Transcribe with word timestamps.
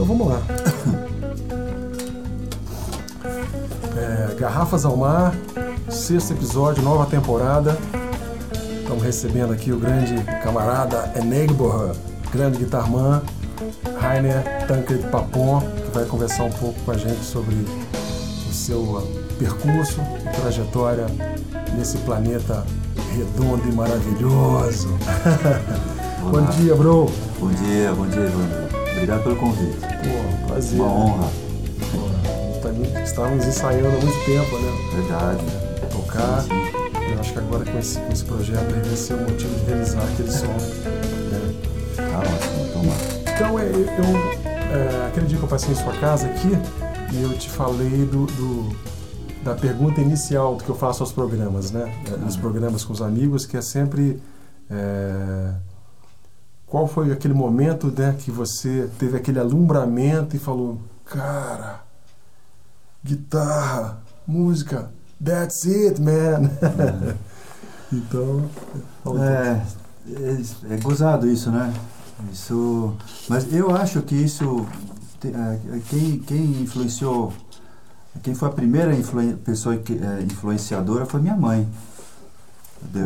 Então 0.00 0.16
vamos 0.16 0.32
lá. 0.32 0.40
É, 3.98 4.34
Garrafas 4.34 4.86
ao 4.86 4.96
Mar, 4.96 5.34
sexto 5.90 6.32
episódio, 6.32 6.82
nova 6.82 7.04
temporada. 7.04 7.76
Estamos 8.80 9.02
recebendo 9.02 9.52
aqui 9.52 9.72
o 9.72 9.78
grande 9.78 10.14
camarada 10.42 11.12
Enegbo, 11.14 11.92
grande 12.32 12.56
guitarman, 12.56 13.20
Rainer 14.00 14.42
Tancred 14.66 15.06
Papon, 15.08 15.60
que 15.60 15.90
vai 15.92 16.06
conversar 16.06 16.44
um 16.44 16.52
pouco 16.52 16.80
com 16.80 16.92
a 16.92 16.96
gente 16.96 17.22
sobre 17.22 17.54
o 17.54 18.54
seu 18.54 19.06
percurso 19.38 20.00
e 20.00 20.40
trajetória 20.40 21.08
nesse 21.76 21.98
planeta 21.98 22.64
redondo 23.14 23.68
e 23.68 23.72
maravilhoso. 23.72 24.96
bom 26.24 26.42
dia, 26.56 26.74
bro. 26.74 27.04
Bom 27.38 27.50
dia, 27.50 27.92
bom 27.92 28.06
dia, 28.06 28.22
Evandro. 28.22 28.70
Obrigado 28.92 29.22
pelo 29.24 29.36
convite. 29.36 29.89
Pô, 30.02 30.46
prazer. 30.48 30.80
Uma 30.80 30.92
honra. 30.92 31.28
Pô, 31.92 32.60
tá- 32.62 33.02
estávamos 33.02 33.46
ensaiando 33.46 33.88
há 33.88 33.90
muito 34.00 34.24
tempo, 34.24 34.58
né? 34.58 34.72
Verdade. 34.94 35.44
Tocar. 35.90 36.42
Sim, 36.42 36.48
sim. 36.48 37.12
Eu 37.12 37.20
acho 37.20 37.32
que 37.32 37.38
agora 37.38 37.64
com 37.64 37.78
esse, 37.78 37.98
com 37.98 38.12
esse 38.12 38.24
projeto 38.24 38.74
aí 38.74 38.80
vai 38.82 38.96
ser 38.96 39.14
o 39.14 39.20
motivo 39.20 39.54
de 39.60 39.64
realizar 39.66 40.02
aquele 40.02 40.30
som. 40.30 40.46
né? 40.46 41.54
Tá 41.96 42.18
ótimo, 42.18 42.72
toma. 42.72 43.34
Então, 43.34 43.58
é, 43.58 43.64
eu, 43.64 45.04
é, 45.04 45.06
aquele 45.08 45.26
dia 45.26 45.38
que 45.38 45.44
eu 45.44 45.48
passei 45.48 45.72
em 45.72 45.74
sua 45.74 45.92
casa 45.94 46.26
aqui, 46.26 46.50
e 47.12 47.22
eu 47.22 47.36
te 47.36 47.48
falei 47.50 48.04
do, 48.06 48.26
do- 48.26 48.76
da 49.42 49.54
pergunta 49.54 50.00
inicial 50.00 50.54
do 50.56 50.62
que 50.64 50.70
eu 50.70 50.74
faço 50.76 51.02
aos 51.02 51.12
programas, 51.12 51.70
né? 51.70 51.92
É, 52.12 52.16
Nos 52.18 52.36
programas 52.36 52.84
com 52.84 52.92
os 52.92 53.02
amigos, 53.02 53.44
que 53.46 53.56
é 53.56 53.62
sempre 53.62 54.20
é, 54.70 55.50
qual 56.70 56.86
foi 56.88 57.12
aquele 57.12 57.34
momento 57.34 57.88
né, 57.88 58.14
que 58.18 58.30
você 58.30 58.88
teve 58.98 59.16
aquele 59.16 59.38
alumbramento 59.38 60.34
e 60.34 60.38
falou, 60.38 60.80
cara, 61.04 61.80
guitarra, 63.04 63.98
música, 64.26 64.90
that's 65.22 65.64
it, 65.66 66.00
man. 66.00 66.48
então, 67.92 68.48
fala 69.02 69.16
um 69.20 69.24
É, 69.24 69.62
é, 70.08 70.74
é 70.74 70.76
gozado 70.78 71.28
isso, 71.28 71.50
né? 71.50 71.72
Isso. 72.32 72.94
Mas 73.28 73.52
eu 73.52 73.74
acho 73.74 74.02
que 74.02 74.14
isso. 74.14 74.66
te- 75.20 75.28
é, 75.28 75.58
Quem, 75.88 76.18
quem 76.20 76.62
influenciou. 76.62 77.32
Quem 78.22 78.34
foi 78.34 78.48
a 78.48 78.52
primeira 78.52 78.94
influen- 78.94 79.36
pessoa 79.36 79.76
que, 79.76 79.94
é, 79.94 80.22
influenciadora 80.22 81.06
foi 81.06 81.20
minha 81.20 81.36
mãe. 81.36 81.66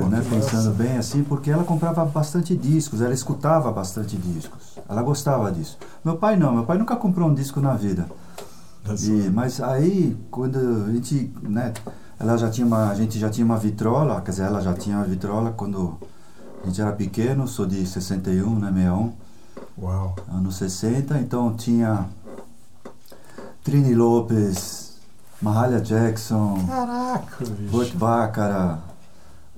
Né, 0.09 0.25
pensando 0.31 0.75
bem 0.75 0.97
assim, 0.97 1.25
porque 1.25 1.51
ela 1.51 1.65
comprava 1.65 2.05
bastante 2.05 2.57
discos, 2.57 3.03
ela 3.03 3.13
escutava 3.13 3.71
bastante 3.73 4.17
discos. 4.17 4.79
Ela 4.89 5.03
gostava 5.03 5.51
disso. 5.51 5.79
Meu 6.05 6.17
pai 6.17 6.37
não, 6.37 6.55
meu 6.55 6.65
pai 6.65 6.79
nunca 6.79 6.97
comprou 6.97 7.29
um 7.29 7.35
disco 7.35 7.61
na 7.61 7.75
vida. 7.75 8.07
pouco. 8.85 9.27
E, 9.27 9.31
mas 9.31 9.61
aí, 9.61 10.17
quando 10.31 10.59
a 10.59 10.93
gente, 10.93 11.33
né, 11.43 11.73
ela 12.19 12.37
já 12.37 12.51
tinha 12.51 12.67
uma, 12.67 12.91
a 12.91 12.95
gente 12.95 13.19
já 13.19 13.29
tinha 13.29 13.45
uma 13.45 13.59
vitrola, 13.59 14.21
quer 14.21 14.31
dizer, 14.31 14.45
ela 14.45 14.61
já 14.61 14.75
tinha 14.75 14.97
uma 14.97 15.05
vitrola 15.05 15.53
quando 15.53 15.99
a 16.63 16.67
gente 16.67 16.81
era 16.81 16.93
pequeno, 16.93 17.49
sou 17.49 17.67
de 17.67 17.85
61, 17.85 18.59
né, 18.59 18.69
61, 18.73 19.13
Uau. 19.79 20.15
anos 20.33 20.57
60, 20.57 21.19
então 21.19 21.55
tinha 21.55 22.07
Trini 23.63 23.95
Lopes, 23.95 24.95
Mahalia 25.43 25.81
Jackson, 25.81 26.65
Caraca, 26.67 27.45
Burt. 27.71 27.93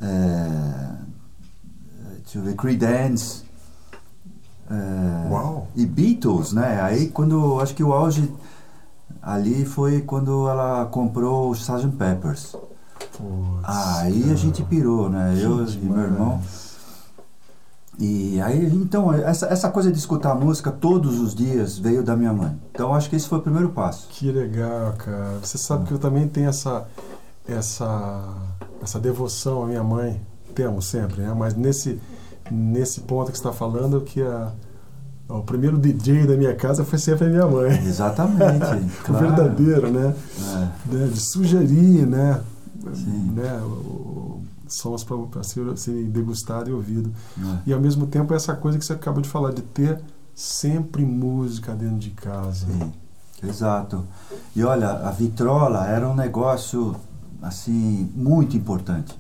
É, 0.01 0.91
deixa 2.23 2.39
eu 2.39 2.43
ver, 2.43 2.55
Creedence, 2.55 3.45
é, 4.71 5.31
Uau. 5.31 5.69
e 5.75 5.87
Beatles, 5.87 6.53
né? 6.53 6.81
Aí 6.83 7.09
quando 7.09 7.61
acho 7.61 7.75
que 7.75 7.83
o 7.85 7.93
auge 7.93 8.33
ali 9.23 9.65
foi 9.65 10.03
quando 10.03 10.49
ela 10.49 10.87
comprou 10.87 11.51
o 11.51 11.53
Sgt. 11.55 11.89
Peppers. 11.97 12.55
Putz, 13.17 13.63
Aí 13.65 14.21
cara. 14.21 14.33
a 14.33 14.37
gente 14.37 14.63
pirou, 14.63 15.09
né? 15.09 15.35
Que 15.37 15.43
Eu 15.43 15.65
e 15.65 15.77
meu 15.79 16.03
irmão. 16.03 16.43
E 17.99 18.39
aí, 18.43 18.67
então, 18.75 19.11
essa, 19.13 19.47
essa 19.47 19.71
coisa 19.71 19.91
de 19.91 19.97
escutar 19.99 20.35
música 20.35 20.71
todos 20.71 21.19
os 21.19 21.35
dias 21.35 21.79
veio 21.79 22.03
da 22.03 22.15
minha 22.15 22.33
mãe. 22.33 22.55
Então 22.71 22.95
acho 22.95 23.09
que 23.09 23.17
esse 23.17 23.27
foi 23.27 23.39
o 23.39 23.43
primeiro 23.43 23.71
passo. 23.71 24.07
Que 24.11 24.31
legal, 24.31 24.93
cara. 24.99 25.39
Você 25.43 25.57
sabe 25.57 25.87
que 25.87 25.93
eu 25.93 25.99
também 25.99 26.29
tenho 26.29 26.49
essa, 26.51 26.87
essa, 27.49 28.35
essa 28.83 28.99
devoção 28.99 29.65
à 29.65 29.67
minha 29.67 29.83
mãe. 29.83 30.21
Temos 30.55 30.87
sempre, 30.87 31.23
né? 31.23 31.35
Mas 31.37 31.55
nesse, 31.55 32.01
nesse 32.51 33.01
ponto 33.03 33.31
que 33.31 33.37
você 33.39 33.47
está 33.47 33.53
falando, 33.53 34.01
que 34.01 34.23
a, 34.23 34.53
o 35.29 35.43
primeiro 35.43 35.77
DJ 35.77 36.27
da 36.27 36.37
minha 36.37 36.55
casa 36.55 36.85
foi 36.85 36.99
sempre 36.99 37.27
a 37.27 37.29
minha 37.29 37.47
mãe. 37.47 37.73
Exatamente. 37.85 38.65
O 39.01 39.05
claro. 39.05 39.27
verdadeiro, 39.27 39.91
né? 39.91 40.15
É, 40.39 40.95
né? 40.95 41.07
De 41.09 41.21
sugerir, 41.21 42.07
né? 42.07 42.41
Sim. 42.95 43.33
né? 43.35 43.61
O, 43.63 44.41
sons 44.69 45.05
para 45.05 45.43
ser, 45.43 45.77
serem 45.79 46.11
degustados 46.11 46.69
e 46.69 46.73
ouvidos. 46.73 47.13
é. 47.39 47.59
E 47.67 47.73
ao 47.73 47.81
mesmo 47.81 48.07
tempo 48.07 48.35
essa 48.35 48.55
coisa 48.55 48.79
que 48.79 48.85
você 48.85 48.95
acabou 48.95 49.23
de 49.23 49.29
falar, 49.29 49.53
de 49.53 49.63
ter 49.63 50.01
sempre 50.35 51.05
música 51.05 51.73
dentro 51.75 51.99
de 51.99 52.11
casa. 52.11 52.67
Sim, 52.67 52.93
exato. 53.43 54.05
E 54.55 54.63
olha, 54.65 54.91
a 54.91 55.11
vitrola 55.11 55.87
era 55.87 56.09
um 56.09 56.15
negócio 56.15 56.97
assim 57.43 58.11
muito 58.15 58.57
importante. 58.57 59.19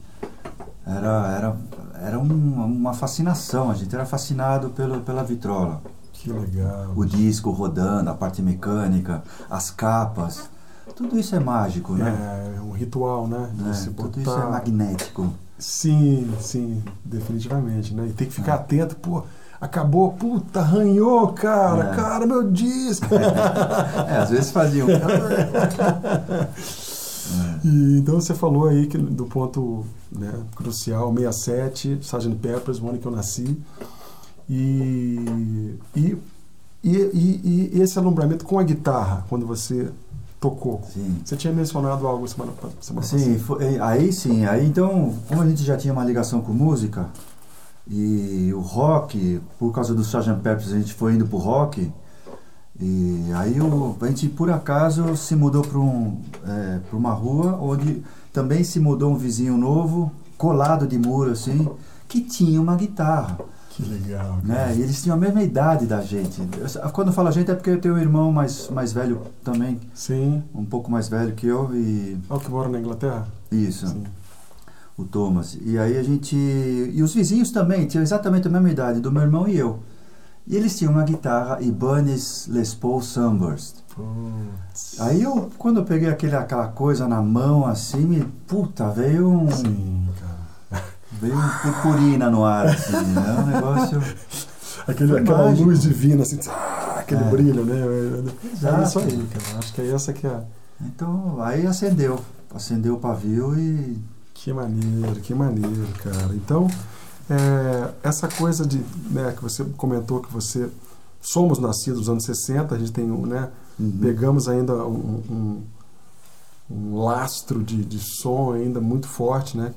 Era, 0.87 1.27
era, 1.37 1.57
era 2.01 2.19
um- 2.19 2.65
uma 2.65 2.95
fascinação, 2.95 3.71
a 3.71 3.75
gente 3.75 3.95
era 3.95 4.07
fascinado 4.07 4.71
pelo, 4.71 5.01
pela 5.01 5.23
vitrola. 5.25 5.81
Que 6.13 6.31
legal. 6.33 6.93
O 6.95 7.05
disco 7.05 7.51
rodando, 7.51 8.09
a 8.11 8.15
parte 8.15 8.41
mecânica, 8.41 9.23
as 9.51 9.71
capas, 9.71 10.49
tudo 10.95 11.19
isso 11.19 11.35
é 11.35 11.41
mágico, 11.41 11.95
né? 11.95 12.55
É 12.57 12.61
um 12.61 12.71
ritual, 12.73 13.27
né? 13.27 13.51
É, 13.69 13.73
você 13.73 13.91
tudo 13.91 14.21
isso 14.21 14.31
é 14.31 14.35
botar- 14.35 14.51
magnético. 14.51 15.33
Sim, 15.59 16.33
sim, 16.41 16.83
definitivamente, 17.05 17.93
né? 17.95 18.07
E 18.09 18.13
tem 18.13 18.27
que 18.29 18.33
ficar 18.35 18.53
É. 18.53 18.55
atento, 18.57 18.95
pô, 18.97 19.25
acabou, 19.61 20.13
puta, 20.13 20.61
arranhou, 20.61 21.29
cara, 21.33 21.93
É. 21.93 21.97
cara, 21.97 22.27
meu 22.27 22.51
disco. 22.51 23.07
É, 24.09 24.19
às 24.19 24.31
vezes 24.31 24.51
faziam. 24.51 24.87
E, 27.65 27.99
então 27.99 28.21
você 28.21 28.35
falou 28.35 28.69
aí 28.69 28.87
que 28.87 28.97
do 28.99 29.25
ponto 29.27 29.85
né, 30.13 30.33
crucial, 30.55 31.13
67, 31.15 31.99
Sgt. 32.03 32.35
Peppers, 32.37 32.81
o 32.81 32.89
ano 32.89 32.99
que 32.99 33.07
eu 33.07 33.13
nasci. 33.13 33.59
E, 34.49 35.75
e, 35.95 36.17
e, 36.85 36.91
e- 36.95 37.81
esse 37.81 37.99
alumbramento 37.99 38.45
com 38.45 38.59
a 38.59 38.63
guitarra, 38.63 39.25
quando 39.29 39.47
você 39.47 39.91
tocou. 40.41 40.83
Sim. 40.93 41.17
Você 41.25 41.37
tinha 41.37 41.53
mencionado 41.53 42.07
algo 42.07 42.27
semana, 42.29 42.53
semana 42.81 43.07
Sim, 43.07 43.39
foi- 43.39 43.79
aí 43.81 44.13
sim, 44.13 44.45
aí 44.45 44.67
então, 44.67 45.15
como 45.27 45.43
a 45.43 45.49
gente 45.49 45.63
já 45.65 45.77
tinha 45.77 45.93
uma 45.93 46.05
ligação 46.05 46.41
com 46.41 46.53
música, 46.53 47.09
e 47.89 48.53
o 48.55 48.61
rock, 48.61 49.41
por 49.59 49.73
causa 49.73 49.95
do 49.95 50.03
Sgt. 50.03 50.35
Peppers, 50.43 50.73
a 50.73 50.79
gente 50.79 50.93
foi 50.95 51.15
indo 51.15 51.27
pro 51.27 51.39
rock, 51.39 51.91
e 52.81 53.31
aí 53.35 53.61
o, 53.61 53.97
a 54.01 54.07
gente 54.09 54.29
por 54.29 54.51
acaso 54.51 55.17
se 55.17 55.35
mudou 55.35 55.63
para 55.63 55.79
um, 55.79 56.21
é, 56.47 56.79
uma 56.93 57.13
rua 57.13 57.59
onde 57.61 58.03
também 58.33 58.63
se 58.65 58.79
mudou 58.79 59.13
um 59.13 59.17
vizinho 59.17 59.57
novo, 59.57 60.13
colado 60.37 60.87
de 60.87 60.99
muro 60.99 61.31
assim, 61.33 61.69
que 62.09 62.21
tinha 62.21 62.61
uma 62.61 62.77
guitarra. 62.77 63.39
Que 63.71 63.83
legal. 63.83 64.39
Né? 64.43 64.75
E 64.77 64.81
eles 64.83 65.03
tinham 65.03 65.17
a 65.17 65.21
mesma 65.21 65.43
idade 65.43 65.85
da 65.87 66.01
gente. 66.01 66.41
Eu- 66.41 66.91
quando 66.91 67.09
eu 67.09 67.13
falo 67.15 67.29
a 67.29 67.31
gente 67.31 67.51
é 67.51 67.55
porque 67.55 67.71
eu 67.71 67.81
tenho 67.81 67.95
um 67.95 67.99
irmão 67.99 68.33
mais, 68.33 68.69
mais 68.71 68.93
velho 68.93 69.21
também, 69.45 69.79
Sim. 69.95 70.43
um 70.55 70.65
pouco 70.65 70.91
mais 70.91 71.09
velho 71.09 71.35
que 71.35 71.47
eu, 71.47 71.75
e 71.75 72.17
É 72.29 72.35
o 72.35 72.39
que 72.39 72.51
mora 72.51 72.69
na 72.71 72.79
Inglaterra? 72.79 73.27
isso 73.53 73.87
Sim. 73.87 74.03
o 74.97 75.05
Thomas. 75.05 75.59
E 75.63 75.79
aí 75.79 75.97
a 75.99 76.03
gente. 76.03 76.35
E 76.37 77.03
os 77.03 77.13
vizinhos 77.15 77.51
também 77.51 77.87
tinham 77.87 78.03
exatamente 78.03 78.49
a 78.49 78.51
mesma 78.51 78.71
idade, 78.71 79.01
do 79.01 79.13
meu 79.13 79.23
irmão 79.23 79.47
e 79.47 79.57
eu. 79.59 79.79
E 80.47 80.55
eles 80.57 80.79
tinham 80.79 80.93
uma 80.93 81.03
guitarra 81.03 81.61
Ibanez 81.61 82.47
Les 82.49 82.73
Paul 82.75 83.03
Sunburst. 83.03 83.77
Putz. 83.95 85.01
Aí 85.01 85.23
eu, 85.23 85.51
quando 85.59 85.81
eu 85.81 85.85
peguei 85.85 86.09
aquele, 86.09 86.37
aquela 86.37 86.69
coisa 86.69 87.09
na 87.09 87.21
mão 87.21 87.67
assim, 87.67 88.01
me, 88.01 88.23
puta, 88.47 88.89
veio 88.91 89.29
um. 89.29 89.51
Sim. 89.51 90.09
Veio 91.21 91.35
um 91.37 91.49
purpurina 91.63 92.29
no 92.31 92.45
ar, 92.45 92.67
assim, 92.67 92.93
né? 92.93 93.37
Um 93.43 93.47
negócio. 93.47 94.03
Aquele, 94.87 95.19
aquela 95.19 95.47
mágico. 95.47 95.65
luz 95.69 95.83
divina, 95.83 96.23
assim, 96.23 96.39
aquele 96.97 97.25
É. 97.25 97.29
brilho, 97.29 97.65
né? 97.65 97.75
É 97.75 98.53
Exato. 98.53 98.83
isso 98.85 98.99
aí, 99.01 99.27
cara. 99.33 99.59
Acho 99.59 99.73
que 99.73 99.81
é 99.81 99.91
essa 99.91 100.13
que 100.13 100.25
é. 100.29 100.41
Então, 100.81 101.43
aí 101.43 101.67
acendeu. 101.67 102.21
Acendeu 102.55 102.95
o 102.95 102.99
pavio 103.01 103.59
e. 103.59 103.99
Que 104.33 104.53
maneiro, 104.53 105.21
que 105.23 105.35
maneiro, 105.35 105.89
cara. 106.05 106.33
Então, 106.35 106.69
é, 107.31 107.93
essa 108.03 108.29
coisa 108.29 108.67
de, 108.67 108.79
né, 109.11 109.33
que 109.37 109.43
você 109.43 109.65
comentou 109.77 110.21
que 110.21 110.33
você 110.33 110.69
somos 111.21 111.59
nascidos 111.59 112.01
nos 112.01 112.09
anos 112.09 112.25
60, 112.25 112.75
a 112.75 112.79
gente 112.79 112.93
tem 112.93 113.11
um, 113.11 113.27
né, 113.27 113.51
Uhum. 113.79 113.93
pegamos 114.01 114.49
ainda 114.49 114.73
um, 114.87 115.23
um, 115.31 115.63
um 116.71 116.99
lastro 117.05 117.63
de, 117.63 117.85
de 117.85 117.99
som 117.99 118.53
ainda 118.55 118.81
muito 118.81 119.07
forte, 119.07 119.55
né? 119.59 119.75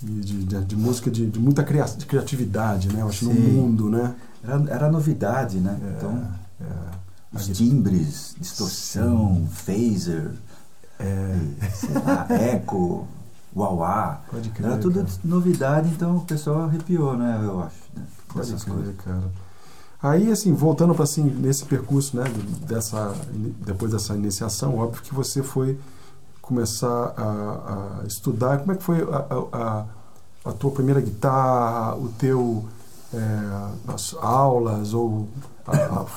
De, 0.00 0.44
de, 0.44 0.64
de 0.64 0.76
música 0.76 1.10
de, 1.10 1.26
de 1.26 1.38
muita 1.40 1.64
cria 1.64 1.82
de 1.84 2.06
criatividade, 2.06 2.92
né? 2.92 3.00
Eu 3.00 3.08
acho 3.08 3.24
no 3.24 3.32
Sim. 3.32 3.40
mundo, 3.40 3.88
né? 3.88 4.14
Era, 4.44 4.64
era 4.70 4.90
novidade, 4.90 5.56
né? 5.58 5.76
É, 5.82 5.96
Então, 5.96 6.28
é. 6.60 6.64
os 7.36 7.48
timbres, 7.48 8.36
distorção, 8.38 9.48
phaser, 9.50 10.30
É, 11.00 11.38
sei 11.74 11.94
lá, 11.94 12.26
eco, 12.38 13.06
wah-wah. 13.56 14.20
pode 14.30 14.50
crer. 14.50 14.66
Era 14.70 14.78
tudo 14.78 15.00
cara. 15.00 15.08
novidade, 15.24 15.88
então 15.88 16.16
o 16.18 16.20
pessoal 16.20 16.62
arrepiou, 16.64 17.16
né? 17.16 17.40
Eu 17.42 17.60
acho. 17.62 17.76
Né? 17.96 18.02
Pode 18.28 18.48
Essas 18.48 18.64
crer, 18.64 18.74
coisas. 18.76 18.94
cara. 18.96 19.22
Aí, 20.02 20.30
assim, 20.30 20.52
voltando 20.52 20.94
para 20.94 21.04
assim, 21.04 21.24
nesse 21.24 21.64
percurso, 21.64 22.16
né, 22.16 22.24
dessa, 22.68 23.14
depois 23.64 23.90
dessa 23.92 24.14
iniciação, 24.14 24.76
óbvio 24.78 25.02
que 25.02 25.14
você 25.14 25.42
foi 25.42 25.78
começar 26.42 27.12
a, 27.16 28.00
a 28.02 28.06
estudar. 28.06 28.58
Como 28.58 28.72
é 28.72 28.76
que 28.76 28.82
foi 28.84 29.00
a, 29.02 29.56
a, 29.56 29.84
a- 30.50 30.52
tua 30.52 30.70
primeira 30.70 31.00
guitarra, 31.00 31.96
o 31.96 32.08
teu 32.10 32.64
é, 33.12 33.92
as 33.92 34.14
aulas 34.20 34.94
ou 34.94 35.26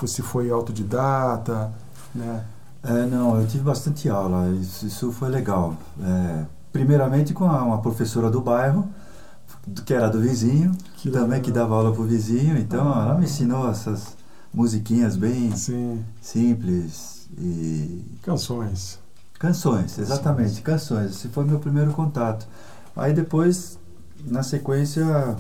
se 0.06 0.22
foi 0.22 0.52
autodidata, 0.52 1.72
né? 2.14 2.44
É, 2.84 3.06
não, 3.08 3.40
eu 3.40 3.48
tive 3.48 3.64
bastante 3.64 4.08
aula, 4.08 4.50
isso, 4.52 4.86
isso 4.86 5.12
foi 5.12 5.30
legal. 5.30 5.76
É, 6.02 6.46
primeiramente 6.72 7.34
com 7.34 7.46
a- 7.46 7.64
uma 7.64 7.82
professora 7.82 8.30
do 8.30 8.42
bairro, 8.42 8.88
que 9.86 9.94
era 9.94 10.10
do 10.10 10.20
vizinho, 10.20 10.72
Que 10.98 11.10
também 11.10 11.28
legal. 11.30 11.42
que 11.42 11.52
dava 11.52 11.76
aula 11.76 11.92
pro 11.94 12.04
vizinho, 12.04 12.58
então 12.58 12.92
Ah. 12.94 13.04
ela 13.06 13.16
me 13.20 13.26
ensinou 13.26 13.70
essas 13.70 14.16
musiquinhas 14.54 15.16
bem 15.16 15.56
Sim, 15.56 16.04
simples 16.22 17.28
e 17.38 18.04
canções. 18.24 19.00
canções, 19.38 19.98
exatamente, 20.00 20.62
canções. 20.62 21.12
Esse 21.12 21.28
foi 21.30 21.46
meu 21.46 21.60
primeiro 21.60 21.92
contato. 21.94 22.48
Aí 22.96 23.14
depois, 23.14 23.78
na 24.26 24.44
sequência, 24.44 25.36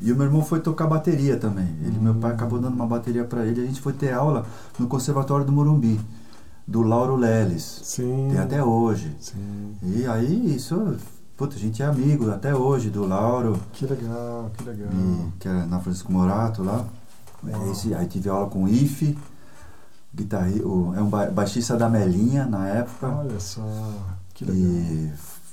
e 0.00 0.10
o 0.12 0.16
meu 0.16 0.26
irmão 0.26 0.42
foi 0.44 0.60
tocar 0.60 0.86
bateria 0.86 1.36
também. 1.36 1.68
Ele, 1.82 1.98
Meu 2.00 2.14
pai 2.14 2.32
Hum. 2.32 2.34
acabou 2.34 2.58
dando 2.58 2.74
uma 2.74 2.86
bateria 2.86 3.24
para 3.24 3.44
ele. 3.46 3.62
A 3.62 3.66
gente 3.66 3.80
foi 3.80 3.92
ter 3.92 4.12
aula 4.12 4.44
no 4.78 4.86
Conservatório 4.86 5.44
do 5.46 5.52
Morumbi, 5.52 6.00
do 6.66 6.82
Lauro 6.82 7.16
Leles. 7.16 7.80
Sim. 7.84 8.28
Tem 8.30 8.38
até 8.38 8.62
hoje. 8.62 9.14
Sim. 9.20 9.74
E 9.82 10.06
aí, 10.06 10.54
isso, 10.56 10.96
puta, 11.36 11.56
a 11.56 11.58
gente 11.58 11.82
é 11.82 11.86
amigo 11.86 12.30
até 12.30 12.54
hoje 12.54 12.90
do 12.90 13.06
Lauro, 13.06 13.58
Que 13.72 13.86
legal, 13.86 14.50
que 14.56 14.64
legal. 14.64 14.88
e- 14.92 15.32
que 15.38 15.48
é 15.48 15.52
na 15.66 15.78
Francisco 15.80 16.12
Morato 16.12 16.62
lá. 16.62 16.84
Uau. 17.46 17.70
Esse, 17.70 17.94
aí 17.94 18.06
tive 18.06 18.28
aula 18.30 18.48
com 18.48 18.64
o 18.64 18.68
Ife, 18.68 19.18
guitarri, 20.14 20.60
o, 20.62 20.94
é 20.96 21.02
um 21.02 21.08
ba- 21.10 21.26
baixista 21.30 21.76
da 21.76 21.88
Melinha 21.88 22.46
na 22.46 22.66
época. 22.68 23.08
Olha 23.08 23.38
só, 23.40 23.62
que 24.32 24.44
legal. 24.44 24.58
E 24.62 25.12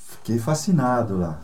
fiquei 0.10 0.40
fascinado 0.40 1.18
lá. 1.18 1.40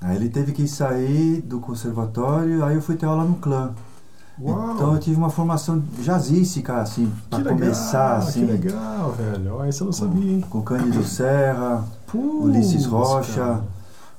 Aí 0.00 0.16
ele 0.16 0.28
teve 0.28 0.52
que 0.52 0.66
sair 0.68 1.40
do 1.42 1.60
conservatório, 1.60 2.64
aí 2.64 2.74
eu 2.74 2.82
fui 2.82 2.96
ter 2.96 3.06
aula 3.06 3.24
no 3.24 3.36
clã. 3.36 3.74
Uau! 4.40 4.74
Então 4.74 4.94
eu 4.94 5.00
tive 5.00 5.16
uma 5.16 5.30
formação 5.30 5.82
jazzística, 6.00 6.76
assim, 6.78 7.12
legal, 7.30 7.52
começar, 7.54 8.16
assim. 8.16 8.46
Que 8.46 8.52
legal, 8.52 9.12
velho. 9.12 9.68
Isso 9.68 9.82
eu 9.82 9.86
não 9.86 9.92
sabia, 9.92 10.32
hein? 10.32 10.44
Com 10.50 10.62
Cândido 10.62 11.04
Serra, 11.04 11.84
Putz, 12.06 12.44
Ulisses 12.44 12.84
Rocha, 12.86 13.40
cara. 13.44 13.64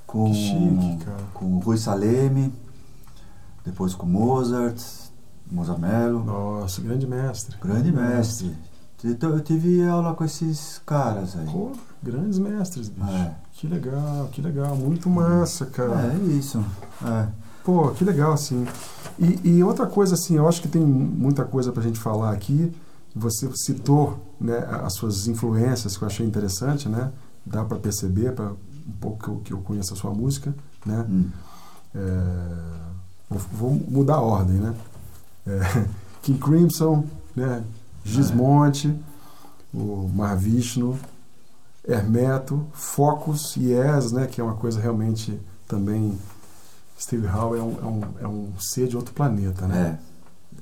com, 0.07 0.25
Que 0.31 0.33
chique, 0.33 1.05
com 1.33 1.45
o 1.55 1.59
Rui 1.59 1.77
Saleme, 1.77 2.53
depois 3.65 3.93
com 3.93 4.05
Mozart, 4.05 4.81
Mozart 5.51 5.79
Mello. 5.79 6.23
Nossa, 6.23 6.81
grande 6.81 7.05
mestre. 7.05 7.57
Grande 7.61 7.91
mestre. 7.91 8.55
Então 9.03 9.31
eu 9.31 9.41
tive 9.41 9.85
aula 9.87 10.15
com 10.15 10.23
esses 10.23 10.81
caras 10.83 11.35
aí. 11.37 11.45
Pô, 11.45 11.71
grandes 12.01 12.39
mestres, 12.39 12.89
bicho. 12.89 13.07
É. 13.07 13.35
Que 13.53 13.67
legal, 13.67 14.29
que 14.31 14.41
legal. 14.41 14.75
Muito 14.75 15.09
massa, 15.09 15.65
cara. 15.67 16.11
É 16.11 16.17
isso. 16.31 16.63
É. 17.05 17.27
Pô, 17.65 17.89
que 17.89 18.05
legal, 18.05 18.31
assim. 18.31 18.65
E, 19.17 19.39
e 19.43 19.63
outra 19.63 19.87
coisa, 19.87 20.13
assim, 20.13 20.35
eu 20.35 20.47
acho 20.47 20.61
que 20.61 20.67
tem 20.67 20.81
muita 20.81 21.43
coisa 21.43 21.71
pra 21.71 21.81
gente 21.81 21.99
falar 21.99 22.31
aqui. 22.31 22.71
Você 23.15 23.49
citou 23.55 24.19
né, 24.39 24.57
as 24.83 24.93
suas 24.93 25.27
influências, 25.27 25.97
que 25.97 26.03
eu 26.03 26.07
achei 26.07 26.25
interessante, 26.25 26.87
né? 26.87 27.11
Dá 27.43 27.65
pra 27.65 27.79
perceber, 27.79 28.33
pra, 28.33 28.51
um 28.51 28.91
pouco 29.01 29.17
que 29.17 29.29
eu, 29.29 29.37
que 29.37 29.53
eu 29.53 29.57
conheço 29.59 29.93
a 29.93 29.97
sua 29.97 30.13
música, 30.13 30.53
né? 30.85 31.05
Hum. 31.09 31.29
É, 31.95 31.99
vou, 33.29 33.41
vou 33.51 33.73
mudar 33.89 34.15
a 34.15 34.21
ordem, 34.21 34.57
né? 34.57 34.75
É, 35.47 35.87
King 36.21 36.39
Crimson, 36.39 37.03
né? 37.35 37.63
Gismonte, 38.03 38.95
o 39.73 40.07
Marvishnu, 40.13 40.99
Hermeto, 41.87 42.63
Focus 42.73 43.55
e 43.57 43.71
Yes, 43.71 44.11
né? 44.11 44.27
Que 44.27 44.39
é 44.39 44.43
uma 44.43 44.55
coisa 44.55 44.79
realmente 44.79 45.39
também. 45.67 46.15
Steve 46.99 47.27
Howe 47.27 47.57
é 47.57 47.61
um, 47.61 47.77
é 47.81 47.85
um, 47.85 48.01
é 48.21 48.27
um 48.27 48.49
ser 48.59 48.87
de 48.87 48.95
outro 48.95 49.13
planeta, 49.13 49.67
né? 49.67 49.99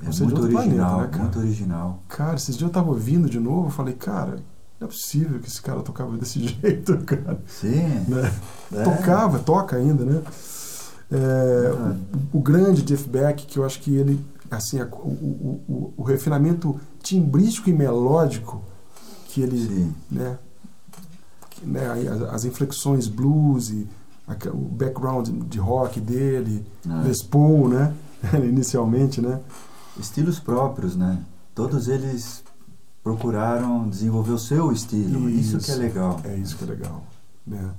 É. 0.02 0.08
É 0.08 0.12
Você 0.12 0.24
é 0.24 0.26
de 0.26 0.34
muito 0.34 0.42
outro 0.44 0.58
original, 0.58 0.90
planeta, 0.90 1.06
né, 1.06 1.12
cara? 1.12 1.24
muito 1.24 1.40
original. 1.40 2.04
Cara, 2.10 2.36
esses 2.36 2.58
dias 2.58 2.68
eu 2.68 2.74
tava 2.74 2.90
ouvindo 2.90 3.30
de 3.30 3.40
novo, 3.40 3.68
eu 3.68 3.72
falei, 3.72 3.94
cara, 3.94 4.38
não 4.80 4.88
é 4.88 4.92
possível 4.92 5.40
que 5.40 5.48
esse 5.48 5.62
cara 5.62 5.82
tocava 5.82 6.18
desse 6.18 6.40
jeito, 6.46 6.98
cara. 7.06 7.40
Sim. 7.48 8.04
Né? 8.08 8.34
É. 8.74 8.84
Tocava, 8.84 9.40
toca 9.40 9.76
ainda, 9.78 10.04
né? 10.04 10.22
É, 11.12 11.72
Ah. 11.78 11.96
o, 12.34 12.38
o 12.40 12.42
grande 12.42 12.82
Jeff 12.82 13.08
Beck, 13.08 13.46
que 13.46 13.60
eu 13.60 13.64
acho 13.66 13.80
que 13.82 13.94
ele, 13.96 14.26
assim, 14.50 14.80
a- 14.82 14.88
o, 14.92 15.62
o, 15.70 15.94
o, 15.98 16.04
refinamento 16.04 16.80
timbrístico 17.04 17.70
e 17.70 17.74
melódico 17.74 18.62
que 19.28 19.42
ele, 19.42 19.58
Sim. 19.68 19.94
né, 20.10 20.38
que, 21.52 21.66
né 21.68 21.86
as, 22.12 22.22
as 22.34 22.46
inflexões 22.46 23.08
blues 23.08 23.70
e 23.70 23.88
o 24.54 24.58
background 24.58 25.28
de 25.46 25.60
rock 25.60 26.00
dele, 26.00 26.66
É. 26.88 27.08
Les 27.08 27.22
Paul, 27.22 27.68
né, 27.70 27.94
inicialmente, 28.44 29.22
né, 29.22 29.40
Estilos 30.00 30.40
próprios, 30.40 30.96
né? 30.96 31.20
Todos 31.54 31.88
eles 31.88 32.44
procuraram 33.04 33.88
desenvolver 33.88 34.32
o 34.32 34.40
seu 34.40 34.72
estilo. 34.72 35.30
Isso, 35.30 35.60
que 35.60 35.70
é 35.70 35.74
Isso. 35.74 35.80
legal. 35.80 36.20
é 36.24 36.36
isso 36.36 36.58
que 36.58 36.64
é 36.64 36.68
legal, 36.68 37.04
né. 37.46 37.70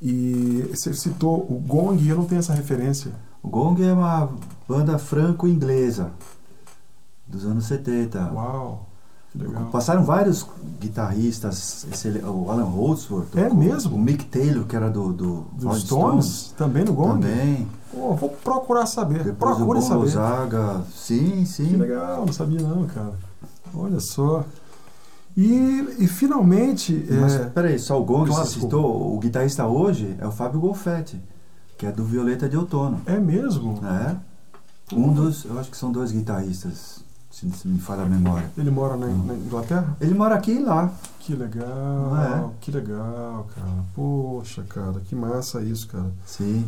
E 0.00 0.68
você 0.70 0.92
citou 0.92 1.38
o 1.50 1.58
Gong, 1.66 2.06
eu 2.06 2.16
não 2.16 2.24
tenho 2.26 2.38
essa 2.40 2.52
referência. 2.52 3.12
O 3.42 3.48
Gong 3.48 3.82
é 3.82 3.92
uma 3.92 4.30
banda 4.68 4.98
franco-inglesa 4.98 6.12
dos 7.26 7.44
anos 7.46 7.64
70. 7.66 8.30
Uau, 8.32 8.87
legal. 9.38 9.66
Passaram 9.70 10.04
vários 10.04 10.46
guitarristas, 10.80 11.86
excel- 11.92 12.24
o 12.30 12.50
Alan 12.50 12.64
Holdsworth, 12.64 13.36
É 13.36 13.48
o, 13.48 13.54
mesmo? 13.54 13.96
o 13.96 13.98
Mick 13.98 14.24
Taylor, 14.26 14.64
que 14.64 14.74
era 14.76 14.90
do, 14.90 15.12
do 15.12 15.46
Rolling 15.62 15.80
Stones, 15.80 16.54
também 16.56 16.84
no 16.84 16.92
Gong? 16.92 17.20
também. 17.20 17.68
Pô, 17.92 18.14
vou 18.14 18.28
procurar 18.30 18.86
saber. 18.86 19.24
Depois 19.24 19.56
Procure 19.56 19.78
o 19.78 19.82
saber. 19.82 20.00
Gonzaga. 20.00 20.82
Sim, 20.94 21.44
sim. 21.44 21.68
Que 21.68 21.76
legal, 21.76 22.26
não 22.26 22.32
sabia 22.32 22.60
não, 22.60 22.84
cara. 22.86 23.14
Olha 23.74 24.00
só. 24.00 24.44
E, 25.36 25.96
e 26.00 26.06
finalmente. 26.06 27.06
Mas 27.20 27.34
é, 27.34 27.44
peraí, 27.44 27.78
só 27.78 28.00
o 28.00 28.04
Gong 28.04 28.28
você 28.30 28.60
citou, 28.60 29.14
o 29.14 29.18
guitarrista 29.20 29.66
hoje 29.66 30.14
é 30.18 30.26
o 30.26 30.32
Fábio 30.32 30.60
Golfetti, 30.60 31.20
que 31.76 31.86
é 31.86 31.92
do 31.92 32.04
Violeta 32.04 32.48
de 32.48 32.56
Outono. 32.56 33.00
é 33.06 33.18
mesmo? 33.18 33.80
É. 33.84 34.16
Um 34.94 35.12
dos, 35.12 35.44
eu 35.44 35.58
acho 35.58 35.70
que 35.70 35.76
são 35.76 35.92
dois 35.92 36.10
guitarristas, 36.10 37.04
se, 37.38 37.50
se 37.50 37.68
me 37.68 37.78
falha 37.78 38.02
a 38.02 38.06
memória. 38.06 38.50
Ele 38.56 38.70
mora 38.70 38.96
na, 38.96 39.06
na 39.06 39.34
Inglaterra? 39.34 39.96
Ele 40.00 40.14
mora 40.14 40.34
aqui 40.34 40.52
e 40.52 40.62
lá. 40.62 40.90
Que 41.20 41.34
legal, 41.34 42.16
É. 42.16 42.50
que 42.60 42.70
legal, 42.70 43.46
cara. 43.54 43.84
Poxa, 43.94 44.62
cara, 44.68 45.00
que 45.08 45.14
massa 45.14 45.60
isso, 45.62 45.86
cara. 45.88 46.10
Sim. 46.26 46.66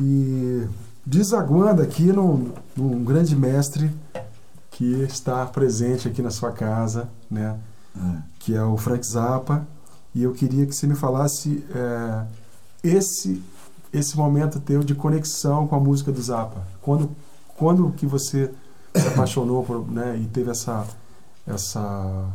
E 0.00 0.66
desaguando 1.04 1.82
aqui 1.82 2.12
num, 2.12 2.52
num 2.76 3.02
grande 3.02 3.34
mestre 3.34 3.90
que 4.70 5.02
está 5.02 5.44
presente 5.46 6.06
aqui 6.06 6.20
na 6.20 6.30
sua 6.30 6.52
casa, 6.52 7.08
né? 7.30 7.58
É. 7.98 8.18
que 8.40 8.54
é 8.54 8.62
o 8.62 8.76
Frank 8.76 9.06
Zappa, 9.06 9.66
e 10.14 10.22
eu 10.22 10.32
queria 10.34 10.66
que 10.66 10.74
você 10.74 10.86
me 10.86 10.94
falasse 10.94 11.64
é, 11.74 12.24
esse 12.84 13.42
esse 13.90 14.14
momento 14.18 14.60
teu 14.60 14.84
de 14.84 14.94
conexão 14.94 15.66
com 15.66 15.74
a 15.76 15.80
música 15.80 16.12
do 16.12 16.20
Zappa. 16.20 16.62
Quando 16.82 17.08
quando 17.56 17.90
que 17.92 18.04
você 18.04 18.52
se 19.00 19.08
apaixonou 19.08 19.64
por, 19.64 19.86
né, 19.90 20.18
e 20.22 20.26
teve 20.26 20.50
essa 20.50 20.86
essa 21.46 22.26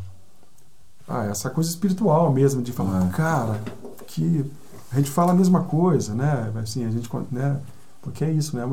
ah, 1.07 1.25
essa 1.25 1.49
coisa 1.49 1.69
espiritual 1.69 2.31
mesmo 2.31 2.61
de 2.61 2.71
falar, 2.71 3.05
É. 3.07 3.09
cara, 3.09 3.61
que 4.07 4.49
a 4.91 4.95
gente 4.95 5.09
fala 5.09 5.31
a 5.31 5.35
mesma 5.35 5.63
coisa, 5.63 6.13
né? 6.13 6.51
Assim, 6.61 6.85
a 6.85 6.89
gente, 6.91 7.09
né? 7.31 7.59
Porque 8.01 8.23
é 8.25 8.31
isso, 8.31 8.55
né? 8.55 8.63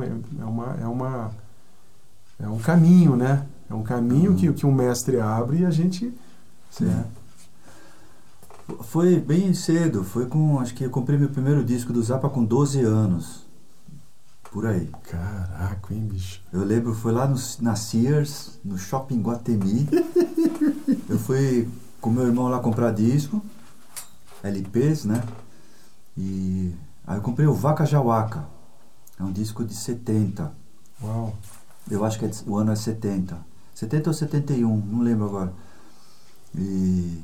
É 0.40 0.44
uma 0.44 0.76
é 0.80 0.86
uma 0.86 1.30
é 2.40 2.48
um 2.48 2.58
caminho, 2.58 3.16
né? 3.16 3.44
É 3.70 3.74
um 3.74 3.82
caminho 3.82 4.30
Uhum. 4.32 4.36
que, 4.36 4.52
que 4.52 4.66
um 4.66 4.72
mestre 4.72 5.20
abre 5.20 5.58
e 5.58 5.66
a 5.66 5.70
gente 5.70 6.12
Sim. 6.70 6.84
né? 6.86 7.04
Foi 8.82 9.18
bem 9.18 9.54
cedo, 9.54 10.04
foi 10.04 10.26
com, 10.26 10.60
acho 10.60 10.74
que 10.74 10.84
eu 10.84 10.90
comprei 10.90 11.18
meu 11.18 11.30
primeiro 11.30 11.64
disco 11.64 11.92
do 11.92 12.02
Zappa 12.02 12.28
com 12.28 12.44
12 12.44 12.80
anos. 12.82 13.46
Por 14.50 14.66
aí. 14.66 14.90
Caraca, 15.10 15.94
hein, 15.94 16.08
bicho? 16.10 16.40
Eu 16.52 16.64
lembro, 16.64 16.94
foi 16.94 17.12
lá 17.12 17.26
no, 17.26 17.36
na 17.60 17.76
Sears, 17.76 18.58
no 18.64 18.78
Shopping 18.78 19.20
Guatemi. 19.20 19.88
eu 21.08 21.18
fui 21.18 21.68
com 22.00 22.10
meu 22.10 22.26
irmão 22.26 22.48
lá 22.48 22.58
comprar 22.60 22.92
disco, 22.92 23.42
LPs, 24.42 25.04
né? 25.04 25.22
E 26.16 26.74
aí 27.06 27.16
eu 27.16 27.22
comprei 27.22 27.46
o 27.46 27.54
Vaca 27.54 27.84
Jauaca. 27.84 28.44
É 29.18 29.22
um 29.22 29.32
disco 29.32 29.64
de 29.64 29.74
70. 29.74 30.50
Uau. 31.02 31.34
Eu 31.90 32.04
acho 32.04 32.18
que 32.18 32.24
é 32.24 32.30
o 32.46 32.56
ano 32.56 32.72
é 32.72 32.76
70. 32.76 33.38
70 33.74 34.10
ou 34.10 34.14
71, 34.14 34.76
não 34.76 35.02
lembro 35.02 35.26
agora. 35.26 35.52
E 36.54 37.22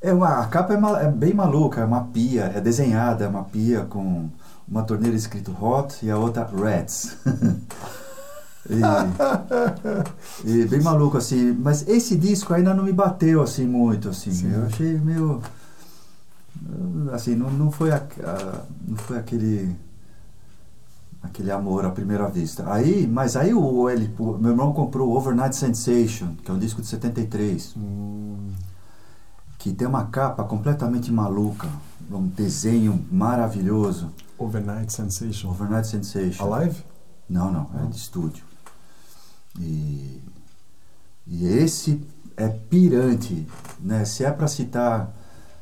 é 0.00 0.12
uma, 0.12 0.40
a 0.40 0.46
capa 0.46 0.72
é, 0.72 1.04
é 1.04 1.10
bem 1.10 1.34
maluca, 1.34 1.80
é 1.80 1.84
uma 1.84 2.04
pia, 2.04 2.44
é 2.54 2.60
desenhada, 2.60 3.24
é 3.24 3.28
uma 3.28 3.44
pia 3.44 3.84
com 3.84 4.30
uma 4.70 4.82
torneira 4.82 5.16
escrito 5.16 5.50
Hot 5.60 6.04
e 6.04 6.10
a 6.10 6.16
outra 6.18 6.44
Reds. 6.44 7.16
e, 8.68 8.80
e 10.44 10.64
bem 10.66 10.80
maluco 10.82 11.16
assim, 11.16 11.52
mas 11.52 11.86
esse 11.88 12.16
disco 12.16 12.52
ainda 12.54 12.72
não 12.74 12.84
me 12.84 12.92
bateu 12.92 13.42
assim 13.42 13.66
muito 13.66 14.08
assim. 14.08 14.30
Sim. 14.32 14.52
Eu 14.52 14.66
achei 14.66 14.98
meio 14.98 15.42
assim, 17.12 17.34
não, 17.34 17.50
não 17.50 17.70
foi 17.70 17.90
a, 17.90 17.96
a- 17.96 18.62
não 18.86 18.96
foi 18.96 19.18
aquele 19.18 19.74
aquele 21.22 21.50
amor 21.50 21.84
à 21.84 21.90
primeira 21.90 22.28
vista. 22.28 22.72
Aí, 22.72 23.06
mas 23.06 23.36
aí 23.36 23.52
o, 23.52 23.88
ele, 23.90 24.10
o 24.18 24.38
meu 24.38 24.52
irmão 24.52 24.72
comprou 24.72 25.08
o 25.10 25.16
Overnight 25.16 25.54
Sensation, 25.54 26.34
que 26.42 26.50
é 26.50 26.54
um 26.54 26.58
disco 26.58 26.80
de 26.80 26.86
73 26.88 27.74
Hum, 27.76 28.48
que 29.58 29.72
tem 29.72 29.86
uma 29.86 30.06
capa 30.06 30.42
completamente 30.44 31.12
maluca, 31.12 31.68
um 32.10 32.26
desenho 32.26 33.04
maravilhoso. 33.12 34.10
Overnight 34.40 34.92
Sensation. 34.92 35.50
Overnight 35.50 35.86
Sensation. 35.86 36.52
Alive? 36.52 36.84
Não, 37.28 37.52
não, 37.52 37.70
é 37.82 37.86
de 37.86 37.96
estúdio. 37.96 38.42
E, 39.58 40.20
e 41.26 41.46
esse 41.46 42.04
é 42.36 42.48
pirante, 42.48 43.46
né? 43.78 44.04
Se 44.04 44.24
é 44.24 44.30
para 44.30 44.48
citar 44.48 45.14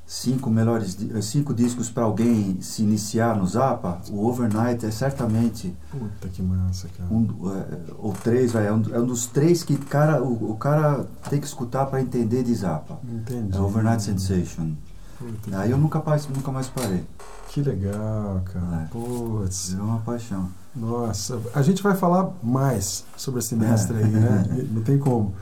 cinco 0.06 0.48
melhores, 0.48 0.96
eh, 1.14 1.20
cinco 1.20 1.52
discos 1.52 1.90
para 1.90 2.04
alguém 2.04 2.62
se 2.62 2.82
iniciar 2.82 3.36
no 3.36 3.46
Zappa, 3.46 4.00
o 4.10 4.26
Overnight 4.26 4.86
é 4.86 4.90
certamente 4.90 5.76
Puta 5.90 6.28
que 6.28 6.40
massa, 6.40 6.88
cara. 6.96 7.12
um, 7.12 7.26
é, 7.52 7.92
ou 7.98 8.14
três, 8.14 8.52
vai, 8.52 8.66
é, 8.66 8.72
um, 8.72 8.82
é 8.90 8.98
um 8.98 9.06
dos 9.06 9.26
três 9.26 9.62
que 9.62 9.76
cara, 9.76 10.22
o, 10.22 10.52
o 10.52 10.56
cara 10.56 11.06
tem 11.28 11.38
que 11.38 11.46
escutar 11.46 11.84
para 11.86 12.00
entender 12.00 12.42
de 12.42 12.54
Zappa. 12.54 12.98
Entendi. 13.04 13.54
É 13.54 13.60
Overnight 13.60 14.02
Sensation. 14.02 14.74
Puta 15.18 15.58
Aí 15.58 15.70
eu 15.70 15.76
nunca 15.78 16.00
mais, 16.00 16.26
nunca 16.28 16.50
mais 16.50 16.68
parei. 16.68 17.04
Que 17.48 17.62
legal, 17.62 18.42
cara. 18.44 18.82
É. 18.82 18.86
Putz. 18.90 19.70
Virou 19.70 19.86
uma 19.86 19.98
paixão. 20.00 20.48
Nossa, 20.76 21.40
a 21.54 21.62
gente 21.62 21.82
vai 21.82 21.94
falar 21.96 22.30
mais 22.42 23.04
sobre 23.16 23.40
esse 23.40 23.54
mestre 23.56 23.96
aí, 23.96 24.04
né? 24.10 24.66
Não 24.70 24.82
tem 24.82 24.98
como. 24.98 25.34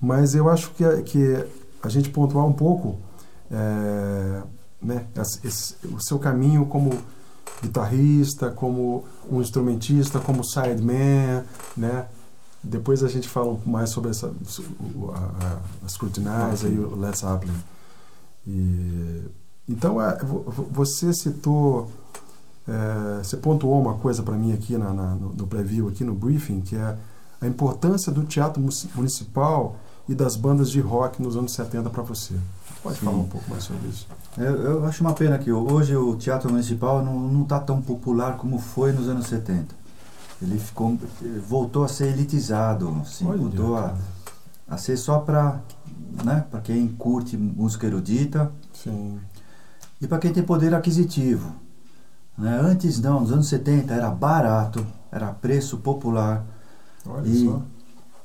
Mas 0.00 0.34
eu 0.34 0.48
acho 0.48 0.70
que, 0.72 0.84
que 1.02 1.46
a 1.82 1.88
gente 1.88 2.10
pontuar 2.10 2.46
um 2.46 2.52
pouco 2.52 2.98
é, 3.50 4.42
né, 4.80 5.06
esse- 5.42 5.74
o 5.86 5.98
seu 6.00 6.18
caminho 6.18 6.66
como 6.66 6.90
guitarrista, 7.62 8.50
como 8.50 9.04
um 9.30 9.40
instrumentista, 9.40 10.20
como 10.20 10.44
sideman, 10.44 11.44
né? 11.76 12.06
Depois 12.62 13.02
a 13.02 13.08
gente 13.08 13.28
fala 13.28 13.46
um 13.48 13.54
pouco 13.54 13.70
mais 13.70 13.90
sobre 13.90 14.10
essa, 14.10 14.26
a, 14.28 15.44
a, 15.46 15.58
a 15.84 15.88
Scrutinize 15.88 16.66
e 16.66 16.78
o 16.78 16.94
Led 16.94 17.16
Zeppelin. 17.16 17.54
E, 18.46 19.24
então, 19.68 20.00
é, 20.00 20.16
vo- 20.18 20.44
vo- 20.46 20.66
você 20.70 21.12
citou 21.12 21.90
é, 22.66 23.22
você 23.22 23.36
pontuou 23.36 23.80
uma 23.80 23.94
coisa 23.94 24.22
para 24.22 24.34
mim 24.36 24.52
aqui 24.52 24.76
na, 24.76 24.92
na- 24.92 25.14
no, 25.14 25.30
no 25.32 25.46
preview, 25.46 25.88
aqui 25.88 26.04
no 26.04 26.14
briefing, 26.14 26.60
que 26.60 26.76
é 26.76 26.96
a 27.40 27.46
importância 27.46 28.12
do 28.12 28.24
teatro 28.24 28.62
municipal 28.94 29.76
e 30.08 30.14
das 30.14 30.36
bandas 30.36 30.70
de 30.70 30.80
rock 30.80 31.22
nos 31.22 31.36
anos 31.36 31.52
70 31.52 31.88
para 31.90 32.02
você. 32.02 32.34
Pode 32.82 32.98
Sim. 32.98 33.06
falar 33.06 33.16
um 33.18 33.26
pouco 33.28 33.48
mais 33.50 33.64
sobre 33.64 33.88
isso? 33.88 34.06
Eu, 34.36 34.54
eu 34.62 34.84
acho 34.86 35.02
uma 35.02 35.12
pena 35.14 35.38
que 35.38 35.50
hoje 35.50 35.96
o 35.96 36.14
teatro 36.16 36.50
municipal 36.50 37.02
não 37.04 37.42
está 37.42 37.58
tão 37.58 37.80
popular 37.80 38.36
como 38.36 38.58
foi 38.58 38.92
nos 38.92 39.08
anos 39.08 39.26
70. 39.26 39.74
Ele 40.42 40.58
ficou, 40.58 40.96
voltou 41.48 41.84
a 41.84 41.88
ser 41.88 42.08
elitizado, 42.12 42.94
assim, 43.00 43.26
Olha, 43.26 43.38
voltou 43.38 43.76
a, 43.76 43.94
a 44.68 44.76
ser 44.76 44.96
só 44.96 45.18
para 45.18 45.58
né, 46.24 46.44
para 46.50 46.60
quem 46.60 46.86
curte 46.88 47.36
música 47.36 47.86
erudita 47.86 48.50
Sim. 48.72 49.18
E 50.00 50.06
para 50.06 50.18
quem 50.18 50.32
tem 50.32 50.42
poder 50.42 50.74
aquisitivo. 50.74 51.52
Né? 52.36 52.58
Antes 52.62 53.00
não, 53.00 53.20
nos 53.20 53.32
anos 53.32 53.48
70 53.48 53.92
era 53.92 54.10
barato, 54.10 54.86
era 55.10 55.28
preço 55.32 55.78
popular, 55.78 56.44
Olha 57.06 57.26
E- 57.26 57.46
só. 57.46 57.62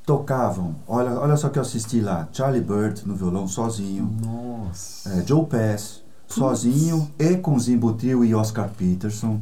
tocavam. 0.06 0.76
Olha, 0.88 1.12
olha 1.20 1.38
só 1.38 1.48
que 1.50 1.58
eu 1.58 1.62
assisti 1.62 2.02
lá, 2.02 2.28
Charlie 2.34 2.62
Bird 2.62 3.08
no 3.08 3.16
violão 3.16 3.48
sozinho, 3.48 4.14
Nossa. 4.22 5.10
é, 5.10 5.26
Joe 5.26 5.46
Pass 5.46 6.02
sozinho 6.28 7.10
e 7.18 7.38
com 7.38 7.58
Zimbo 7.58 7.94
Trio 7.94 8.26
e 8.26 8.36
Oscar 8.36 8.70
Peterson. 8.70 9.40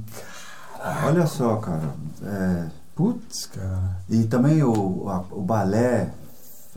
Olha 1.06 1.26
só, 1.28 1.56
cara. 1.58 1.94
é, 2.24 2.68
Putz, 2.96 3.48
cara. 3.48 3.98
e 4.10 4.24
também 4.26 4.62
o, 4.64 5.10
a- 5.10 5.24
o 5.32 5.42
balé 5.42 6.12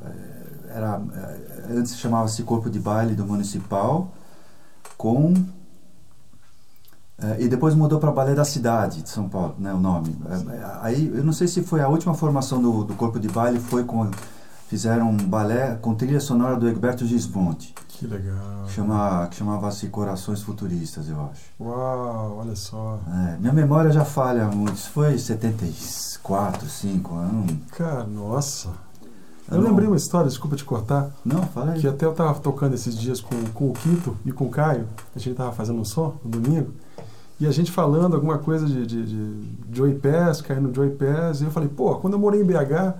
é, 0.05 0.77
era 0.77 1.01
é, 1.15 1.67
antes 1.77 1.97
chamava-se 1.97 2.43
Corpo 2.45 2.71
de 2.71 2.79
Baile 2.79 3.15
do 3.15 3.27
Municipal 3.27 4.13
com 4.97 5.35
é, 7.17 7.43
e 7.43 7.49
depois 7.49 7.75
mudou 7.75 8.01
para 8.01 8.11
Balé 8.11 8.35
da 8.35 8.45
Cidade 8.45 9.03
de 9.03 9.09
São 9.09 9.29
Paulo, 9.29 9.55
né, 9.59 9.73
o 9.73 9.79
nome. 9.79 10.17
É, 10.51 10.65
aí 10.83 11.07
eu 11.15 11.23
não 11.25 11.33
sei 11.33 11.47
se 11.47 11.63
foi 11.63 11.81
a 11.81 11.89
última 11.89 12.13
formação 12.15 12.61
do, 12.61 12.85
do 12.85 12.95
Corpo 12.95 13.21
de 13.21 13.29
Baile 13.29 13.61
foi 13.61 13.85
com 13.85 14.11
fizeram 14.69 15.11
um 15.11 15.17
balé 15.17 15.77
com 15.81 15.95
trilha 15.95 16.19
sonora 16.19 16.57
do 16.57 16.69
Egberto 16.69 17.07
Gismonti, 17.07 17.73
Que 17.87 18.07
legal. 18.07 18.67
chama 18.67 19.29
que 19.29 19.37
chamava-se 19.37 19.87
Corações 19.89 20.43
Futuristas, 20.43 21.09
eu 21.09 21.21
acho. 21.31 21.43
Uau, 21.61 22.39
olha 22.39 22.57
só. 22.57 22.99
É, 23.09 23.37
minha 23.39 23.53
memória 23.53 23.93
já 23.93 24.05
falha 24.05 24.47
muito. 24.47 24.75
Isso 24.75 24.91
foi 24.91 25.17
74, 25.17 26.69
5 26.69 27.15
anos. 27.15 27.57
Cara, 27.71 28.05
nossa. 28.05 28.71
Eu 29.51 29.61
não- 29.61 29.69
lembrei 29.71 29.87
uma 29.87 29.97
história, 29.97 30.29
desculpa 30.29 30.57
te 30.57 30.65
cortar, 30.65 31.11
Não, 31.25 31.43
fala 31.49 31.73
aí. 31.73 31.81
que 31.81 31.87
até 31.87 32.07
eu 32.07 32.13
tava 32.13 32.39
tocando 32.41 32.75
esses 32.75 32.97
dias 32.99 33.21
com, 33.21 33.37
com 33.53 33.69
o 33.71 33.73
Quito 33.75 34.17
e 34.25 34.33
com 34.33 34.47
o 34.47 34.51
Caio. 34.51 34.87
A 35.15 35.19
gente 35.19 35.37
tava 35.37 35.53
fazendo 35.53 35.79
um 35.81 35.85
som 35.85 36.17
no 36.25 36.31
domingo. 36.31 36.71
E 37.39 37.47
a 37.47 37.51
gente 37.51 37.71
falando 37.71 38.15
alguma 38.15 38.39
coisa 38.39 38.65
de, 38.67 38.87
de, 38.87 39.05
de 39.05 39.49
Joey 39.73 39.95
Pass, 39.97 40.41
caindo 40.41 40.69
no 40.69 40.75
Joey 40.75 40.91
Pass. 40.91 41.41
E 41.41 41.45
eu 41.45 41.51
falei, 41.51 41.69
pô, 41.69 41.95
quando 41.97 42.15
eu 42.15 42.19
morei 42.19 42.41
em 42.41 42.45
BH, 42.45 42.95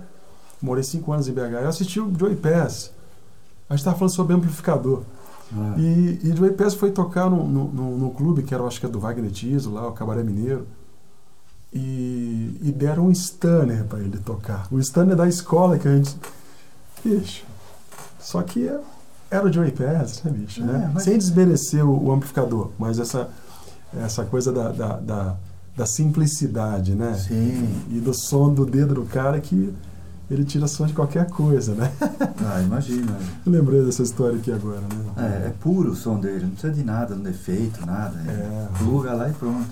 morei 0.61 0.83
cinco 0.83 1.11
anos 1.13 1.27
em 1.27 1.33
BH, 1.33 1.61
eu 1.63 1.69
assisti 1.69 1.99
o 1.99 2.13
Joey 2.17 2.35
Pass. 2.35 2.91
A 3.69 3.75
gente 3.75 3.83
tava 3.85 3.97
falando 3.97 4.13
sobre 4.13 4.35
amplificador. 4.35 5.01
É. 5.77 5.79
E, 5.79 6.19
e 6.25 6.35
Joey 6.35 6.51
Pass 6.53 6.73
foi 6.75 6.91
tocar 6.91 7.29
num, 7.29 7.47
num, 7.47 7.63
num- 7.69 7.97
num 7.97 8.09
clube 8.09 8.43
que 8.43 8.53
era, 8.53 8.63
acho 8.65 8.79
que 8.79 8.85
é 8.85 8.89
do 8.89 8.99
Wagner 8.99 9.31
Tiso, 9.31 9.71
lá, 9.71 9.87
o 9.87 9.93
Cabaré 9.93 10.21
Mineiro. 10.21 10.67
E, 11.73 12.57
e 12.61 12.71
deram 12.71 13.07
um 13.07 13.11
Stanner 13.11 13.83
pra 13.85 13.99
ele 13.99 14.17
tocar. 14.17 14.67
O 14.71 14.79
Stanner 14.79 15.15
da 15.15 15.27
escola 15.27 15.77
que 15.77 15.87
a 15.87 15.95
gente. 15.95 16.15
Bicho. 17.03 17.43
Só 18.19 18.41
que 18.41 18.67
é- 18.67 18.79
era 19.29 19.45
o 19.45 19.51
Joey 19.51 19.71
Pass, 19.71 20.23
né, 20.23 20.31
bicho? 20.31 20.61
É, 20.61 20.65
né? 20.65 20.91
mas- 20.93 21.03
Sem 21.03 21.17
desmerecer 21.17 21.85
o, 21.85 22.05
o 22.05 22.11
amplificador, 22.11 22.71
mas 22.79 22.97
essa, 22.99 23.29
essa 23.97 24.23
coisa 24.23 24.51
da, 24.53 24.71
da, 24.71 24.97
da, 24.97 25.35
da 25.75 25.85
simplicidade, 25.85 26.95
né? 26.95 27.13
Sim. 27.15 27.67
E 27.91 27.99
do 27.99 28.13
som 28.13 28.53
do 28.53 28.65
dedo 28.65 28.93
do 28.95 29.03
cara 29.03 29.39
que 29.41 29.73
ele 30.31 30.43
tira 30.43 30.67
som 30.67 30.87
de 30.87 30.93
qualquer 30.93 31.27
coisa, 31.29 31.75
né? 31.75 31.91
Ah, 32.45 32.61
imagina. 32.61 33.15
Eu 33.45 33.51
lembrei 33.51 33.83
dessa 33.83 34.01
história 34.01 34.37
aqui 34.39 34.51
agora, 34.51 34.79
né? 34.81 35.43
É, 35.43 35.47
é 35.47 35.53
puro 35.59 35.91
o 35.91 35.95
som 35.95 36.19
dele, 36.19 36.45
não 36.45 36.51
precisa 36.51 36.73
de 36.73 36.83
nada, 36.83 37.13
não 37.15 37.21
defeito, 37.21 37.85
nada. 37.85 38.17
É. 38.27 38.67
Pluga 38.79 39.13
lá 39.13 39.29
e 39.29 39.33
pronto. 39.33 39.67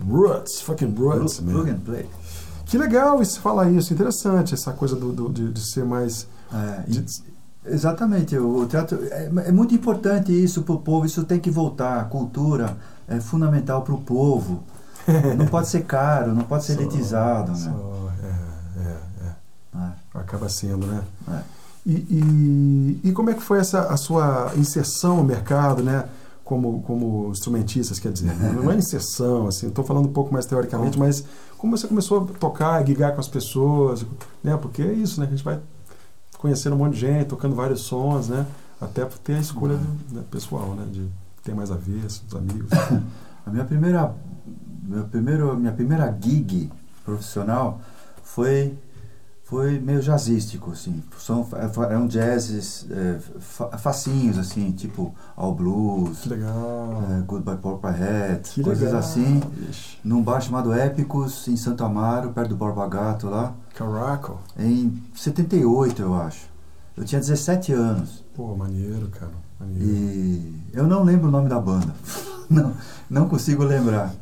Roots, 0.00 0.60
fucking 0.60 0.94
roots, 0.98 1.38
Plug, 1.40 1.46
man. 1.46 1.52
plug 1.54 1.70
and 1.70 1.80
play. 1.80 2.06
Que 2.66 2.76
legal 2.78 3.22
isso, 3.22 3.40
falar 3.40 3.70
isso, 3.70 3.92
interessante, 3.94 4.52
essa 4.54 4.72
coisa 4.72 4.96
do, 4.96 5.12
do- 5.12 5.28
de, 5.30 5.52
de 5.52 5.60
ser 5.60 5.84
mais. 5.84 6.26
É, 6.52 6.82
de- 6.90 7.04
exatamente, 7.64 8.36
o 8.36 8.66
teatro 8.66 8.98
é, 9.10 9.30
é 9.46 9.52
muito 9.52 9.74
importante 9.74 10.32
isso 10.32 10.62
para 10.62 10.74
o 10.74 10.78
povo, 10.80 11.06
isso 11.06 11.24
tem 11.24 11.38
que 11.40 11.50
voltar. 11.50 12.00
A 12.00 12.04
cultura 12.04 12.76
é 13.08 13.20
fundamental 13.20 13.82
para 13.82 13.94
o 13.94 14.00
povo. 14.00 14.62
Não 15.38 15.46
pode 15.46 15.68
ser 15.68 15.84
caro, 15.84 16.34
não 16.34 16.42
pode 16.42 16.64
ser 16.64 16.74
Só- 16.74 16.80
elitizado. 16.80 17.52
Né? 17.52 17.58
só- 17.58 18.10
é, 18.24 18.80
é, 18.80 18.96
é. 19.28 19.80
É, 19.86 20.18
Acaba 20.18 20.48
sendo, 20.48 20.84
né? 20.84 21.00
é. 21.28 21.38
E, 21.86 21.92
e, 21.92 23.00
e 23.04 23.12
como 23.12 23.30
é 23.30 23.34
que 23.34 23.40
foi 23.42 23.60
essa 23.60 23.82
a 23.82 23.96
sua 23.96 24.50
inserção 24.56 25.18
no 25.18 25.22
mercado, 25.24 25.84
né? 25.84 26.06
Como, 26.46 26.80
como 26.82 27.30
instrumentistas, 27.32 27.98
quer 27.98 28.12
dizer, 28.12 28.32
não 28.54 28.70
é 28.70 28.76
inserção, 28.76 29.48
assim, 29.48 29.66
estou 29.66 29.84
falando 29.84 30.06
um 30.06 30.12
pouco 30.12 30.32
mais 30.32 30.46
teoricamente, 30.46 30.96
mas 30.96 31.24
como 31.58 31.76
você 31.76 31.88
começou 31.88 32.22
a 32.22 32.38
tocar, 32.38 32.80
guigar 32.84 33.14
com 33.14 33.20
as 33.20 33.26
pessoas, 33.26 34.06
né? 34.44 34.56
Porque 34.56 34.80
é 34.80 34.92
isso, 34.92 35.18
né? 35.18 35.26
A 35.26 35.30
gente 35.30 35.42
vai 35.42 35.58
conhecendo 36.38 36.76
um 36.76 36.78
monte 36.78 36.94
de 36.94 37.00
gente, 37.00 37.26
tocando 37.26 37.56
vários 37.56 37.80
sons, 37.80 38.28
né? 38.28 38.46
Até 38.80 39.04
ter 39.24 39.34
a 39.34 39.40
escolha 39.40 39.76
do, 39.76 40.14
né, 40.14 40.22
pessoal, 40.30 40.74
né? 40.76 40.86
De 40.88 41.08
ter 41.42 41.52
mais 41.52 41.72
a 41.72 41.74
ver, 41.74 42.04
os 42.06 42.36
amigos. 42.36 42.70
A 43.44 43.50
minha 43.50 43.64
primeira, 43.64 44.14
meu 44.82 45.04
primeiro, 45.04 45.56
minha 45.56 45.72
primeira 45.72 46.16
gig 46.20 46.70
profissional 47.04 47.80
foi 48.24 48.76
foi 49.48 49.78
meio 49.78 50.02
jazzístico, 50.02 50.72
assim. 50.72 51.00
São, 51.18 51.46
eram 51.88 52.08
jazzes 52.08 52.84
é, 52.90 53.16
fa- 53.38 53.78
facinhos, 53.78 54.36
assim, 54.38 54.72
tipo 54.72 55.14
All 55.36 55.54
Blues, 55.54 56.18
Que 56.18 56.30
legal. 56.30 57.04
é, 57.16 57.20
Goodbye 57.22 57.56
coisas 58.64 58.84
legal. 58.86 58.98
assim. 58.98 59.40
Ixi. 59.70 59.98
Num 60.02 60.20
bar 60.20 60.40
chamado 60.40 60.72
Épicos, 60.72 61.46
em 61.46 61.56
Santo 61.56 61.84
Amaro, 61.84 62.30
perto 62.30 62.48
do 62.48 62.56
Borba 62.56 62.88
Gato 62.88 63.28
lá, 63.28 63.54
Caraca. 63.72 64.32
em 64.58 65.00
78, 65.14 66.02
eu 66.02 66.14
acho. 66.20 66.46
Eu 66.96 67.04
tinha 67.04 67.20
17 67.20 67.72
anos. 67.72 68.24
Pô, 68.34 68.56
maneiro, 68.56 69.08
cara. 69.10 69.30
Maneiro. 69.60 69.84
E 69.84 70.62
eu 70.72 70.88
não 70.88 71.04
lembro 71.04 71.28
o 71.28 71.30
nome 71.30 71.48
da 71.48 71.60
banda. 71.60 71.94
Não, 72.48 72.72
não 73.10 73.28
consigo 73.28 73.64
lembrar. 73.64 74.14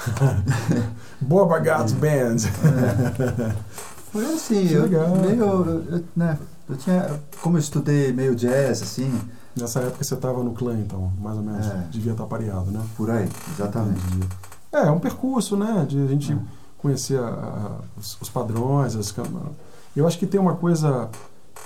Boba 1.20 1.60
Gats 1.60 1.92
Band. 1.92 2.36
Foi 4.12 4.24
assim, 4.24 4.66
Que 4.66 4.74
eu, 4.74 4.82
legal, 4.82 5.08
meio, 5.16 5.42
eu, 5.44 6.04
né, 6.16 6.38
eu 6.68 6.76
tinha, 6.76 7.20
como 7.42 7.56
eu 7.56 7.60
estudei 7.60 8.12
meio 8.12 8.34
jazz, 8.34 8.82
assim, 8.82 9.12
Nessa 9.56 9.80
época 9.80 10.04
você 10.04 10.14
tava 10.14 10.44
no 10.44 10.52
clã, 10.52 10.78
então, 10.78 11.12
mais 11.20 11.36
ou 11.36 11.42
menos. 11.42 11.66
É. 11.66 11.86
Devia 11.90 12.12
estar 12.12 12.24
pareado, 12.26 12.70
né? 12.70 12.80
por 12.96 13.10
aí, 13.10 13.28
exatamente. 13.52 14.00
É, 14.72 14.78
é 14.86 14.90
um 14.92 15.00
percurso, 15.00 15.56
né? 15.56 15.84
De 15.88 15.98
a 16.00 16.06
gente 16.06 16.32
É. 16.32 16.38
conhecer 16.78 17.18
a- 17.18 17.26
a- 17.26 17.78
os, 17.98 18.16
os 18.20 18.30
padrões, 18.30 18.94
as 18.94 19.12
Eu 19.94 20.06
acho 20.06 20.16
que 20.20 20.24
tem 20.26 20.40
uma 20.40 20.54
coisa 20.54 21.10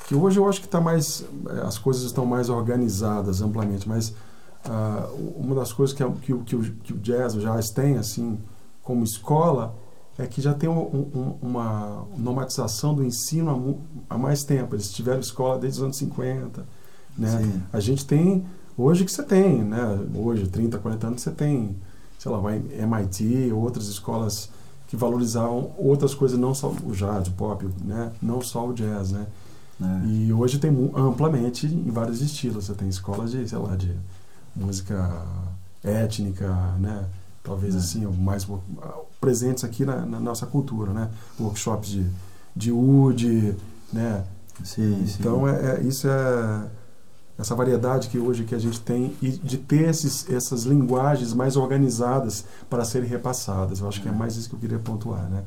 que 0.08 0.14
hoje 0.14 0.38
eu 0.38 0.48
acho 0.48 0.60
que 0.60 0.66
está 0.66 0.80
mais, 0.80 1.26
eh, 1.50 1.60
as 1.66 1.76
coisas 1.76 2.02
estão 2.04 2.24
mais 2.24 2.48
organizadas 2.48 3.42
amplamente, 3.42 3.86
mas 3.86 4.14
ah, 4.64 5.06
uma 5.36 5.54
das 5.54 5.70
coisas 5.70 5.94
que, 5.94 6.02
é- 6.02 6.10
que, 6.22 6.34
que, 6.38 6.56
o, 6.56 6.62
que 6.62 6.92
o 6.94 6.96
jazz, 6.96 7.34
o 7.34 7.38
jazz 7.40 7.68
tem 7.68 7.98
assim 7.98 8.38
como 8.82 9.04
escola 9.04 9.74
é 10.18 10.26
que 10.26 10.40
já 10.40 10.54
tem 10.54 10.68
um- 10.68 10.80
um- 11.14 11.34
uma 11.42 12.04
normatização 12.16 12.94
do 12.94 13.04
ensino 13.04 13.78
há, 14.08 14.14
há 14.14 14.18
mais 14.18 14.44
tempo. 14.44 14.74
Eles 14.74 14.90
tiveram 14.92 15.20
escola 15.20 15.58
desde 15.58 15.80
os 15.80 15.84
anos 15.84 15.96
50, 15.96 16.64
né? 17.18 17.38
Sim. 17.42 17.62
A 17.72 17.80
gente 17.80 18.06
tem, 18.06 18.44
hoje 18.78 19.04
que 19.04 19.10
você 19.12 19.22
tem, 19.22 19.62
né? 19.62 19.98
Hoje, 20.14 20.46
30, 20.46 20.78
40 20.78 21.06
anos, 21.08 21.22
você 21.22 21.30
tem, 21.30 21.76
sei 22.18 22.30
lá, 22.30 22.38
MIT, 22.54 23.52
outras 23.52 23.86
escolas 23.88 24.48
que 24.86 24.96
valorizavam 24.96 25.72
outras 25.76 26.14
coisas, 26.14 26.38
não 26.38 26.54
só 26.54 26.68
o 26.68 26.92
jazz, 26.92 27.26
o 27.28 27.32
pop, 27.32 27.68
né? 27.84 28.12
Não 28.22 28.40
só 28.40 28.68
o 28.68 28.72
jazz, 28.72 29.10
né? 29.10 29.26
né? 29.80 30.02
E 30.06 30.32
hoje 30.32 30.58
tem 30.60 30.70
amplamente 30.94 31.66
em 31.66 31.90
vários 31.90 32.20
estilos. 32.22 32.66
Você 32.66 32.74
tem 32.74 32.88
escolas 32.88 33.32
de, 33.32 33.48
sei 33.48 33.58
lá, 33.58 33.74
de 33.74 33.92
música 34.54 35.22
étnica, 35.82 36.48
né? 36.78 37.04
Talvez 37.44 37.74
É. 37.74 37.78
assim, 37.78 38.04
mais 38.06 38.46
presentes 39.20 39.62
aqui 39.62 39.84
na, 39.84 40.04
na 40.04 40.18
nossa 40.18 40.46
cultura, 40.46 40.92
né? 40.92 41.10
Workshops 41.38 41.90
de, 41.90 42.06
de 42.56 42.72
oud, 42.72 43.54
né? 43.92 44.24
Sim, 44.64 45.06
sim. 45.06 45.16
Então 45.20 45.46
é, 45.46 45.76
é- 45.76 45.82
isso 45.82 46.08
é 46.08 46.66
essa 47.38 47.54
variedade 47.54 48.08
que 48.08 48.18
hoje 48.18 48.44
que 48.44 48.54
a 48.54 48.58
gente 48.58 48.80
tem 48.80 49.14
e 49.20 49.28
de 49.30 49.58
ter 49.58 49.88
esses, 49.88 50.28
essas 50.30 50.62
linguagens 50.64 51.34
mais 51.34 51.56
organizadas 51.56 52.44
para 52.70 52.84
serem 52.84 53.08
repassadas. 53.08 53.80
Eu 53.80 53.88
acho 53.88 54.00
que 54.00 54.08
é 54.08 54.12
mais 54.12 54.36
isso 54.36 54.48
que 54.48 54.54
eu 54.54 54.60
queria 54.60 54.78
pontuar, 54.78 55.28
né? 55.28 55.42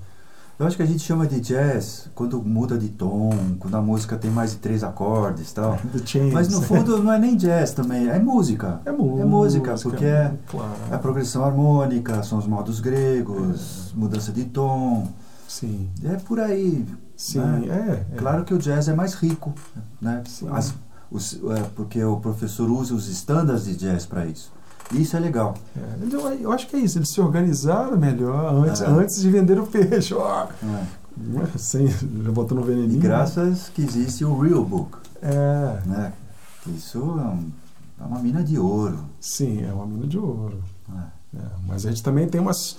Eu 0.59 0.65
acho 0.65 0.75
que 0.75 0.81
a 0.81 0.85
gente 0.87 1.03
chama 1.03 1.27
de 1.27 1.39
jazz 1.39 2.09
quando 2.15 2.41
muda 2.41 2.79
de 2.79 2.89
tom, 2.89 3.29
quando 3.59 3.75
a 3.75 3.81
música 3.81 4.17
tem 4.17 4.31
mais 4.31 4.51
de 4.51 4.57
três 4.57 4.83
acordes 4.83 5.51
e 5.51 5.53
tal. 5.53 5.77
Mas 6.33 6.49
no 6.49 6.61
fundo 6.63 6.97
não 7.03 7.13
é 7.13 7.19
nem 7.19 7.35
jazz 7.37 7.73
também, 7.73 8.07
é 8.09 8.17
música. 8.17 8.81
é 8.83 8.91
música, 8.91 9.21
é 9.21 9.25
música, 9.25 9.75
porque 9.83 10.05
é- 10.05 10.33
claro. 10.47 10.71
É 10.89 10.95
a 10.95 10.97
progressão 10.97 11.43
harmônica, 11.45 12.23
são 12.23 12.39
os 12.39 12.47
modos 12.47 12.79
gregos, 12.79 13.93
mudança 13.95 14.31
de 14.31 14.45
tom. 14.45 15.07
Sim, 15.47 15.87
É 16.03 16.15
por 16.15 16.39
aí. 16.39 16.83
sim, 17.15 17.39
Né? 17.39 18.05
é, 18.11 18.15
é. 18.15 18.17
Claro 18.17 18.43
que 18.43 18.53
o 18.53 18.57
jazz 18.57 18.87
é 18.87 18.93
mais 18.95 19.13
rico, 19.13 19.53
né? 20.01 20.23
Sim. 20.27 20.47
As- 20.51 20.73
os- 21.11 21.35
é, 21.55 21.61
porque 21.75 22.03
o 22.03 22.17
professor 22.17 22.67
usa 22.69 22.95
os 22.95 23.07
estándares 23.07 23.65
de 23.65 23.75
jazz 23.75 24.05
para 24.07 24.25
isso. 24.25 24.51
Isso 24.93 25.17
é 25.17 25.19
legal. 25.19 25.55
É, 25.75 25.81
então, 26.05 26.31
eu, 26.33 26.51
acho 26.51 26.67
que 26.67 26.75
é 26.75 26.79
isso. 26.79 26.97
Eles 26.97 27.09
se 27.09 27.19
organizaram 27.19 27.97
melhor 27.97 28.53
antes, 28.65 28.81
É. 28.81 28.85
antes 28.87 29.21
de 29.21 29.29
vender 29.29 29.59
o 29.59 29.67
peixe. 29.67 30.13
Ó, 30.13 30.47
né? 30.61 30.87
sem, 31.57 31.87
já 31.87 32.31
botou 32.31 32.57
no 32.57 32.63
E 32.63 32.67
veneninho. 32.75 33.01
graças 33.01 33.69
que 33.69 33.81
existe 33.81 34.23
o 34.23 34.39
Real 34.39 34.63
Book, 34.63 34.97
É, 35.21 35.79
né? 35.85 36.13
Isso 36.67 36.99
é, 36.99 37.01
um- 37.01 37.49
é 37.99 38.03
uma 38.05 38.19
mina 38.19 38.43
de 38.43 38.57
ouro. 38.59 38.99
sim, 39.19 39.63
é 39.63 39.73
uma 39.73 39.85
mina 39.85 40.05
de 40.07 40.17
ouro. 40.17 40.59
né? 40.87 41.05
É, 41.35 41.41
mas 41.67 41.85
a 41.85 41.89
gente 41.89 42.01
também 42.03 42.27
tem 42.27 42.39
umas, 42.39 42.77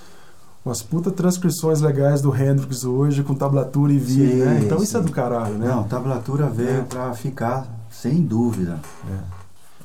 umas 0.64 0.80
puta 0.82 1.10
transcrições 1.10 1.80
legais 1.80 2.22
do 2.22 2.34
Hendrix 2.34 2.84
hoje 2.84 3.22
com 3.22 3.34
tablatura 3.34 3.92
e 3.92 3.98
vídeo, 3.98 4.38
Sim, 4.38 4.44
né? 4.44 4.60
Então 4.64 4.82
isso 4.82 4.96
é 4.96 5.00
sim. 5.00 5.06
do 5.06 5.12
caralho, 5.12 5.54
né? 5.58 5.66
Não, 5.68 5.82
tablatura 5.84 6.48
veio 6.48 6.80
É. 6.80 6.84
para 6.84 7.12
ficar, 7.14 7.66
sem 7.90 8.22
dúvida. 8.22 8.78
É. 9.10 9.37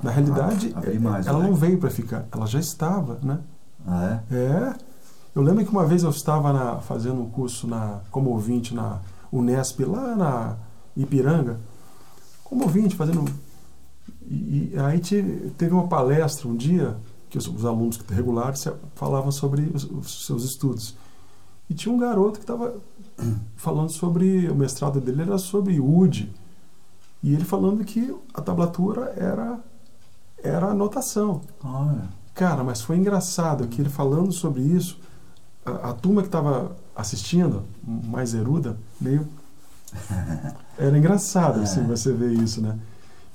Na 0.03 0.11
realidade, 0.11 0.73
Ah, 0.75 0.81
ela 1.25 1.39
né? 1.39 1.47
não 1.47 1.55
veio 1.55 1.77
para 1.79 1.89
ficar, 1.89 2.25
ela 2.31 2.45
já 2.45 2.59
estava, 2.59 3.17
né? 3.23 3.39
Ah, 3.87 4.21
é? 4.29 4.35
É. 4.35 4.75
Eu 5.35 5.41
lembro 5.41 5.63
que 5.65 5.71
uma 5.71 5.85
vez 5.85 6.03
eu 6.03 6.09
estava 6.09 6.51
na- 6.53 6.79
fazendo 6.81 7.21
um 7.21 7.29
curso 7.29 7.65
na, 7.67 8.01
como 8.11 8.29
ouvinte 8.31 8.75
na 8.75 8.99
Unesp, 9.31 9.79
lá 9.85 10.15
na 10.15 10.55
Ipiranga, 10.95 11.59
como 12.43 12.63
ouvinte, 12.63 12.95
fazendo. 12.95 13.25
E, 14.29 14.71
e 14.73 14.79
aí 14.79 14.99
te- 14.99 15.51
teve 15.57 15.73
uma 15.73 15.87
palestra 15.87 16.47
um 16.47 16.55
dia 16.55 16.97
que 17.29 17.37
os, 17.37 17.47
os 17.47 17.65
alunos 17.65 17.97
regulares 18.09 18.67
falavam 18.95 19.31
sobre 19.31 19.71
os, 19.73 19.85
os 19.85 20.25
seus 20.25 20.43
estudos. 20.43 20.95
E 21.69 21.73
tinha 21.73 21.93
um 21.93 21.97
garoto 21.97 22.33
que 22.39 22.43
estava 22.43 22.75
falando 23.55 23.89
sobre. 23.89 24.49
O 24.49 24.55
mestrado 24.55 24.99
dele 25.01 25.21
era 25.23 25.37
sobre 25.37 25.79
UD. 25.79 26.29
E 27.23 27.33
ele 27.33 27.43
falando 27.45 27.83
que 27.85 28.13
a 28.33 28.41
tablatura 28.41 29.13
era, 29.17 29.57
era 30.43 30.67
a 30.67 30.73
notação. 30.73 31.41
Olha. 31.63 32.03
Cara, 32.35 32.63
mas 32.63 32.81
foi 32.81 32.97
engraçado 32.97 33.67
que 33.67 33.81
ele 33.81 33.89
falando 33.89 34.31
sobre 34.31 34.61
isso, 34.61 34.99
a, 35.65 35.89
a 35.89 35.93
turma 35.93 36.21
que 36.21 36.27
estava 36.27 36.75
assistindo, 36.95 37.63
mais 37.83 38.33
eruda, 38.33 38.77
meio. 38.99 39.27
Era 40.77 40.97
engraçado, 40.97 41.59
É. 41.59 41.63
assim, 41.63 41.83
você 41.83 42.11
ver 42.11 42.33
isso, 42.33 42.61
né? 42.61 42.77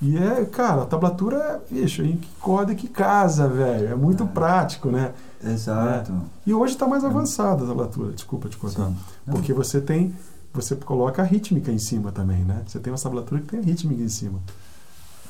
E 0.00 0.16
é, 0.16 0.44
cara, 0.44 0.82
a 0.82 0.86
tablatura 0.86 1.36
é, 1.70 1.74
bicho, 1.74 2.02
em 2.02 2.16
que 2.16 2.28
corda 2.40 2.74
que 2.74 2.86
casa, 2.88 3.48
velho. 3.48 3.88
É 3.88 3.94
muito 3.94 4.24
É. 4.24 4.26
prático, 4.26 4.90
né? 4.90 5.12
Exato. 5.42 6.12
E 6.46 6.54
hoje 6.54 6.74
está 6.74 6.86
mais 6.86 7.04
avançada 7.04 7.64
a 7.64 7.66
tablatura, 7.66 8.12
desculpa 8.12 8.48
te 8.48 8.56
cortar. 8.56 8.92
Porque 9.26 9.52
você 9.52 9.80
tem. 9.80 10.14
Você 10.54 10.74
coloca 10.76 11.22
a 11.22 11.24
rítmica 11.24 11.70
em 11.70 11.78
cima 11.78 12.10
também, 12.10 12.42
né? 12.44 12.62
Você 12.66 12.78
tem 12.78 12.92
uma 12.92 12.98
tablatura 12.98 13.40
que 13.40 13.46
tem 13.48 13.60
a 13.60 13.62
rítmica 13.62 14.02
em 14.02 14.08
cima. 14.08 14.38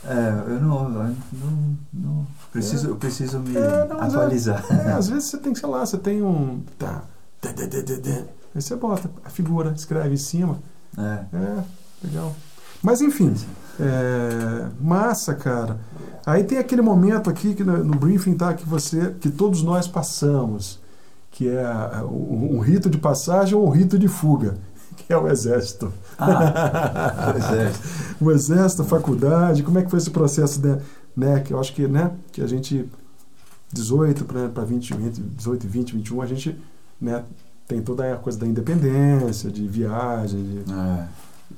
É, 0.04 0.42
eu 0.52 0.60
não, 0.60 0.84
eu 0.84 1.14
não, 1.32 1.76
não 1.92 2.26
preciso, 2.52 2.86
É. 2.86 2.90
eu 2.90 2.96
preciso 2.96 3.38
me 3.40 3.56
É, 3.56 3.86
não, 3.88 4.00
é- 4.00 4.04
atualizar. 4.06 4.64
É, 4.70 4.92
às 4.92 5.08
vezes 5.08 5.24
você 5.28 5.38
tem, 5.38 5.54
sei 5.54 5.68
lá, 5.68 5.84
você 5.84 5.98
tem 5.98 6.22
um. 6.22 6.62
Tá. 6.78 7.02
Aí 8.54 8.62
você 8.62 8.76
bota 8.76 9.10
a 9.24 9.30
figura, 9.30 9.72
escreve 9.76 10.14
em 10.14 10.16
cima. 10.18 10.58
É. 10.96 11.36
É, 11.36 11.62
legal. 12.04 12.34
Mas 12.82 13.00
enfim, 13.00 13.34
é, 13.80 14.66
massa, 14.80 15.34
cara. 15.34 15.78
Aí 16.24 16.44
tem 16.44 16.58
aquele 16.58 16.82
momento 16.82 17.28
aqui 17.28 17.54
que 17.54 17.64
no, 17.64 17.82
no 17.84 17.94
briefing 17.98 18.34
tá 18.34 18.54
que 18.54 18.66
você, 18.66 19.14
que 19.20 19.30
todos 19.30 19.62
nós 19.62 19.88
passamos, 19.88 20.80
que 21.30 21.48
é 21.48 21.64
a- 21.64 22.04
o- 22.04 22.56
um 22.56 22.60
rito 22.60 22.88
de 22.88 22.98
passagem 22.98 23.54
ou 23.56 23.66
um 23.66 23.70
rito 23.70 23.98
de 23.98 24.08
fuga, 24.08 24.56
que 24.98 25.12
é 25.12 25.16
o 25.16 25.28
exército. 25.28 25.92
Ah, 26.18 27.30
pois 27.32 27.44
é. 27.44 27.72
o 28.20 28.30
exército, 28.30 28.82
a 28.82 28.84
faculdade, 28.84 29.62
como 29.62 29.78
é 29.78 29.82
que 29.82 29.90
foi 29.90 29.98
esse 29.98 30.10
processo, 30.10 30.60
né? 30.66 30.80
né? 31.16 31.40
Que 31.40 31.52
eu 31.52 31.60
acho 31.60 31.72
que, 31.74 31.86
né, 31.86 32.10
que 32.32 32.42
a 32.42 32.46
gente 32.46 32.88
18 33.72 34.24
para 34.24 34.64
20, 34.64 34.94
entre 34.94 35.22
18 35.22 35.64
e 35.64 35.68
20, 35.68 35.92
21, 35.94 36.22
a 36.22 36.26
gente, 36.26 36.58
né, 37.00 37.24
tem 37.66 37.82
toda 37.82 38.12
a 38.12 38.16
coisa 38.16 38.38
da 38.38 38.46
independência, 38.46 39.50
de 39.50 39.66
viagem, 39.68 40.42
de 40.42 40.72
É. 40.72 41.06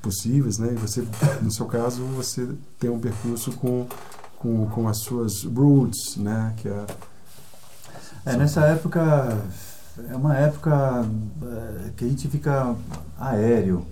possíveis, 0.02 0.58
né? 0.58 0.70
E 0.72 0.76
você, 0.76 1.04
no 1.42 1.50
seu 1.50 1.66
caso, 1.66 2.02
você 2.16 2.48
tem 2.78 2.90
um 2.90 2.98
percurso 2.98 3.52
com 3.52 3.86
com, 4.40 4.66
com 4.68 4.88
as 4.88 4.98
suas 4.98 5.44
roots, 5.44 6.16
né? 6.16 6.54
Que 6.56 6.68
é 6.68 6.86
É, 8.24 8.36
nessa 8.36 8.62
época, 8.62 9.38
é 10.08 10.16
uma 10.16 10.36
época 10.36 11.04
é, 11.42 11.90
que 11.96 12.04
a 12.04 12.08
gente 12.08 12.28
fica 12.28 12.74
aéreo, 13.18 13.84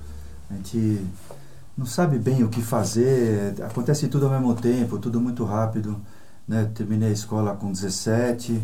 a 0.50 0.54
gente 0.54 1.06
não 1.76 1.86
sabe 1.86 2.18
bem 2.18 2.42
o 2.42 2.48
que 2.48 2.62
fazer, 2.62 3.54
acontece 3.62 4.08
tudo 4.08 4.26
ao 4.26 4.32
mesmo 4.32 4.54
tempo, 4.54 4.98
tudo 4.98 5.20
muito 5.20 5.44
rápido. 5.44 5.96
Né? 6.46 6.70
Terminei 6.74 7.10
a 7.10 7.12
escola 7.12 7.54
com 7.54 7.70
17, 7.70 8.62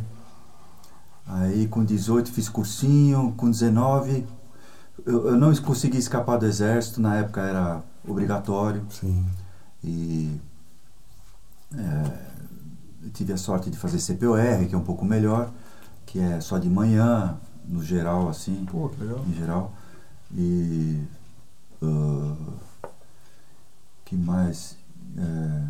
aí 1.27 1.67
com 1.69 1.85
18 1.85 2.33
fiz 2.33 2.49
cursinho, 2.49 3.35
com 3.37 3.51
19 3.51 4.27
eu, 5.05 5.29
eu 5.29 5.37
não 5.37 5.55
consegui 5.57 5.99
escapar 5.99 6.39
do 6.39 6.47
exército, 6.47 7.01
na 7.01 7.17
época 7.17 7.41
era 7.41 7.83
obrigatório. 8.07 8.85
sim, 8.91 9.25
E 9.83 10.41
é, 11.77 13.09
tive 13.13 13.33
a 13.33 13.37
sorte 13.37 13.71
de 13.71 13.77
fazer 13.77 13.99
CPOR, 13.99 14.67
que 14.69 14.75
é 14.75 14.79
um 14.79 14.85
pouco 14.85 15.05
melhor, 15.05 15.51
que 16.07 16.19
é 16.19 16.41
só 16.41 16.59
de 16.59 16.69
manhã, 16.69 17.37
no 17.67 17.83
geral, 17.83 18.29
assim, 18.29 18.65
pô, 18.71 18.89
que 18.89 19.03
legal. 19.03 19.25
em 19.27 19.35
geral. 19.35 19.75
E 20.33 21.03
ah, 21.83 22.35
que 24.05 24.17
mais? 24.17 24.77
É, 25.17 25.63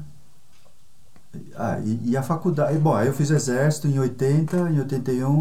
ah, 1.57 1.81
e, 1.81 2.11
e 2.11 2.17
a 2.17 2.23
faculdade. 2.23 2.79
Bom, 2.79 2.95
aí 2.95 3.07
eu 3.07 3.15
fiz 3.15 3.31
exército 3.31 3.89
em 3.89 3.99
80, 3.99 4.57
em 4.71 4.79
81. 4.79 5.39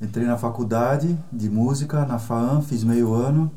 Entrei 0.00 0.26
na 0.26 0.38
faculdade 0.38 1.18
de 1.32 1.50
música, 1.50 2.06
na 2.06 2.18
FAAM, 2.18 2.62
fiz 2.62 2.84
meio 2.84 3.12
ano. 3.12 3.50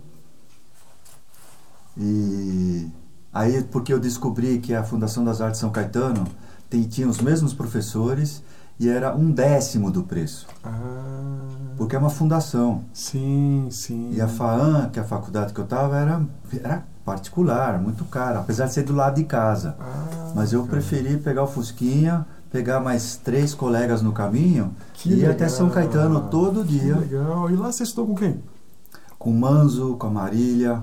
E 1.97 2.89
aí, 3.31 3.63
porque 3.63 3.93
eu 3.93 3.99
descobri 3.99 4.59
que 4.59 4.73
a 4.73 4.83
Fundação 4.83 5.23
das 5.23 5.39
Artes 5.39 5.59
São 5.59 5.69
Caetano 5.69 6.25
tem, 6.69 6.83
tinha 6.83 7.07
os 7.07 7.19
mesmos 7.19 7.53
professores 7.53 8.41
e 8.83 8.89
era 8.89 9.15
um 9.15 9.29
décimo 9.31 9.91
do 9.91 10.03
preço. 10.03 10.47
Ah, 10.63 10.71
Porque 11.77 11.95
é 11.95 11.99
uma 11.99 12.09
fundação. 12.09 12.83
sim, 12.93 13.67
sim. 13.71 14.11
E 14.13 14.21
a 14.21 14.27
FAAM, 14.27 14.89
que 14.89 14.99
é 14.99 15.01
a 15.01 15.05
faculdade 15.05 15.53
que 15.53 15.59
eu 15.59 15.63
estava, 15.65 15.95
era, 15.97 16.21
era 16.63 16.83
particular, 17.05 17.79
muito 17.79 18.03
cara, 18.05 18.39
apesar 18.39 18.65
de 18.65 18.73
ser 18.73 18.83
do 18.83 18.93
lado 18.93 19.15
de 19.15 19.23
casa. 19.23 19.75
Ah, 19.79 20.31
Mas 20.35 20.53
eu 20.53 20.61
cara. 20.61 20.71
preferi 20.71 21.17
pegar 21.17 21.43
o 21.43 21.47
Fusquinha, 21.47 22.25
pegar 22.51 22.79
mais 22.79 23.15
três 23.17 23.53
colegas 23.53 24.01
no 24.01 24.11
caminho 24.11 24.71
Que 24.93 25.09
e 25.09 25.13
ir 25.13 25.15
legal. 25.17 25.31
até 25.33 25.47
São 25.49 25.69
Caetano 25.69 26.27
todo 26.29 26.63
Que 26.63 26.79
dia. 26.79 26.95
legal. 26.97 27.49
E 27.49 27.55
lá 27.55 27.71
você 27.71 27.83
estudou 27.83 28.07
com 28.07 28.15
quem? 28.15 28.41
Com 29.19 29.29
o 29.31 29.33
Manzo, 29.33 29.95
com 29.99 30.07
a 30.07 30.09
Marília. 30.09 30.81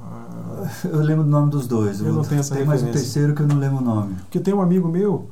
Ah, 0.00 0.66
Eu 0.84 1.00
lembro 1.00 1.24
do 1.24 1.30
nome 1.30 1.50
dos 1.50 1.66
dois. 1.66 2.00
Eu 2.00 2.12
não 2.12 2.22
tenho 2.22 2.40
essa 2.40 2.54
Tem 2.54 2.64
mais 2.64 2.82
um 2.82 2.86
referência. 2.86 3.12
terceiro 3.12 3.34
que 3.34 3.42
eu 3.42 3.46
não 3.46 3.56
lembro 3.56 3.78
o 3.78 3.80
nome. 3.84 4.14
porque 4.22 4.40
tem 4.40 4.54
um 4.54 4.60
amigo 4.60 4.88
meu 4.88 5.28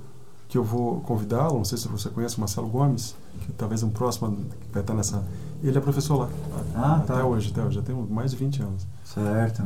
que 0.49 0.57
eu 0.57 0.65
vou 0.65 1.01
convidá-lo, 1.01 1.59
não 1.59 1.65
sei 1.65 1.77
se 1.79 1.89
você 1.89 2.09
conhece, 2.09 2.39
Marcelo 2.39 2.69
Gomes, 2.69 3.15
que 3.41 3.53
talvez 3.53 3.83
um 3.83 3.91
próximo 3.91 4.37
vai 4.73 4.83
estar 4.83 4.95
nessa. 4.95 5.23
Ele 5.63 5.77
é 5.77 5.81
professor 5.81 6.17
lá. 6.17 6.29
Ah, 6.75 6.97
até 6.97 7.15
tá. 7.15 7.25
hoje, 7.25 7.51
até 7.51 7.63
hoje, 7.63 7.77
já 7.77 7.83
tem 7.83 7.95
mais 7.95 8.31
de 8.31 8.37
20 8.37 8.63
anos. 8.63 8.87
Certo. 9.05 9.65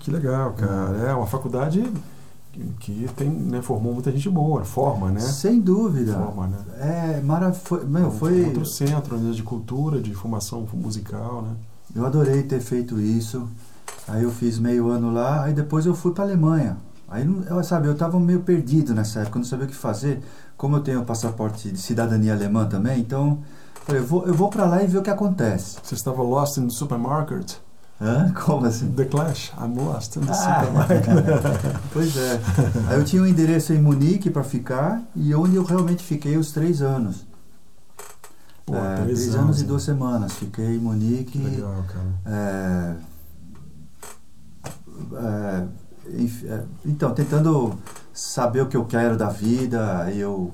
Que 0.00 0.10
legal, 0.10 0.52
cara. 0.52 0.98
É 0.98 1.14
uma 1.14 1.26
faculdade 1.26 1.82
que, 2.80 3.08
tem, 3.16 3.28
né, 3.28 3.60
formou 3.60 3.92
muita 3.92 4.10
gente 4.10 4.28
boa, 4.30 4.64
forma, 4.64 5.10
né? 5.10 5.20
Sem 5.20 5.60
dúvida. 5.60 6.14
Forma, 6.14 6.46
né? 6.46 6.58
É 6.78 7.20
maravilhoso. 7.20 7.86
Meu, 7.86 8.10
foi. 8.10 8.44
Outro 8.44 8.64
centro 8.64 9.16
né, 9.16 9.32
de 9.32 9.42
cultura, 9.42 10.00
de 10.00 10.14
formação 10.14 10.66
musical, 10.72 11.42
né? 11.42 11.56
Eu 11.94 12.06
adorei 12.06 12.42
ter 12.42 12.60
feito 12.60 13.00
isso. 13.00 13.48
Aí 14.08 14.22
eu 14.22 14.30
fiz 14.30 14.58
meio 14.58 14.88
ano 14.88 15.12
lá, 15.12 15.44
aí 15.44 15.52
depois 15.52 15.86
eu 15.86 15.94
fui 15.94 16.12
para 16.12 16.24
Alemanha. 16.24 16.76
Aí, 17.08 17.24
eu, 17.48 17.62
sabe, 17.62 17.86
eu 17.86 17.92
estava 17.92 18.18
meio 18.18 18.40
perdido 18.40 18.92
nessa 18.94 19.20
época, 19.20 19.38
eu 19.38 19.40
não 19.42 19.48
sabia 19.48 19.66
o 19.66 19.68
que 19.68 19.74
fazer. 19.76 20.20
Como 20.56 20.76
eu 20.76 20.80
tenho 20.80 21.04
passaporte 21.04 21.70
de 21.70 21.78
cidadania 21.78 22.34
alemã 22.34 22.66
também, 22.66 23.00
então 23.00 23.38
falei, 23.84 24.00
eu 24.00 24.06
vou, 24.06 24.26
eu 24.26 24.34
vou 24.34 24.48
para 24.48 24.64
lá 24.66 24.82
e 24.82 24.86
ver 24.86 24.98
o 24.98 25.02
que 25.02 25.10
acontece. 25.10 25.76
Você 25.82 25.94
estava 25.94 26.20
lost 26.22 26.56
in 26.56 26.64
the 26.64 26.70
supermarket. 26.70 27.54
Hã? 28.00 28.30
Como 28.44 28.66
assim? 28.66 28.90
The 28.92 29.04
Clash, 29.06 29.52
I'm 29.58 29.74
lost 29.78 30.16
in 30.16 30.20
the 30.26 30.32
Ah. 30.32 30.60
supermarket. 30.64 31.06
Pois 31.92 32.16
é. 32.16 32.40
Aí 32.88 32.98
eu 32.98 33.04
tinha 33.04 33.22
um 33.22 33.26
endereço 33.26 33.72
em 33.72 33.80
Munique 33.80 34.28
para 34.28 34.42
ficar 34.44 35.00
e 35.14 35.34
onde 35.34 35.56
eu 35.56 35.64
realmente 35.64 36.02
fiquei 36.02 36.36
os 36.36 36.50
três 36.52 36.82
anos. 36.82 37.24
Pô, 38.66 38.74
É, 38.74 38.96
três 39.04 39.20
três 39.20 39.34
anos 39.36 39.58
e 39.58 39.62
né? 39.62 39.68
duas 39.68 39.82
semanas. 39.84 40.32
Fiquei 40.32 40.74
em 40.74 40.78
Munique. 40.78 41.38
Que 41.38 41.38
legal, 41.38 41.84
cara. 41.88 42.06
É, 42.26 42.94
é, 45.14 45.66
então, 46.84 47.12
tentando 47.12 47.74
saber 48.12 48.62
o 48.62 48.66
que 48.66 48.76
eu 48.76 48.84
quero 48.84 49.16
da 49.16 49.28
vida, 49.28 50.02
aí 50.02 50.18
eu, 50.20 50.52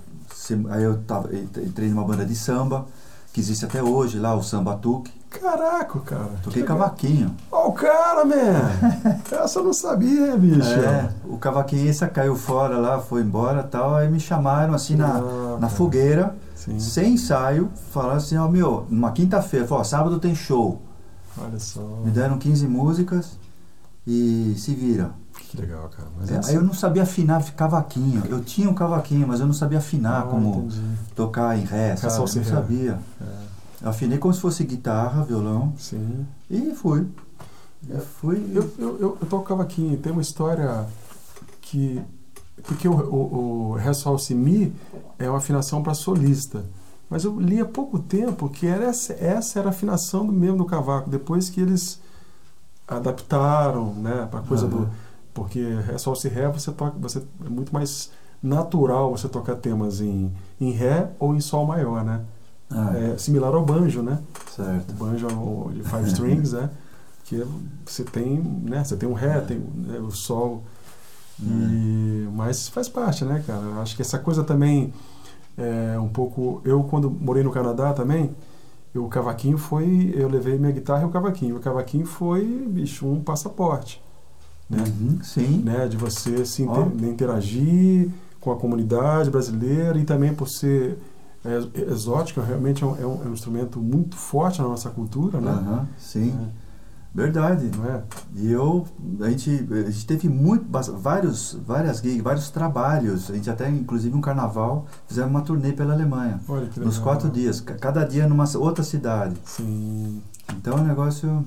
aí 0.71 0.83
eu 0.83 0.99
tava, 0.99 1.31
entrei 1.35 1.89
numa 1.89 2.05
banda 2.05 2.25
de 2.25 2.35
samba, 2.35 2.87
que 3.33 3.41
existe 3.41 3.65
até 3.65 3.83
hoje 3.83 4.19
lá, 4.19 4.35
o 4.35 4.43
Samba 4.43 4.77
Tuque. 4.77 5.11
Caraca, 5.31 5.99
cara. 6.01 6.31
Toquei 6.43 6.63
cavaquinho. 6.63 7.35
Ó, 7.51 7.69
o 7.69 7.73
cara, 7.73 8.23
man! 8.23 8.35
Essa 9.33 9.61
eu 9.61 9.65
não 9.65 9.73
sabia, 9.73 10.37
bicho. 10.37 10.69
É, 10.69 11.09
o 11.25 11.39
cavaquinhista 11.39 12.07
caiu 12.07 12.37
fora 12.37 12.77
lá, 12.77 12.99
foi 13.01 13.23
embora 13.23 13.63
tal, 13.63 13.95
aí 13.95 14.11
me 14.11 14.21
chamaram 14.21 14.75
assim 14.75 14.95
na, 14.95 15.17
Ah, 15.17 15.57
na 15.59 15.71
fogueira, 15.71 16.37
Sim, 16.55 16.79
sem 16.79 17.15
ensaio, 17.15 17.71
falaram 17.91 18.19
assim, 18.19 18.37
ó 18.37 18.47
meu, 18.47 18.87
numa 18.91 19.11
quinta-feira, 19.13 19.67
falou, 19.67 19.81
ó, 19.81 19.85
sábado 19.85 20.19
tem 20.19 20.35
show. 20.35 20.83
olha 21.39 21.59
só. 21.59 21.81
Me 22.05 22.11
deram 22.11 22.37
15 22.37 22.67
músicas 22.69 23.39
e 24.07 24.55
se 24.59 24.75
vira. 24.75 25.13
Que 25.53 25.61
legal, 25.61 25.91
cara. 25.91 26.09
É, 26.35 26.49
aí 26.49 26.55
eu 26.55 26.63
não 26.63 26.73
sabia 26.73 27.03
afinar 27.03 27.45
cavaquinho. 27.53 28.23
Eu 28.27 28.43
tinha 28.43 28.71
um 28.71 28.75
cavaquinho, 28.75 29.29
mas 29.29 29.39
eu 29.39 29.47
não 29.47 29.53
sabia 29.53 29.79
afinar 29.79 30.21
Ah, 30.23 30.23
como 30.23 30.61
entendi. 30.61 30.81
tocar 31.15 31.59
em 31.59 31.63
ré, 31.65 31.95
sabe? 31.95 32.31
si, 32.31 32.39
não 32.39 32.45
sabia. 32.47 32.99
É, 33.21 33.25
Eu 33.83 33.91
afinei 33.91 34.17
como 34.17 34.33
se 34.33 34.41
fosse 34.41 34.65
guitarra, 34.65 35.23
violão 35.25 35.75
sim. 35.77 36.27
e 36.51 36.75
fui. 36.75 37.07
E 37.87 37.99
fui. 38.01 38.51
Eu, 38.55 38.73
eu, 38.79 38.99
eu, 38.99 39.19
eu 39.21 39.27
toco 39.29 39.45
cavaquinho. 39.45 39.99
Tem 39.99 40.11
uma 40.11 40.23
história 40.23 40.87
que... 41.61 42.03
Porque 42.63 42.89
o, 42.89 42.93
o, 42.95 43.71
o 43.71 43.75
Ré, 43.75 43.93
Sol, 43.93 44.19
Si, 44.19 44.35
Mi 44.35 44.73
é 45.19 45.29
uma 45.29 45.39
afinação 45.39 45.83
para 45.83 45.93
solista. 45.93 46.65
Mas 47.11 47.25
eu 47.25 47.39
li 47.39 47.61
há 47.61 47.67
pouco 47.67 47.99
tempo 47.99 48.49
que 48.49 48.67
era 48.67 48.87
essa, 48.87 49.13
essa 49.13 49.59
era 49.59 49.69
a 49.69 49.71
afinação 49.71 50.25
do 50.25 50.33
mesmo 50.33 50.57
do 50.57 50.65
cavaco. 50.65 51.11
Depois 51.11 51.51
que 51.51 51.61
eles 51.61 52.01
adaptaram, 52.89 53.93
né, 53.95 54.27
para 54.31 54.41
coisa 54.41 54.67
Aham. 54.67 54.85
do 54.85 54.89
porque 55.35 55.61
Ré, 55.87 55.99
Sol, 55.99 56.15
Si, 56.15 56.29
Ré 56.29 56.49
você 56.49 56.71
toca, 56.73 56.97
você 56.99 57.23
é 57.45 57.49
muito 57.49 57.73
mais 57.73 58.11
natural 58.43 59.11
você 59.17 59.29
tocar 59.29 59.57
temas 59.57 60.01
em, 60.01 60.33
em 60.61 60.71
Ré 60.73 61.11
ou 61.19 61.35
em 61.35 61.41
Sol 61.41 61.67
maior, 61.67 62.05
né? 62.05 62.21
Ah, 62.71 62.93
É 62.97 63.19
similar 63.19 63.55
ao 63.55 63.65
banjo, 63.65 64.03
né? 64.03 64.19
O 64.47 64.51
certo. 64.51 64.95
banjo 64.95 65.27
o 65.29 65.71
de 65.73 65.83
five 65.83 66.09
strings, 66.09 66.53
né? 66.53 66.71
Que 67.25 67.45
você 67.85 68.05
tem, 68.05 68.39
né? 68.41 68.83
Você 68.85 68.97
tem 68.97 69.09
um 69.09 69.13
Ré, 69.15 69.41
tem 69.41 69.59
né, 69.59 69.99
o 69.99 70.11
Sol 70.11 70.63
e 71.41 72.29
mas 72.35 72.69
faz 72.69 72.89
parte, 72.89 73.25
né, 73.25 73.43
cara? 73.47 73.81
Acho 73.81 73.97
que 73.97 74.03
essa 74.03 74.19
coisa 74.19 74.45
também 74.45 74.93
é 75.57 75.99
um 75.99 76.09
pouco. 76.09 76.61
Eu 76.65 76.83
quando 76.85 77.11
morei 77.11 77.43
no 77.43 77.51
Canadá 77.51 77.93
também, 77.93 78.35
o 78.95 79.09
cavaquinho 79.09 79.59
foi, 79.59 80.13
eu 80.15 80.29
levei 80.29 80.59
minha 80.59 80.73
guitarra 80.73 81.03
e 81.03 81.07
o 81.07 81.11
cavaquinho. 81.11 81.57
O 81.57 81.61
cavaquinho 81.61 82.07
foi, 82.07 82.45
bicho, 82.69 83.07
um 83.07 83.21
passaporte, 83.23 84.03
né? 84.73 84.85
Uhum, 85.01 85.19
sim. 85.23 85.63
né? 85.65 85.87
De 85.89 85.97
você 85.97 86.45
se 86.45 86.65
Ó. 86.65 86.83
inter- 86.87 87.09
interagir 87.09 88.11
com 88.41 88.51
a 88.51 88.57
comunidade 88.57 89.31
brasileira 89.31 89.99
e 89.99 90.05
também 90.05 90.35
por 90.35 90.49
ser 90.49 90.99
é, 91.45 91.91
exótico, 91.91 92.41
realmente 92.41 92.85
é 92.85 92.87
um, 92.87 92.97
é 92.97 93.07
um- 93.07 93.23
é 93.25 93.29
um 93.29 93.33
instrumento 93.33 93.81
muito 93.81 94.17
forte 94.17 94.63
na 94.63 94.69
nossa 94.69 94.89
cultura, 94.91 95.41
né? 95.41 95.51
Aham, 95.51 95.89
sim. 95.99 96.33
É, 96.59 96.63
Verdade. 97.15 97.71
não 97.77 97.85
é? 97.85 98.03
E 98.37 98.51
eu, 98.51 98.87
a 99.21 99.29
gente, 99.29 99.69
a 99.71 99.91
gente 99.91 100.07
teve 100.07 100.29
muito, 100.29 100.65
vários, 100.99 101.59
várias 101.67 101.99
gigs, 101.99 102.23
vários 102.23 102.49
trabalhos. 102.49 103.31
A 103.31 103.35
gente 103.35 103.51
até, 103.51 103.69
inclusive, 103.69 104.17
um 104.17 104.21
carnaval, 104.21 104.87
fizemos 105.07 105.31
uma 105.31 105.43
turnê 105.43 105.73
pela 105.73 105.93
Alemanha. 105.93 106.41
Olha 106.49 106.67
que 106.69 106.79
Nos 106.81 106.97
legal. 106.97 107.03
quatro 107.13 107.29
dias, 107.29 107.61
ca- 107.61 107.75
cada 107.75 108.05
dia 108.05 108.27
numa 108.27 108.45
outra 108.57 108.83
cidade. 108.83 109.35
Sim, 109.45 110.23
Então 110.57 110.79
é 110.79 110.81
um 110.81 110.85
negócio. 110.87 111.45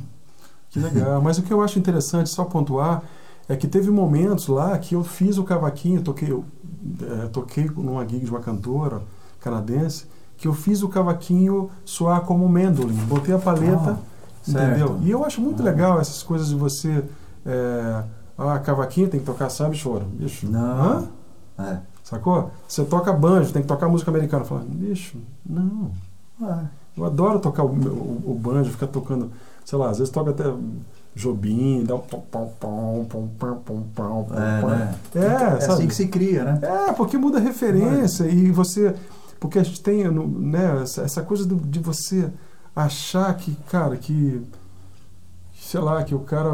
Que 0.80 0.96
legal. 0.96 1.22
Mas 1.22 1.38
o 1.38 1.44
que 1.44 1.52
eu 1.54 1.62
acho 1.62 1.80
interessante, 1.80 2.30
só 2.30 2.44
pontuar, 2.46 3.02
é 3.48 3.56
que 3.56 3.68
teve 3.68 3.90
momentos 3.92 4.48
lá 4.48 4.78
que 4.78 4.96
eu 4.96 5.04
fiz 5.04 5.38
o 5.38 5.44
cavaquinho, 5.44 6.02
toquei, 6.02 6.30
é, 7.24 7.28
toquei 7.28 7.70
numa 7.76 8.08
gig 8.08 8.26
de 8.26 8.30
uma 8.32 8.40
cantora 8.40 9.02
canadense, 9.40 10.06
que 10.38 10.48
eu 10.48 10.54
fiz 10.54 10.82
o 10.84 10.90
cavaquinho 10.90 11.70
soar 11.86 12.22
como 12.22 12.48
mandolin. 12.50 12.96
Botei 13.06 13.34
a 13.34 13.40
paleta, 13.40 13.92
Ah, 14.00 14.50
entendeu? 14.50 14.88
certo. 14.90 15.00
E 15.04 15.12
eu 15.12 15.24
acho 15.24 15.40
muito 15.42 15.62
Ah. 15.62 15.66
legal 15.66 16.00
essas 16.00 16.22
coisas 16.24 16.50
de 16.50 16.56
você. 16.56 17.04
É, 17.46 18.04
ah, 18.38 18.60
cavaquinho 18.60 19.08
tem 19.08 19.20
que 19.20 19.26
tocar 19.26 19.50
sabe 19.50 19.76
choro. 19.78 20.06
Bicho. 20.06 20.48
Não. 20.50 20.62
Hã? 20.62 21.04
É. 21.60 21.78
Sacou? 22.04 22.52
Você 22.68 22.84
toca 22.84 23.12
banjo, 23.14 23.52
tem 23.54 23.62
que 23.62 23.68
tocar 23.68 23.88
música 23.88 24.12
americana. 24.12 24.44
Fala, 24.46 24.64
bicho, 24.68 25.18
não. 25.46 25.90
Ah, 26.42 26.66
Eu 26.98 27.04
adoro 27.06 27.40
tocar 27.40 27.64
o, 27.64 27.68
o, 27.70 28.32
o 28.32 28.40
banjo, 28.42 28.72
ficar 28.72 28.88
tocando, 28.88 29.30
sei 29.66 29.80
lá, 29.80 29.90
às 29.90 29.98
vezes 29.98 30.14
toca 30.14 30.30
até 30.30 30.46
Jobim, 31.16 31.84
dá 31.86 31.96
um 31.96 32.00
pom 32.00 32.20
pom 32.30 32.54
pom 32.60 33.06
pom 33.10 33.28
pom 33.40 33.56
pom 33.66 33.84
pom. 33.96 34.28
É, 34.34 34.66
né? 34.66 34.96
é, 35.16 35.20
é, 35.20 35.22
é 35.22 35.28
assim 35.28 35.60
sabe? 35.62 35.74
assim 35.74 35.88
que 35.88 35.96
se 35.96 36.08
cria, 36.08 36.44
né? 36.44 36.60
É, 36.62 36.94
porque 36.94 37.18
muda 37.18 37.38
a 37.38 37.42
referência 37.42 38.26
é? 38.26 38.32
e 38.32 38.52
você. 38.52 38.94
Porque 39.40 39.58
a 39.58 39.64
gente 39.64 39.82
tem 39.82 40.04
né, 40.10 40.82
essa 40.84 41.22
coisa 41.22 41.46
de 41.46 41.80
você 41.80 42.30
achar 42.76 43.34
que, 43.36 43.56
cara, 43.70 43.96
que. 43.96 44.46
Sei 45.58 45.80
lá, 45.80 46.04
que 46.04 46.14
o 46.14 46.20
cara 46.20 46.52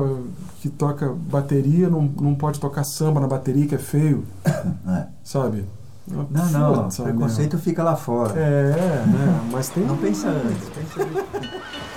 que 0.62 0.69
toca 0.69 1.12
bateria 1.12 1.89
não, 1.89 2.04
não 2.04 2.34
pode 2.34 2.62
tocar 2.62 2.86
samba 2.86 3.19
na 3.19 3.28
bateria, 3.28 3.67
que 3.67 3.76
é 3.76 3.80
feio. 3.80 4.24
É. 4.88 5.08
Sabe? 5.24 5.65
É 6.10 6.13
não, 6.13 6.26
Puta, 6.26 6.50
não, 6.50 6.88
o 6.88 7.04
preconceito 7.04 7.54
mesmo. 7.54 7.60
fica 7.60 7.84
lá 7.84 7.95
fora. 7.95 8.39
É, 8.39 9.06
né? 9.06 9.50
mas 9.52 9.69
tem. 9.69 9.86
Não 9.86 9.97
pensa 9.97 10.30
antes, 10.30 10.69
pensa 10.69 11.04
antes. 11.04 11.52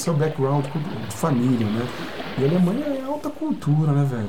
seu 0.00 0.14
background 0.14 0.64
de 0.64 1.14
família, 1.14 1.66
né? 1.66 1.86
E 2.38 2.44
a 2.44 2.48
Alemanha 2.48 2.86
é 2.86 3.04
alta 3.04 3.30
cultura, 3.30 3.92
né, 3.92 4.04
velho? 4.04 4.28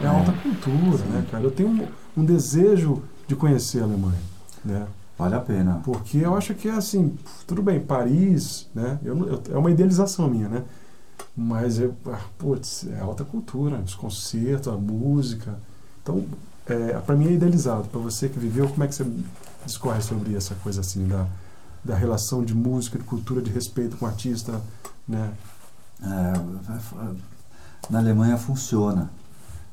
É, 0.00 0.04
é 0.04 0.06
alta 0.06 0.32
cultura, 0.32 0.98
sim. 0.98 1.08
né, 1.08 1.26
cara? 1.30 1.44
Eu 1.44 1.50
tenho 1.50 1.68
um, 1.68 1.86
um 2.16 2.24
desejo 2.24 3.02
de 3.26 3.34
conhecer 3.34 3.80
a 3.80 3.84
Alemanha, 3.84 4.20
né? 4.64 4.86
Vale 5.18 5.34
a 5.34 5.40
pena. 5.40 5.80
Porque 5.84 6.18
eu 6.18 6.34
acho 6.36 6.54
que 6.54 6.68
é 6.68 6.72
assim, 6.72 7.16
tudo 7.46 7.62
bem, 7.62 7.80
Paris, 7.80 8.68
né? 8.74 8.98
Eu, 9.04 9.16
eu, 9.26 9.42
é 9.52 9.58
uma 9.58 9.70
idealização 9.70 10.28
minha, 10.28 10.48
né? 10.48 10.62
Mas, 11.36 11.78
eu, 11.78 11.94
ah, 12.06 12.20
putz, 12.38 12.86
é 12.88 13.00
alta 13.00 13.24
cultura, 13.24 13.76
os 13.76 13.94
concertos, 13.94 14.68
a 14.68 14.76
música. 14.76 15.58
Então, 16.02 16.24
é, 16.66 16.98
para 16.98 17.16
mim 17.16 17.28
é 17.28 17.32
idealizado. 17.32 17.88
Para 17.88 18.00
você 18.00 18.28
que 18.28 18.38
viveu, 18.38 18.68
como 18.68 18.84
é 18.84 18.88
que 18.88 18.94
você 18.94 19.06
discorre 19.64 20.00
sobre 20.02 20.34
essa 20.34 20.54
coisa 20.56 20.80
assim, 20.80 21.06
da, 21.06 21.26
da 21.84 21.94
relação 21.96 22.44
de 22.44 22.54
música, 22.54 22.98
de 22.98 23.04
cultura, 23.04 23.42
de 23.42 23.50
respeito 23.50 23.96
com 23.96 24.04
o 24.04 24.08
artista, 24.08 24.60
né? 25.06 25.32
É, 26.02 26.32
na 27.90 27.98
Alemanha 27.98 28.36
funciona, 28.36 29.10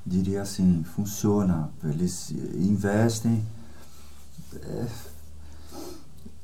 diria 0.06 0.42
assim, 0.42 0.84
funciona. 0.96 1.70
Eles 1.84 2.32
investem. 2.32 3.44
É, 4.56 4.86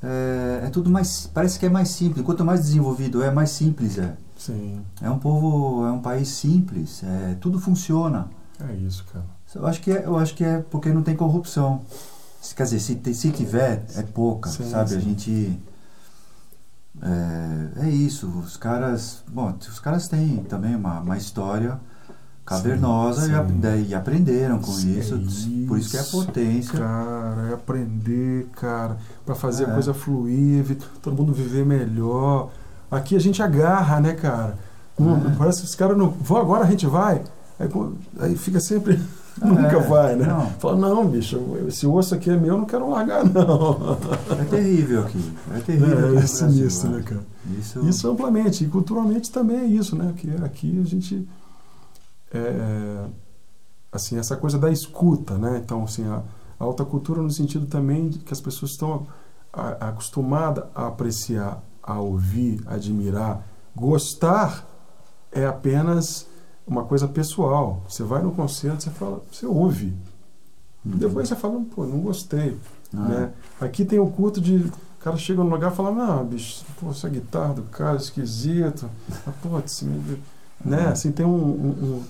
é, 0.02 0.60
é, 0.64 0.70
tudo 0.70 0.90
mais. 0.90 1.26
Parece 1.32 1.58
que 1.58 1.66
é 1.66 1.68
mais 1.68 1.88
simples. 1.88 2.24
Quanto 2.24 2.44
mais 2.44 2.60
desenvolvido 2.60 3.22
é, 3.22 3.30
mais 3.30 3.50
simples 3.50 3.98
é. 3.98 4.16
Sim. 4.36 4.82
É 5.00 5.10
um 5.10 5.18
povo, 5.18 5.86
é 5.86 5.90
um 5.90 6.00
país 6.00 6.28
simples. 6.28 7.02
É, 7.02 7.36
tudo 7.40 7.58
funciona. 7.58 8.28
É 8.60 8.72
isso, 8.74 9.04
cara. 9.12 9.24
Eu 9.54 9.66
acho 9.66 9.80
que 9.80 9.90
é, 9.90 10.04
eu 10.04 10.16
acho 10.18 10.34
que 10.34 10.44
é 10.44 10.58
porque 10.58 10.92
não 10.92 11.02
tem 11.02 11.16
corrupção. 11.16 11.82
Quer 12.54 12.64
dizer, 12.64 12.80
se, 12.80 13.14
se 13.14 13.30
tiver, 13.30 13.84
é 13.96 14.02
pouca, 14.02 14.50
sim, 14.50 14.68
sabe? 14.68 14.90
Sim. 14.90 14.96
A 14.96 15.00
gente. 15.00 15.60
É, 17.02 17.86
é, 17.86 17.88
isso. 17.90 18.26
Os 18.28 18.56
caras. 18.56 19.22
Bom, 19.28 19.54
os 19.60 19.78
caras 19.78 20.08
têm 20.08 20.38
também 20.44 20.74
uma, 20.74 21.00
uma 21.00 21.16
história 21.16 21.78
cavernosa 22.44 23.22
sim, 23.22 23.32
e, 23.32 23.88
e, 23.88 23.94
aprenderam 23.94 24.60
com 24.60 24.70
isso, 24.70 25.16
isso, 25.16 25.66
Por 25.66 25.78
isso 25.78 25.90
que 25.90 25.96
é 25.96 26.00
a 26.00 26.04
potência. 26.04 26.78
Cara, 26.78 27.48
é 27.50 27.54
aprender, 27.54 28.46
cara, 28.52 28.96
para 29.24 29.34
fazer 29.34 29.64
é. 29.64 29.70
a 29.70 29.72
coisa 29.72 29.92
fluir, 29.92 30.64
todo 31.02 31.16
mundo 31.16 31.32
viver 31.32 31.66
melhor. 31.66 32.50
Aqui 32.88 33.16
a 33.16 33.18
gente 33.18 33.42
agarra, 33.42 34.00
né, 34.00 34.14
cara? 34.14 34.56
É. 34.98 35.36
Parece 35.36 35.60
que 35.60 35.66
os 35.66 35.74
caras 35.74 35.96
não. 35.96 36.08
Vão 36.10 36.38
agora, 36.38 36.64
a 36.64 36.70
gente 36.70 36.86
vai. 36.86 37.22
Aí, 37.58 37.68
aí 38.20 38.36
fica 38.36 38.60
sempre. 38.60 39.00
Nunca 39.44 39.76
é, 39.76 39.80
vai, 39.80 40.16
né? 40.16 40.26
Não. 40.26 40.50
Fala, 40.52 40.76
não, 40.76 41.06
bicho, 41.06 41.38
esse 41.68 41.86
osso 41.86 42.14
aqui 42.14 42.30
é 42.30 42.36
meu, 42.36 42.54
eu 42.54 42.58
não 42.58 42.64
quero 42.64 42.88
largar, 42.88 43.24
não. 43.24 43.98
É 44.40 44.44
terrível 44.44 45.02
aqui. 45.02 45.32
É 45.54 45.60
terrível. 45.60 46.18
É, 46.18 46.22
é 46.22 46.26
sinistro, 46.26 46.90
né, 46.90 47.02
cara? 47.02 47.22
Isso... 47.58 47.86
isso 47.86 48.10
amplamente. 48.10 48.64
E 48.64 48.68
culturalmente 48.68 49.30
também 49.30 49.58
é 49.58 49.64
isso, 49.66 49.94
né? 49.94 50.14
Que 50.16 50.30
aqui 50.42 50.80
a 50.82 50.88
gente 50.88 51.28
é, 52.32 53.06
assim, 53.92 54.18
essa 54.18 54.36
coisa 54.36 54.58
da 54.58 54.70
escuta, 54.70 55.36
né? 55.38 55.60
Então, 55.62 55.84
assim, 55.84 56.06
a, 56.06 56.22
a 56.58 56.64
alta 56.64 56.84
cultura 56.84 57.22
no 57.22 57.30
sentido 57.30 57.66
também 57.66 58.08
de 58.08 58.18
que 58.18 58.32
as 58.32 58.40
pessoas 58.40 58.72
estão 58.72 59.06
acostumadas 59.52 60.64
a 60.74 60.86
apreciar, 60.88 61.62
a 61.82 61.98
ouvir, 61.98 62.62
a 62.66 62.74
admirar. 62.74 63.46
Gostar 63.74 64.66
é 65.32 65.46
apenas 65.46 66.26
uma 66.66 66.84
coisa 66.84 67.06
pessoal. 67.06 67.82
Você 67.88 68.02
vai 68.02 68.22
no 68.22 68.32
concerto, 68.32 68.82
você 68.82 68.90
fala, 68.90 69.22
você 69.30 69.46
ouve. 69.46 69.94
Uhum. 70.84 70.96
Depois 70.96 71.28
você 71.28 71.36
fala, 71.36 71.60
pô, 71.74 71.86
não 71.86 72.00
gostei. 72.00 72.56
Ah. 72.94 73.00
Né? 73.00 73.32
Aqui 73.60 73.84
tem 73.84 73.98
o 73.98 74.08
culto 74.08 74.40
de 74.40 74.56
o 74.56 75.04
cara 75.06 75.16
chega 75.16 75.42
no 75.42 75.50
lugar 75.50 75.72
e 75.72 75.76
fala, 75.76 75.92
não, 75.92 76.26
bicho, 76.26 76.64
pô, 76.80 76.90
essa 76.90 77.08
guitarra 77.08 77.54
do 77.54 77.62
cara 77.62 77.96
esquisito. 77.96 78.90
Ah, 79.24 79.32
pô, 79.40 79.56
assim, 79.56 80.18
né? 80.64 80.88
Assim, 80.88 81.12
tem 81.12 81.24
um, 81.24 81.30
um, 81.30 82.04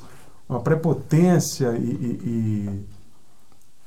uma 0.49 0.61
prepotência 0.61 1.77
e, 1.77 1.85
e, 1.85 2.87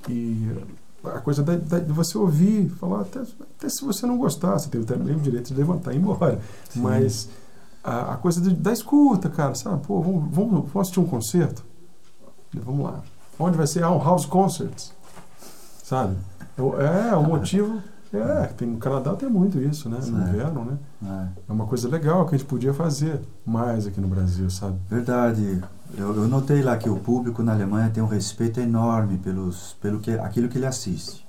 e 0.09 0.55
a 1.03 1.19
coisa 1.21 1.41
da, 1.41 1.55
da, 1.55 1.79
de 1.79 1.91
você 1.91 2.17
ouvir, 2.17 2.69
falar, 2.71 3.01
até, 3.01 3.21
até, 3.21 3.69
se 3.69 3.83
você 3.83 4.05
não 4.05 4.17
gostar, 4.17 4.59
você 4.59 4.69
tem 4.69 4.81
o 4.81 5.19
direito 5.19 5.47
de 5.47 5.53
levantar 5.55 5.93
e 5.93 5.95
ir 5.95 5.99
embora. 5.99 6.39
Sim. 6.69 6.81
Mas 6.81 7.29
a, 7.83 8.13
a 8.13 8.17
coisa 8.17 8.41
de, 8.41 8.53
da 8.55 8.71
escuta, 8.71 9.29
cara, 9.29 9.55
sabe? 9.55 9.85
Pô, 9.85 10.01
vamos, 10.01 10.23
vamos, 10.31 10.51
vamos 10.51 10.75
assistir 10.75 10.99
um 10.99 11.05
concerto? 11.05 11.63
Vamos 12.53 12.85
lá. 12.85 13.01
Onde 13.37 13.57
vai 13.57 13.67
ser? 13.67 13.83
Ah, 13.83 13.91
um 13.91 14.03
house 14.03 14.25
concert. 14.25 14.91
Sabe? 15.83 16.17
É, 16.57 17.15
o 17.15 17.23
motivo 17.23 17.81
é, 18.11 18.47
tem, 18.47 18.67
no 18.67 18.77
Canadá 18.77 19.15
tem 19.15 19.29
muito 19.29 19.59
isso, 19.59 19.87
né? 19.87 19.99
No 20.03 20.25
é. 20.25 20.29
inverno, 20.29 20.65
né? 20.65 20.77
É. 21.03 21.49
é. 21.49 21.53
uma 21.53 21.67
coisa 21.67 21.87
legal 21.87 22.25
que 22.25 22.35
a 22.35 22.37
gente 22.37 22.47
podia 22.47 22.73
fazer 22.73 23.21
mais 23.45 23.85
aqui 23.85 24.01
no 24.01 24.07
Brasil, 24.07 24.49
sabe? 24.49 24.77
Verdade. 24.89 25.61
Eu, 25.95 26.15
eu, 26.15 26.27
notei 26.27 26.61
lá 26.61 26.77
que 26.77 26.89
o 26.89 26.97
público 26.97 27.43
na 27.43 27.53
Alemanha 27.53 27.89
tem 27.89 28.01
um 28.01 28.07
respeito 28.07 28.59
enorme 28.59 29.17
pelos, 29.17 29.75
pelo 29.81 29.99
que, 29.99 30.11
aquilo 30.11 30.49
que 30.49 30.57
ele 30.57 30.65
assiste. 30.65 31.25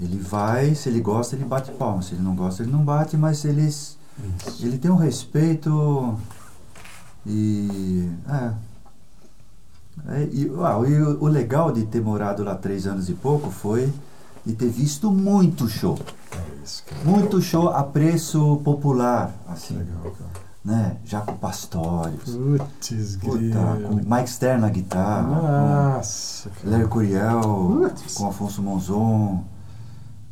Ele 0.00 0.18
vai, 0.18 0.74
se 0.74 0.88
ele 0.88 1.00
gosta, 1.00 1.36
ele 1.36 1.44
bate 1.44 1.70
palma. 1.72 2.02
Se 2.02 2.14
ele 2.14 2.22
não 2.22 2.34
gosta, 2.34 2.62
ele 2.62 2.72
não 2.72 2.84
bate, 2.84 3.16
mas 3.16 3.44
eles, 3.44 3.96
ele 4.60 4.78
tem 4.78 4.90
um 4.90 4.96
respeito 4.96 6.18
e... 7.26 8.10
É, 8.28 8.52
é, 10.08 10.28
e, 10.32 10.50
uau, 10.50 10.86
e 10.86 11.00
o, 11.00 11.22
o 11.22 11.28
legal 11.28 11.70
de 11.72 11.84
ter 11.84 12.00
morado 12.00 12.42
lá 12.42 12.54
três 12.54 12.86
anos 12.86 13.08
e 13.08 13.14
pouco 13.14 13.50
foi 13.50 13.92
de 14.44 14.52
ter 14.52 14.68
visto 14.68 15.10
muito 15.10 15.68
show. 15.68 15.98
É 16.32 16.64
isso, 16.64 16.82
muito 17.04 17.40
show 17.40 17.70
a 17.70 17.82
preço 17.82 18.60
popular, 18.64 19.32
assim. 19.48 19.78
Legal, 19.78 20.02
cara. 20.02 20.44
Né? 20.64 20.96
Jaco 21.04 21.34
Pastorius. 21.34 22.36
Putz, 22.36 23.16
Puta, 23.16 23.58
com 23.86 23.94
Mike 23.96 24.30
Stern 24.30 24.62
na 24.62 24.70
guitarra. 24.70 25.92
Nossa, 25.96 26.50
com 26.50 26.70
Larry 26.70 26.88
Curiel, 26.88 27.40
Putz. 27.42 28.14
com 28.14 28.28
Afonso 28.28 28.62
Monzon. 28.62 29.44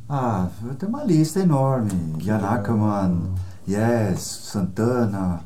Ah, 0.08 0.48
tem 0.78 0.88
uma 0.88 1.04
lista 1.04 1.40
enorme. 1.40 1.90
Jan 2.18 2.38
Ackerman, 2.38 3.30
Yes, 3.68 4.20
Santana, 4.20 5.40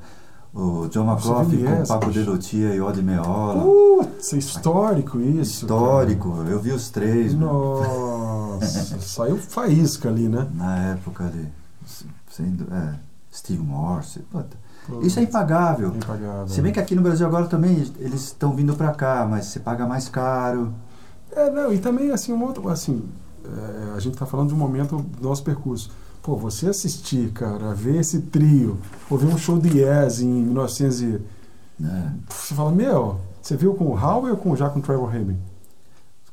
o 0.54 0.88
John 0.88 1.04
McLaughlin 1.10 1.64
com 1.64 1.82
o 1.82 1.86
Paco 1.86 2.10
Delotia 2.10 2.74
e 2.74 2.80
Odi 2.80 3.02
Meola. 3.02 3.62
Putz, 3.62 4.32
histórico 4.32 5.20
isso. 5.20 5.64
Histórico, 5.64 6.32
cara. 6.32 6.48
eu 6.48 6.60
vi 6.60 6.72
os 6.72 6.88
três. 6.88 7.34
Nossa, 7.34 8.98
saiu 9.00 9.36
faísca 9.36 10.08
ali, 10.08 10.28
né? 10.28 10.48
Na 10.54 10.92
época 10.92 11.24
ali. 11.24 11.46
Sendo, 12.30 12.66
é, 12.72 12.94
Steve 13.32 13.62
Morse. 13.62 14.20
Puta. 14.20 14.56
Isso 15.02 15.18
é 15.18 15.22
impagável. 15.22 15.88
impagável. 15.94 16.48
Se 16.48 16.62
bem 16.62 16.72
que 16.72 16.80
aqui 16.80 16.94
no 16.94 17.02
Brasil 17.02 17.26
agora 17.26 17.46
também 17.46 17.74
eles 17.98 18.22
estão 18.22 18.54
vindo 18.54 18.74
para 18.74 18.92
cá, 18.92 19.26
mas 19.28 19.46
você 19.46 19.60
paga 19.60 19.86
mais 19.86 20.08
caro. 20.08 20.72
É, 21.32 21.50
não, 21.50 21.72
e 21.72 21.78
também 21.78 22.10
assim, 22.12 22.32
um 22.32 22.42
outro, 22.42 22.68
assim, 22.68 23.02
é, 23.44 23.94
a 23.94 24.00
gente 24.00 24.14
está 24.14 24.24
falando 24.24 24.48
de 24.48 24.54
um 24.54 24.58
momento 24.58 24.98
do 24.98 25.28
nosso 25.28 25.42
percurso. 25.42 25.90
Pô, 26.26 26.34
você 26.34 26.68
assistir, 26.68 27.30
cara, 27.30 27.72
ver 27.72 28.00
esse 28.00 28.20
trio, 28.20 28.78
ouvir 29.08 29.26
um 29.26 29.38
show 29.38 29.56
de 29.60 29.78
Yes 29.78 30.20
em 30.20 30.26
1900 30.26 31.00
e... 31.02 31.20
É. 31.80 32.10
Você 32.28 32.52
fala, 32.52 32.72
meu, 32.72 33.20
você 33.40 33.56
viu 33.56 33.74
com 33.74 33.84
o 33.84 33.94
Howe 33.94 34.32
ou 34.32 34.36
com, 34.36 34.56
já 34.56 34.68
com 34.68 34.80
o 34.80 34.82
Trevor 34.82 35.08
Rabin? 35.08 35.38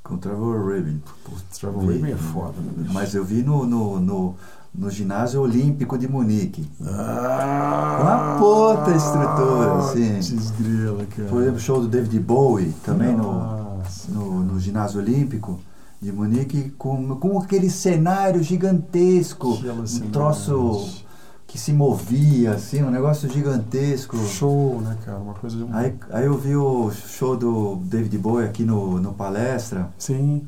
Com 0.03 0.15
o 0.15 0.17
Trevor 0.17 0.67
Rabin. 0.67 0.99
Pô, 1.23 1.31
Trevor 1.59 1.85
Rabin 1.85 2.11
é 2.11 2.15
foda, 2.15 2.55
né? 2.59 2.89
Mas 2.91 3.13
eu 3.13 3.23
vi 3.23 3.43
no, 3.43 3.67
no, 3.67 3.99
no, 3.99 4.35
no 4.73 4.89
ginásio 4.89 5.39
olímpico 5.41 5.95
de 5.95 6.07
Munique. 6.07 6.67
Ah, 6.83 7.99
Uma 8.01 8.37
puta 8.39 8.95
estrutura, 8.95 9.75
assim. 9.77 10.17
Desgrila, 10.17 11.05
cara. 11.05 11.29
Por 11.29 11.39
exemplo, 11.39 11.57
o 11.57 11.61
show 11.61 11.79
do 11.79 11.87
David 11.87 12.19
Bowie, 12.19 12.73
também 12.83 13.15
no, 13.15 13.79
no, 14.09 14.43
no 14.43 14.59
ginásio 14.59 14.99
olímpico 14.99 15.59
de 16.03 16.11
Munique 16.11 16.71
com, 16.71 17.15
com 17.15 17.39
aquele 17.39 17.69
cenário 17.69 18.43
gigantesco, 18.43 19.49
um 19.49 20.09
troço 20.11 21.03
que 21.47 21.57
se 21.57 21.71
movia, 21.71 22.53
assim, 22.53 22.83
um 22.83 22.89
negócio 22.89 23.29
gigantesco. 23.29 24.17
Show, 24.17 24.81
né, 24.81 24.97
cara? 25.05 25.19
Uma 25.19 25.33
coisa 25.35 25.55
de... 25.55 25.71
aí, 25.71 25.95
aí 26.11 26.25
eu 26.25 26.37
vi 26.37 26.55
o 26.55 26.91
show 26.91 27.37
do 27.37 27.75
David 27.75 28.17
Bowie 28.17 28.47
aqui 28.47 28.63
no, 28.63 28.99
no 28.99 29.13
Palestra. 29.13 29.89
Sim. 29.97 30.47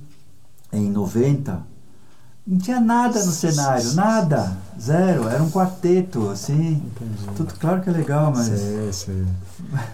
Em 0.74 0.90
90. 0.90 1.62
Não 2.48 2.58
tinha 2.58 2.80
nada 2.80 3.24
no 3.24 3.32
cenário, 3.32 3.94
nada. 3.94 4.58
Zero. 4.80 5.28
Era 5.28 5.42
um 5.42 5.50
quarteto, 5.50 6.30
assim. 6.30 6.74
Entendi. 6.74 7.36
Tudo 7.36 7.54
claro 7.56 7.82
que 7.82 7.90
é 7.90 7.94
legal, 7.94 8.32
mas. 8.36 8.50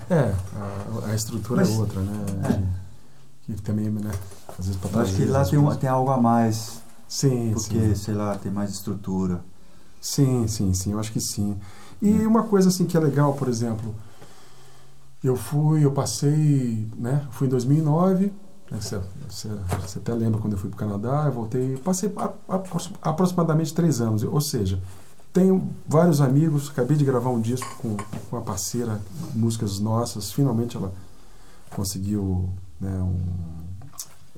É, 0.10 0.34
a, 0.56 1.12
a 1.12 1.16
estrutura 1.16 1.62
é 1.62 1.66
mas, 1.66 1.74
é 1.74 1.78
outra, 1.78 2.02
né? 2.02 2.14
É. 2.50 2.81
Que 3.56 3.62
também, 3.62 3.90
né? 3.90 4.12
Às 4.58 4.68
vezes 4.68 4.82
pra 4.82 5.02
Acho 5.02 5.16
que 5.16 5.26
lá 5.26 5.46
tem, 5.46 5.60
um, 5.60 5.76
tem 5.76 5.90
algo 5.90 6.12
a 6.12 6.18
mais. 6.18 6.82
Sim, 7.08 7.52
Porque, 7.54 7.80
sim. 7.80 7.96
sei 7.96 8.14
lá, 8.14 8.38
tem 8.38 8.52
mais 8.52 8.72
estrutura. 8.72 9.44
Sim, 10.00 10.48
sim, 10.48 10.74
sim, 10.74 10.94
eu 10.94 11.00
acho 11.00 11.12
que 11.12 11.20
sim. 11.20 11.58
E 12.02 12.10
hum. 12.10 12.28
uma 12.28 12.44
coisa 12.44 12.70
assim 12.70 12.86
que 12.86 12.98
é 12.98 13.00
legal, 13.00 13.34
por 13.34 13.48
exemplo, 13.48 13.94
eu 15.24 15.36
fui, 15.36 15.86
eu 15.86 15.92
passei, 15.92 16.88
né? 16.98 17.28
Fui 17.32 17.48
em 17.48 17.50
2009, 17.50 18.34
Você, 18.72 19.00
você, 19.30 19.50
você 19.80 20.00
até 20.00 20.14
lembra 20.14 20.40
quando 20.40 20.54
eu 20.54 20.60
fui 20.60 20.70
para 20.70 20.78
o 20.78 20.80
Canadá, 20.80 21.26
eu 21.26 21.32
voltei, 21.32 21.78
passei 21.78 22.12
a, 22.18 22.32
a, 22.50 23.10
aproximadamente 23.10 23.74
três 23.74 24.02
anos. 24.02 24.24
Ou 24.24 24.42
seja, 24.42 24.82
tenho 25.32 25.70
vários 25.88 26.22
amigos, 26.22 26.70
acabei 26.70 26.98
de 26.98 27.06
gravar 27.06 27.30
um 27.30 27.40
disco 27.40 27.68
com, 27.82 27.96
com 27.96 28.36
uma 28.36 28.42
parceira, 28.42 29.00
músicas 29.36 29.80
nossas, 29.80 30.32
finalmente 30.32 30.76
ela 30.76 30.92
conseguiu 31.70 32.50
né, 32.82 32.92
um, 33.00 33.16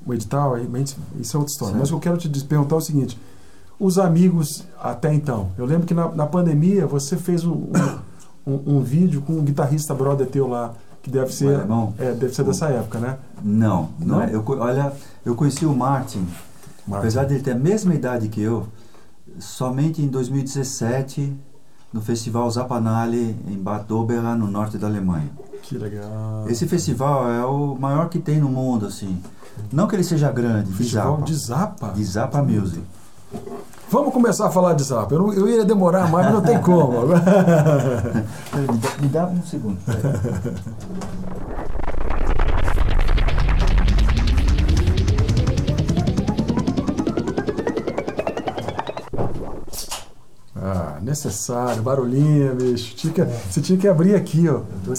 um 0.05 0.13
edital, 0.13 0.57
isso 1.19 1.37
é 1.37 1.39
outra 1.39 1.51
história. 1.51 1.73
Certo. 1.73 1.79
Mas 1.79 1.89
eu 1.89 1.99
quero 1.99 2.17
te 2.17 2.29
perguntar 2.43 2.75
é 2.75 2.77
o 2.77 2.81
seguinte, 2.81 3.19
os 3.79 3.97
amigos 3.97 4.65
até 4.79 5.13
então, 5.13 5.51
eu 5.57 5.65
lembro 5.65 5.87
que 5.87 5.93
na, 5.93 6.09
na 6.09 6.27
pandemia 6.27 6.85
você 6.85 7.17
fez 7.17 7.45
um, 7.45 7.71
um, 8.45 8.77
um, 8.77 8.81
vídeo 8.81 9.21
com 9.21 9.33
um 9.33 9.43
guitarrista 9.43 9.93
brother 9.93 10.27
teu 10.27 10.47
lá, 10.47 10.73
que 11.01 11.09
deve 11.09 11.33
ser, 11.33 11.59
é, 11.97 12.13
deve 12.13 12.33
ser 12.33 12.43
dessa 12.43 12.67
época, 12.67 12.99
né? 12.99 13.17
Não, 13.43 13.89
não, 13.99 14.17
não 14.17 14.21
é. 14.21 14.33
Eu, 14.33 14.43
olha, 14.47 14.93
eu 15.25 15.35
conheci 15.35 15.65
o 15.65 15.75
Martin, 15.75 16.25
Martin, 16.87 16.99
apesar 16.99 17.25
de 17.25 17.33
ele 17.35 17.43
ter 17.43 17.51
a 17.51 17.55
mesma 17.55 17.93
idade 17.93 18.29
que 18.29 18.41
eu, 18.41 18.67
somente 19.39 20.01
em 20.01 20.07
2017 20.07 21.35
no 21.93 22.01
festival 22.01 22.49
Zapanale 22.49 23.37
em 23.47 23.57
Bad 23.57 23.85
Doberan, 23.85 24.35
no 24.35 24.47
norte 24.47 24.77
da 24.77 24.87
Alemanha. 24.87 25.29
Que 25.63 25.77
legal. 25.77 26.45
Esse 26.49 26.67
festival 26.67 27.31
é 27.31 27.45
o 27.45 27.75
maior 27.79 28.09
que 28.09 28.19
tem 28.19 28.39
no 28.39 28.49
mundo, 28.49 28.85
assim. 28.85 29.21
Não 29.71 29.87
que 29.87 29.95
ele 29.95 30.03
seja 30.03 30.31
grande, 30.31 30.71
festival 30.73 31.21
de 31.21 31.33
Zapa. 31.33 31.89
De 31.89 32.03
Zapa 32.03 32.43
Music. 32.43 32.83
Vamos 33.89 34.13
começar 34.13 34.47
a 34.47 34.51
falar 34.51 34.73
de 34.73 34.83
Zapa. 34.83 35.15
Eu, 35.15 35.19
não, 35.19 35.33
eu 35.33 35.47
ia 35.47 35.63
demorar 35.63 36.09
mais, 36.09 36.25
mas 36.25 36.33
não 36.33 36.41
tem 36.41 36.59
como. 36.59 37.07
me, 37.07 38.77
dá, 38.77 38.89
me 39.01 39.07
dá 39.07 39.25
um 39.27 39.41
segundo. 39.43 39.79
Ah, 50.65 50.97
necessário, 51.01 51.83
barulhinho, 51.83 52.55
bicho. 52.55 52.95
Tinha 52.95 53.11
que, 53.11 53.19
é. 53.19 53.25
Você 53.25 53.59
tinha 53.59 53.77
que 53.77 53.85
abrir 53.85 54.15
aqui, 54.15 54.47
ó. 54.47 54.61
Eu 54.87 54.93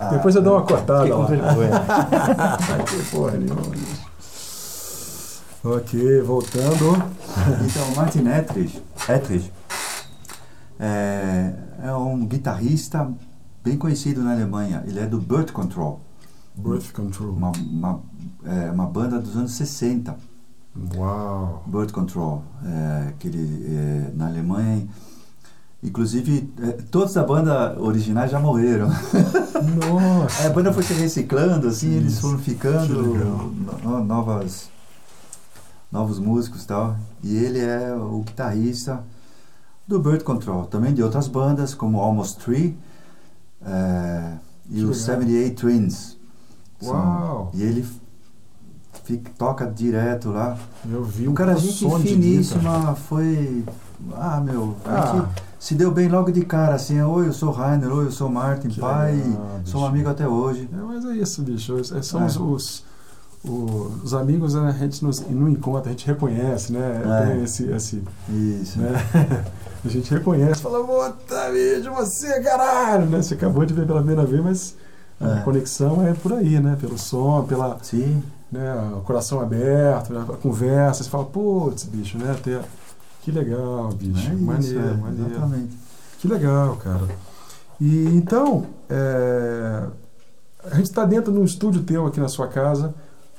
ah, 0.00 0.08
Depois 0.08 0.34
eu 0.34 0.40
dou 0.40 0.54
uma 0.54 0.62
cortada. 0.62 1.10
Com 1.10 1.26
vergonha. 1.26 1.82
que 2.88 3.10
porra 3.10 3.32
nenhuma, 3.32 3.60
bicho. 3.68 4.14
Ok, 5.62 6.22
voltando. 6.22 7.02
Então, 7.66 7.94
Martin 7.94 8.26
Etrich, 8.28 8.82
Etrich 9.06 9.52
é, 10.80 11.52
é 11.82 11.92
um 11.92 12.24
guitarrista 12.24 13.06
bem 13.62 13.76
conhecido 13.76 14.22
na 14.22 14.32
Alemanha. 14.32 14.84
Ele 14.86 15.00
é 15.00 15.06
do 15.06 15.20
Birth 15.20 15.52
Control. 15.52 16.00
Birth 16.54 16.92
Control. 16.92 17.30
Uma, 17.30 17.52
uma, 17.52 18.00
é, 18.46 18.70
uma 18.70 18.86
banda 18.86 19.18
dos 19.18 19.36
anos 19.36 19.52
60 19.52 20.16
Uau! 20.96 21.62
Bird 21.66 21.92
Control, 21.92 22.42
é, 22.64 23.12
que 23.18 23.28
ele, 23.28 23.66
é, 23.68 24.10
na 24.14 24.26
Alemanha. 24.26 24.86
Inclusive, 25.82 26.52
é, 26.62 26.72
todos 26.90 27.14
da 27.14 27.22
banda 27.22 27.78
originais 27.78 28.30
já 28.30 28.40
morreram. 28.40 28.88
Nossa! 28.88 30.42
É, 30.42 30.46
a 30.46 30.50
banda 30.50 30.72
foi 30.72 30.82
se 30.82 30.94
reciclando, 30.94 31.68
assim, 31.68 31.92
eles 31.92 32.18
foram 32.18 32.38
ficando 32.38 33.02
no, 33.82 34.04
novas, 34.04 34.70
novos 35.92 36.18
músicos 36.18 36.64
e 36.64 36.66
tal. 36.66 36.96
E 37.22 37.36
ele 37.36 37.60
é 37.60 37.94
o 37.94 38.20
guitarrista 38.20 39.04
do 39.86 40.00
Bird 40.00 40.24
Control, 40.24 40.64
também 40.66 40.92
de 40.92 41.02
outras 41.02 41.28
bandas, 41.28 41.74
como 41.74 42.00
Almost 42.00 42.38
Three 42.42 42.76
é, 43.64 44.32
e 44.68 44.82
os 44.82 44.98
78 44.98 45.60
Twins. 45.60 46.16
Uau! 46.82 47.50
São, 47.52 47.60
e 47.60 47.62
ele 47.62 47.86
fica, 49.04 49.30
toca 49.38 49.66
direto 49.66 50.30
lá. 50.30 50.58
Eu 50.90 51.04
vi 51.04 51.28
um 51.28 51.34
cara, 51.34 51.54
gente 51.56 51.88
finíssima, 52.00 52.94
foi. 52.94 53.64
Ah, 54.12 54.40
meu, 54.40 54.76
a 54.84 54.90
ah. 54.90 55.06
gente 55.06 55.44
se 55.64 55.74
deu 55.74 55.90
bem 55.90 56.08
logo 56.08 56.30
de 56.30 56.44
cara, 56.44 56.74
assim, 56.74 57.00
oi, 57.00 57.26
eu 57.26 57.32
sou 57.32 57.50
Rainer, 57.50 57.90
oi, 57.90 58.04
eu 58.04 58.10
sou 58.10 58.28
Martin, 58.28 58.68
que 58.68 58.80
pai, 58.80 59.12
legal, 59.14 59.60
sou 59.64 59.80
um 59.80 59.86
amigo 59.86 60.10
até 60.10 60.28
hoje. 60.28 60.68
É, 60.70 60.76
mas 60.76 61.06
é 61.06 61.14
isso, 61.14 61.40
bicho, 61.40 61.78
é, 61.78 62.02
são 62.02 62.22
é. 62.22 62.26
os, 62.26 62.36
os, 62.36 62.84
os, 63.42 64.12
amigos, 64.12 64.52
né, 64.52 64.68
a 64.68 64.72
gente 64.72 65.02
nos, 65.02 65.26
não 65.30 65.48
encontra, 65.48 65.88
a 65.88 65.92
gente 65.92 66.06
reconhece, 66.06 66.70
né, 66.70 67.02
é. 67.02 67.26
tem 67.26 67.42
esse, 67.44 67.64
esse... 67.70 68.02
Isso. 68.28 68.78
Né? 68.78 68.92
a 69.82 69.88
gente 69.88 70.10
reconhece, 70.12 70.60
fala, 70.60 70.84
puta, 70.84 71.50
bicho, 71.50 71.90
você, 71.94 72.42
caralho, 72.42 73.06
né, 73.06 73.22
você 73.22 73.32
acabou 73.32 73.64
de 73.64 73.72
ver 73.72 73.86
pela 73.86 74.00
primeira 74.00 74.26
vez, 74.26 74.44
mas 74.44 74.76
a 75.18 75.38
é. 75.38 75.42
conexão 75.44 76.06
é 76.06 76.12
por 76.12 76.34
aí, 76.34 76.60
né, 76.60 76.76
pelo 76.78 76.98
som, 76.98 77.42
pela... 77.44 77.78
Sim 77.80 78.22
né, 78.54 78.92
o 78.96 79.00
coração 79.00 79.40
aberto, 79.40 80.12
né, 80.12 80.24
a 80.28 80.36
conversa, 80.36 81.02
você 81.02 81.10
fala, 81.10 81.24
putz, 81.24 81.84
bicho, 81.84 82.16
né? 82.16 82.30
Até, 82.30 82.60
que 83.22 83.32
legal, 83.32 83.88
bicho. 83.92 84.30
É 84.30 84.34
maneiro, 84.34 84.78
é, 84.78 84.94
maneiro. 84.94 85.30
Exatamente. 85.30 85.76
Que 86.20 86.28
legal, 86.28 86.76
cara. 86.76 87.08
E 87.80 88.06
então, 88.14 88.64
é, 88.88 89.86
a 90.70 90.76
gente 90.76 90.86
está 90.86 91.04
dentro 91.04 91.32
de 91.32 91.38
um 91.38 91.44
estúdio 91.44 91.82
teu 91.82 92.06
aqui 92.06 92.20
na 92.20 92.28
sua 92.28 92.46
casa, 92.46 92.94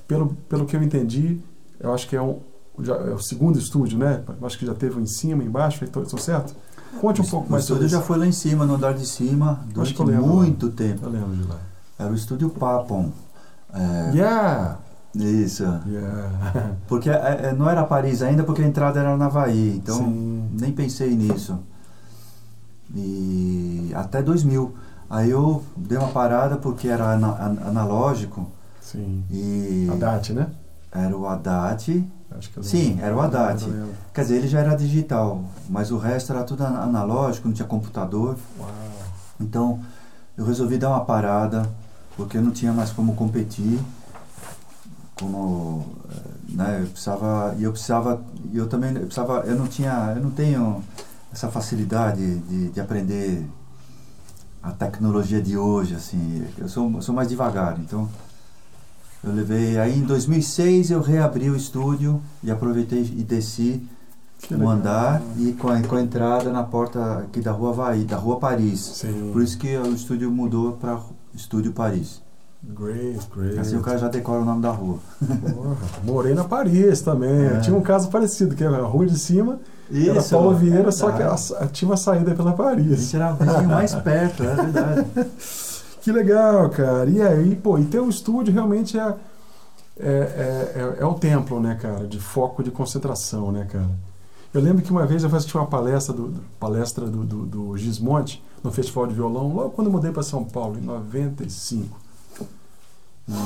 pelo, 0.05 0.35
pelo 0.49 0.65
que 0.65 0.75
eu 0.75 0.83
entendi, 0.83 1.39
eu 1.79 1.93
acho 1.93 2.07
que 2.09 2.15
é, 2.15 2.21
um, 2.21 2.39
já, 2.79 2.95
é 2.95 3.13
o 3.13 3.19
segundo 3.19 3.57
estúdio, 3.57 3.97
né? 3.97 4.21
Eu 4.39 4.45
acho 4.45 4.59
que 4.59 4.65
já 4.65 4.73
teve 4.73 4.99
um 4.99 5.01
em 5.01 5.07
cima, 5.07 5.43
embaixo, 5.43 5.85
estou 5.85 6.19
certo? 6.19 6.53
Conte 6.99 7.21
um 7.21 7.25
pouco 7.25 7.49
mais 7.49 7.63
sobre 7.63 7.85
isso. 7.85 7.95
O 7.95 7.97
estúdio 7.97 8.01
já 8.01 8.01
foi 8.01 8.17
lá 8.17 8.27
em 8.27 8.31
cima, 8.31 8.65
no 8.65 8.75
andar 8.75 8.93
de 8.93 9.05
cima, 9.05 9.61
durante 9.73 10.01
muito 10.03 10.69
tempo. 10.69 11.05
Eu 11.05 11.09
lembro 11.09 11.35
de 11.35 11.47
lá. 11.47 11.59
Era 11.97 12.11
o 12.11 12.15
estúdio 12.15 12.49
Papon. 12.49 13.11
É, 13.73 14.11
yeah! 14.13 14.77
Isso. 15.15 15.63
Yeah. 15.87 16.75
Porque 16.87 17.09
é, 17.09 17.39
é, 17.43 17.53
não 17.53 17.69
era 17.69 17.83
Paris 17.83 18.21
ainda, 18.21 18.43
porque 18.43 18.61
a 18.61 18.67
entrada 18.67 18.99
era 18.99 19.15
na 19.15 19.25
Havaí, 19.25 19.77
então 19.77 19.97
Sim. 19.97 20.49
nem 20.59 20.71
pensei 20.71 21.15
nisso. 21.15 21.57
E 22.93 23.91
até 23.95 24.21
2000. 24.21 24.75
Aí 25.09 25.29
eu 25.29 25.63
dei 25.75 25.97
uma 25.97 26.09
parada 26.09 26.57
porque 26.57 26.87
era 26.87 27.11
ana, 27.11 27.57
analógico. 27.67 28.49
Sim. 28.81 29.23
E 29.31 29.87
Haddad, 29.91 30.33
né? 30.33 30.47
Era 30.91 31.15
o 31.15 31.27
Haddad. 31.27 32.07
Acho 32.37 32.49
que 32.49 32.63
Sim, 32.63 32.99
era 33.01 33.15
o 33.15 33.21
Haddad. 33.21 33.65
Quer 34.13 34.21
dizer, 34.21 34.35
ele 34.37 34.47
já 34.47 34.59
era 34.59 34.75
digital, 34.75 35.43
mas 35.69 35.91
o 35.91 35.97
resto 35.97 36.33
era 36.33 36.43
tudo 36.43 36.63
analógico, 36.65 37.47
não 37.47 37.55
tinha 37.55 37.67
computador. 37.67 38.37
Uau. 38.59 38.69
Então 39.39 39.79
eu 40.37 40.45
resolvi 40.45 40.77
dar 40.77 40.89
uma 40.89 41.05
parada, 41.05 41.69
porque 42.17 42.37
eu 42.37 42.41
não 42.41 42.51
tinha 42.51 42.73
mais 42.73 42.91
como 42.91 43.15
competir 43.15 43.79
como 45.15 45.85
né, 46.49 46.81
eu 46.81 46.87
precisava 46.87 47.55
e 47.57 47.63
eu 47.63 47.71
precisava 47.71 48.23
eu 48.53 48.67
também 48.67 48.91
eu 48.93 49.01
precisava 49.01 49.43
eu 49.45 49.55
não 49.55 49.67
tinha 49.67 50.13
eu 50.15 50.21
não 50.21 50.31
tenho 50.31 50.83
essa 51.31 51.49
facilidade 51.49 52.39
de, 52.39 52.69
de 52.69 52.81
aprender 52.81 53.45
a 54.61 54.71
tecnologia 54.71 55.41
de 55.41 55.57
hoje 55.57 55.95
assim. 55.95 56.45
Eu 56.57 56.67
sou 56.67 56.91
eu 56.91 57.01
sou 57.01 57.15
mais 57.15 57.29
devagar 57.29 57.79
então 57.79 58.09
eu 59.23 59.33
levei 59.33 59.77
aí 59.77 59.97
em 59.97 60.03
2006 60.03 60.91
eu 60.91 61.01
reabri 61.01 61.49
o 61.49 61.55
estúdio 61.55 62.21
e 62.43 62.51
aproveitei 62.51 63.01
e 63.01 63.23
desci 63.23 63.81
um 64.51 64.69
andar 64.69 65.23
e 65.37 65.53
com 65.53 65.69
a, 65.69 65.81
com 65.81 65.95
a, 65.95 66.01
entrada 66.01 66.51
na 66.51 66.61
porta 66.61 67.19
aqui 67.19 67.39
da 67.39 67.51
rua 67.51 67.71
Havaí, 67.71 68.03
da 68.03 68.17
rua 68.17 68.37
Paris. 68.37 68.79
Sim. 68.79 69.31
por 69.31 69.41
isso 69.41 69.57
que 69.57 69.75
o 69.77 69.95
estúdio 69.95 70.29
mudou 70.29 70.73
para 70.73 70.99
estúdio 71.33 71.71
Paris 71.71 72.24
Great, 72.67 73.19
great. 73.33 73.59
Assim 73.59 73.77
o 73.77 73.81
cara 73.81 73.97
já 73.97 74.07
decora 74.07 74.41
o 74.41 74.45
nome 74.45 74.61
da 74.61 74.71
rua. 74.71 74.97
Porra, 75.19 75.75
morei 76.03 76.33
na 76.33 76.43
Paris 76.43 77.01
também. 77.01 77.45
É. 77.45 77.59
Tinha 77.59 77.75
um 77.75 77.81
caso 77.81 78.09
parecido, 78.09 78.55
que 78.55 78.63
era 78.63 78.77
a 78.77 78.81
rua 78.85 79.05
de 79.05 79.19
cima, 79.19 79.59
Isso, 79.89 80.09
era 80.09 80.23
Paulo 80.23 80.55
Vieira, 80.55 80.89
é 80.89 80.91
só 80.91 81.11
que 81.11 81.21
a, 81.21 81.67
tinha 81.67 81.89
uma 81.89 81.97
saída 81.97 82.33
pela 82.33 82.53
Paris. 82.53 82.91
A 82.91 82.95
gente 82.95 83.15
era 83.15 83.33
o 83.33 83.35
vizinho 83.35 83.69
mais 83.69 83.93
perto, 83.93 84.43
é 84.43 84.55
verdade. 84.55 85.05
que 86.01 86.11
legal, 86.11 86.69
cara. 86.69 87.09
E 87.09 87.21
aí, 87.21 87.55
pô, 87.55 87.77
e 87.77 87.85
ter 87.85 87.99
um 87.99 88.09
estúdio 88.09 88.53
realmente 88.53 88.97
é, 88.97 89.15
é, 89.99 90.07
é, 90.07 90.71
é, 90.75 90.95
é 90.99 91.05
o 91.05 91.13
templo, 91.13 91.59
né, 91.59 91.77
cara, 91.79 92.07
de 92.07 92.19
foco 92.19 92.63
de 92.63 92.71
concentração, 92.71 93.51
né, 93.51 93.67
cara. 93.71 93.91
Eu 94.53 94.61
lembro 94.61 94.81
que 94.81 94.91
uma 94.91 95.05
vez 95.05 95.23
eu 95.23 95.35
assisti 95.35 95.55
uma 95.55 95.67
palestra 95.67 96.13
do, 96.13 96.33
palestra 96.59 97.05
do, 97.05 97.25
do, 97.25 97.45
do 97.45 97.77
Gismonte 97.77 98.41
no 98.63 98.71
Festival 98.71 99.05
de 99.05 99.13
Violão, 99.13 99.53
logo 99.53 99.71
quando 99.71 99.87
eu 99.87 99.93
mudei 99.93 100.11
para 100.11 100.23
São 100.23 100.43
Paulo, 100.45 100.77
em 100.77 100.81
95. 100.81 102.04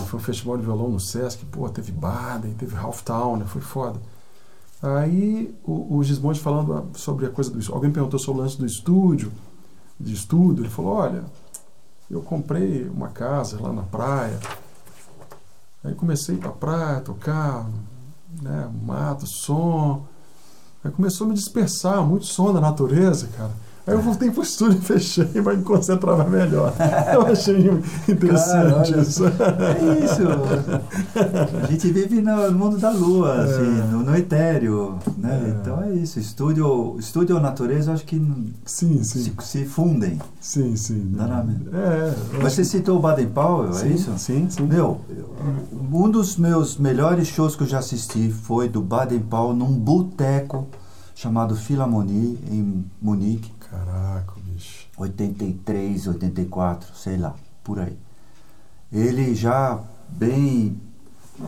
Foi 0.07 0.19
um 0.19 0.23
festival 0.23 0.57
de 0.57 0.63
violão 0.63 0.89
no 0.89 0.99
Sesc, 0.99 1.45
pô, 1.45 1.69
teve 1.69 1.91
Baden, 1.91 2.53
teve 2.53 2.75
Half 2.75 3.01
Town, 3.03 3.37
né? 3.37 3.45
foi 3.45 3.61
foda. 3.61 3.99
Aí 4.81 5.55
o, 5.63 5.97
o 5.97 6.03
Gismonte 6.03 6.39
falando 6.39 6.89
sobre 6.97 7.25
a 7.25 7.29
coisa 7.29 7.49
do 7.49 7.73
alguém 7.73 7.91
perguntou 7.91 8.19
sobre 8.19 8.41
o 8.41 8.43
lance 8.43 8.57
do 8.57 8.65
estúdio, 8.65 9.31
de 9.99 10.13
estudo, 10.13 10.61
ele 10.61 10.69
falou, 10.69 10.93
olha, 10.93 11.23
eu 12.09 12.21
comprei 12.21 12.87
uma 12.87 13.09
casa 13.09 13.61
lá 13.61 13.73
na 13.73 13.83
praia, 13.83 14.39
aí 15.83 15.93
comecei 15.93 16.37
para 16.37 16.51
praia, 16.51 17.01
tocar, 17.01 17.69
né, 18.41 18.69
mato, 18.83 19.27
som, 19.27 20.05
aí 20.83 20.91
começou 20.91 21.25
a 21.25 21.29
me 21.29 21.35
dispersar, 21.35 22.01
muito 22.01 22.25
som 22.25 22.53
da 22.53 22.61
natureza, 22.61 23.27
cara. 23.35 23.51
Aí 23.89 23.95
eu 23.95 24.01
voltei 24.01 24.29
pro 24.31 24.43
estúdio 24.43 24.77
e 24.77 24.81
fechei, 24.85 25.29
mas 25.43 25.57
me 25.57 25.63
concentrava 25.63 26.23
melhor. 26.25 26.73
Eu 27.13 27.25
achei 27.27 27.69
interessante 28.07 28.99
isso. 28.99 29.23
É 29.25 30.05
isso. 30.05 30.21
A 31.63 31.65
gente 31.71 31.91
vive 31.91 32.21
no 32.21 32.51
mundo 32.51 32.77
da 32.77 32.91
lua, 32.91 33.35
É. 33.35 33.43
assim, 33.43 33.91
no, 33.91 34.03
no 34.03 34.15
etéreo, 34.15 34.97
né? 35.17 35.41
É. 35.45 35.49
Então 35.49 35.83
é 35.83 35.93
isso. 35.93 36.19
Estúdio, 36.19 36.95
estúdio 36.99 37.35
ou 37.35 37.41
natureza, 37.41 37.91
eu 37.91 37.95
acho 37.95 38.05
que 38.05 38.19
Sim, 38.65 39.03
se, 39.03 39.23
sim. 39.23 39.33
se 39.41 39.65
fundem. 39.65 40.19
Sim, 40.39 40.75
sim. 40.75 41.15
É. 41.73 42.13
Mas 42.41 42.53
você 42.53 42.63
citou 42.63 42.97
o 42.97 42.99
Baden 43.01 43.27
Powell, 43.29 43.71
que- 43.71 43.85
é 43.85 43.87
isso? 43.89 44.11
Sim, 44.17 44.47
sim. 44.49 44.63
Meu, 44.63 45.01
um 45.91 46.09
dos 46.09 46.37
meus 46.37 46.77
melhores 46.77 47.27
shows 47.27 47.55
que 47.55 47.63
eu 47.63 47.67
já 47.67 47.79
assisti 47.79 48.29
foi 48.31 48.67
do 48.69 48.81
Baden 48.81 49.19
Powell 49.19 49.55
num 49.55 49.71
boteco 49.73 50.67
chamado 51.15 51.55
Philharmonie 51.55 52.39
em 52.49 52.85
Munique, 53.01 53.51
Caraca, 53.69 54.33
bicho. 54.45 54.87
83, 54.97 56.07
84, 56.07 56.95
sei 56.95 57.17
lá, 57.17 57.35
por 57.63 57.79
aí. 57.79 57.97
Ele 58.91 59.35
já 59.35 59.79
bem 60.09 60.79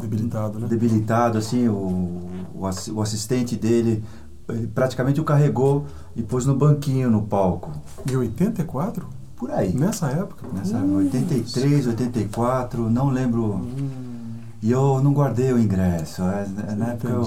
Debilitado, 0.01 0.59
né? 0.59 0.67
debilitado, 0.67 1.38
assim, 1.38 1.67
o, 1.67 2.30
o, 2.55 2.65
ass- 2.65 2.88
o 2.88 3.01
assistente 3.01 3.55
dele 3.57 4.03
ele 4.47 4.67
praticamente 4.67 5.19
o 5.19 5.24
carregou 5.24 5.86
e 6.15 6.22
pôs 6.22 6.45
no 6.45 6.55
banquinho 6.55 7.09
no 7.09 7.24
palco. 7.24 7.72
E 8.09 8.15
84? 8.15 9.07
Por 9.38 9.49
aí. 9.51 9.74
Nessa 9.74 10.07
época? 10.07 10.45
Nessa 10.53 10.78
Hum, 10.78 10.97
83, 10.97 11.88
84, 11.88 12.89
não 12.89 13.09
lembro. 13.09 13.55
Hum, 13.55 14.34
E 14.61 14.69
eu 14.72 15.01
não 15.01 15.13
guardei 15.13 15.51
o 15.53 15.59
ingresso. 15.59 16.22
é, 16.24 16.45
Na 16.76 16.88
época 16.89 17.09
eu. 17.09 17.24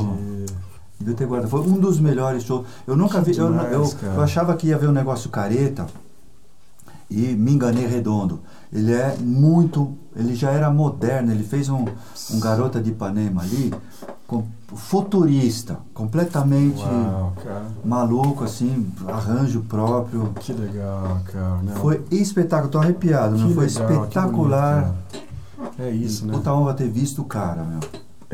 Devia 1.05 1.14
ter 1.16 1.26
guardado. 1.26 1.50
Foi 1.50 1.61
um 1.61 1.78
dos 1.78 2.00
melhores 2.00 2.42
shows. 2.42 2.66
Eu 2.86 2.96
nunca 2.96 3.20
Que 3.20 3.32
vi. 3.32 3.38
Eu, 3.38 3.48
demais, 3.48 3.72
eu, 3.72 3.88
cara. 4.00 4.14
eu 4.14 4.22
achava 4.22 4.57
que 4.57 4.68
ia 4.68 4.78
ver 4.78 4.88
um 4.88 4.92
negócio 4.92 5.28
careta 5.30 5.86
e 7.11 7.20
me 7.34 7.52
enganei 7.52 7.86
redondo. 7.86 8.40
Ele 8.72 8.92
é 8.92 9.16
muito. 9.20 9.92
Ele 10.16 10.34
já 10.34 10.50
era 10.50 10.70
moderno. 10.70 11.30
Ele 11.30 11.44
fez 11.44 11.68
um, 11.68 11.84
um 12.32 12.40
Garota 12.40 12.80
de 12.80 12.90
Ipanema 12.90 13.42
ali, 13.42 13.72
com- 14.26 14.44
futurista, 14.74 15.78
completamente 15.92 16.82
Uau, 16.82 17.32
maluco, 17.84 18.42
assim, 18.42 18.90
arranjo 19.07 19.61
próprio. 19.62 20.32
Que 20.40 20.52
legal, 20.52 21.20
cara. 21.32 21.59
Não, 21.62 21.74
Foi 21.76 22.02
espetacular, 22.11 22.70
tô 22.70 22.78
arrepiado, 22.78 23.36
que 23.36 23.42
meu. 23.44 23.55
Foi 23.55 23.66
legal, 23.66 23.92
espetacular. 23.92 24.82
bonito, 24.82 25.24
é 25.78 25.90
isso, 25.90 26.26
né? 26.26 26.32
Puta 26.32 26.52
honra 26.52 26.74
ter 26.74 26.88
visto 26.88 27.22
o 27.22 27.24
cara, 27.24 27.62
meu. 27.62 27.80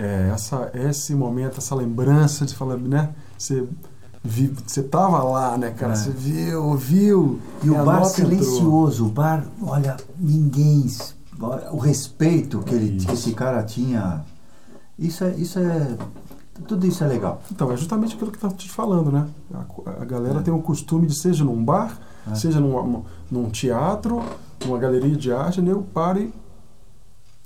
É, 0.03 0.30
essa, 0.32 0.70
esse 0.74 1.14
momento, 1.14 1.59
essa 1.59 1.74
lembrança 1.74 2.46
de 2.46 2.55
falar, 2.55 2.78
né? 2.78 3.11
Você, 3.36 3.66
você 4.24 4.82
tava 4.82 5.22
lá, 5.22 5.59
né, 5.59 5.70
cara? 5.70 5.92
É. 5.92 5.96
Você 5.96 6.11
viu, 6.11 6.64
ouviu. 6.64 7.38
E 7.62 7.68
o 7.70 7.74
bar 7.74 8.01
nota 8.01 8.22
entrou. 8.22 8.38
silencioso, 8.38 9.07
o 9.07 9.09
bar, 9.11 9.44
olha, 9.62 9.96
ninguém. 10.18 10.86
O 11.72 11.78
respeito 11.78 12.61
que, 12.61 12.74
ele, 12.74 13.05
que 13.05 13.12
esse 13.12 13.32
cara 13.32 13.62
tinha. 13.62 14.24
Isso 14.98 15.24
é, 15.24 15.30
isso 15.36 15.59
é. 15.59 15.96
Tudo 16.66 16.86
isso 16.86 17.03
é 17.03 17.07
legal. 17.07 17.42
Então, 17.51 17.72
é 17.72 17.76
justamente 17.76 18.14
aquilo 18.14 18.30
que 18.30 18.36
eu 18.36 18.42
tava 18.42 18.55
te 18.55 18.70
falando, 18.70 19.11
né? 19.11 19.26
A, 19.55 20.03
a 20.03 20.05
galera 20.05 20.40
É. 20.40 20.42
tem 20.42 20.53
o 20.53 20.61
costume 20.61 21.07
de, 21.07 21.14
seja 21.14 21.42
num 21.44 21.62
bar, 21.64 21.98
É. 22.30 22.34
seja 22.34 22.61
num, 22.61 23.03
num 23.30 23.48
teatro, 23.48 24.22
numa 24.64 24.78
galeria 24.78 25.16
de 25.16 25.32
arte, 25.32 25.62
né? 25.62 25.74
para 25.94 26.20
e 26.20 26.32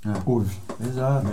É. 0.04 0.12
ouve. 0.26 0.56
Exato. 0.84 1.28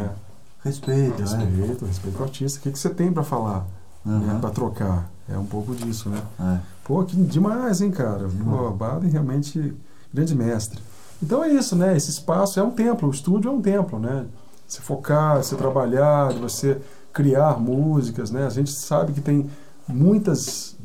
Né? 0.64 0.72
Respeito, 0.72 1.22
né? 1.22 1.46
Respeito, 1.46 1.86
respeito 1.86 2.18
ao 2.18 2.24
artista. 2.24 2.60
O 2.60 2.62
que, 2.62 2.72
que 2.72 2.80
você 2.80 2.90
tem 2.90 3.12
para 3.12 3.24
falar, 3.24 3.66
né? 4.06 4.32
Aham. 4.32 4.40
para 4.40 4.50
trocar? 4.50 5.12
É 5.28 5.38
um 5.38 5.46
pouco 5.46 5.74
disso, 5.74 6.10
né? 6.10 6.22
É. 6.40 6.60
Pô, 6.84 7.04
que 7.04 7.16
demais, 7.16 7.82
hein, 7.82 7.92
cara? 7.92 8.28
Pô, 8.44 8.70
Baden 8.72 9.10
realmente 9.10 9.74
grande 10.14 10.36
mestre. 10.36 10.80
Então 11.22 11.44
é 11.44 11.50
isso, 11.50 11.76
né? 11.76 11.96
Esse 11.96 12.10
espaço 12.10 12.60
é 12.60 12.64
um 12.64 12.72
templo, 12.72 13.08
o 13.08 13.12
estúdio 13.12 13.50
é 13.50 13.54
um 13.54 13.62
templo, 13.62 14.00
né? 14.00 14.26
Se 14.68 14.82
focar, 14.82 15.44
se 15.44 15.56
trabalhar, 15.56 16.34
você 16.34 16.82
criar 17.14 17.60
músicas, 17.60 18.32
né? 18.32 18.46
A 18.46 18.50
gente 18.50 18.72
sabe 18.72 19.14
que 19.14 19.22
tem 19.22 19.50
muitas, 19.88 20.76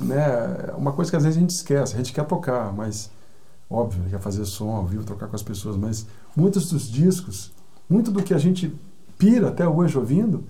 né? 0.00 0.72
Uma 0.76 0.92
coisa 0.92 1.10
que 1.10 1.16
às 1.16 1.22
vezes 1.22 1.36
a 1.36 1.40
gente 1.40 1.50
esquece, 1.50 1.94
a 1.94 1.96
gente 1.96 2.12
quer 2.12 2.24
tocar, 2.26 2.72
mas 2.72 3.10
óbvio, 3.68 4.02
quer 4.10 4.20
fazer 4.20 4.44
som 4.44 4.70
ao 4.70 4.84
vivo, 4.86 5.04
tocar 5.04 5.28
com 5.28 5.36
as 5.36 5.42
pessoas, 5.42 5.76
mas 5.76 6.06
muitos 6.36 6.70
dos 6.70 6.90
discos, 6.90 7.52
muito 7.88 8.10
do 8.10 8.22
que 8.22 8.34
a 8.34 8.38
gente 8.38 8.76
pira 9.20 9.48
até 9.48 9.68
hoje 9.68 9.96
ouvindo, 9.98 10.42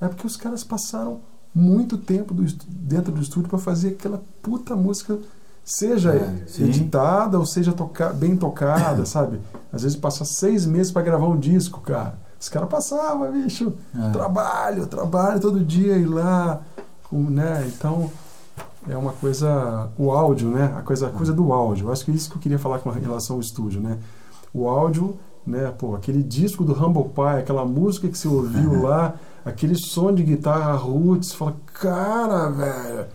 é 0.00 0.08
porque 0.08 0.26
os 0.26 0.36
caras 0.36 0.64
passaram 0.64 1.20
muito 1.54 1.96
tempo 1.98 2.34
do 2.34 2.42
dentro 2.68 3.12
do 3.12 3.20
estúdio 3.20 3.48
para 3.48 3.58
fazer 3.58 3.90
aquela 3.90 4.22
puta 4.42 4.74
música, 4.74 5.18
seja 5.64 6.14
É, 6.14 6.62
editada 6.62 7.38
ou 7.38 7.46
seja 7.46 7.72
toca 7.72 8.08
bem 8.10 8.36
tocada, 8.36 9.04
sabe? 9.06 9.40
Às 9.72 9.82
vezes 9.82 9.96
passa 9.96 10.24
seis 10.24 10.64
meses 10.66 10.90
para 10.92 11.02
gravar 11.02 11.28
um 11.28 11.38
disco, 11.38 11.80
cara. 11.80 12.18
Os 12.40 12.48
caras 12.48 12.68
passavam, 12.68 13.30
bicho, 13.32 13.72
É. 13.94 14.10
trabalho, 14.10 14.86
trabalho 14.86 15.40
todo 15.40 15.60
dia, 15.64 15.96
ir 15.96 16.06
lá, 16.06 16.60
com, 17.08 17.22
né? 17.30 17.66
Então 17.74 18.10
é 18.88 18.96
uma 18.96 19.12
coisa, 19.12 19.88
o 19.98 20.10
áudio, 20.12 20.50
né? 20.50 20.74
A 20.76 20.82
coisa, 20.82 21.08
a 21.08 21.10
coisa 21.10 21.32
do 21.32 21.52
áudio. 21.52 21.88
Eu 21.88 21.92
acho 21.92 22.04
que 22.04 22.10
é 22.10 22.14
isso 22.14 22.30
que 22.30 22.36
eu 22.36 22.40
queria 22.40 22.58
falar 22.58 22.78
com 22.78 22.90
relação 22.90 23.36
ao 23.36 23.40
estúdio, 23.40 23.80
né? 23.80 23.98
O 24.54 24.68
áudio, 24.68 25.16
né? 25.46 25.72
Pô, 25.78 25.94
aquele 25.94 26.22
disco 26.22 26.64
do 26.64 26.72
Humble 26.72 27.10
Pie, 27.14 27.40
aquela 27.40 27.64
música 27.64 28.08
que 28.08 28.18
você 28.18 28.28
ouviu 28.28 28.82
lá, 28.82 29.14
aquele 29.44 29.74
som 29.76 30.12
de 30.12 30.22
guitarra 30.22 30.72
roots, 30.74 31.32
fala, 31.32 31.54
cara, 31.72 32.48
velho, 32.50 33.06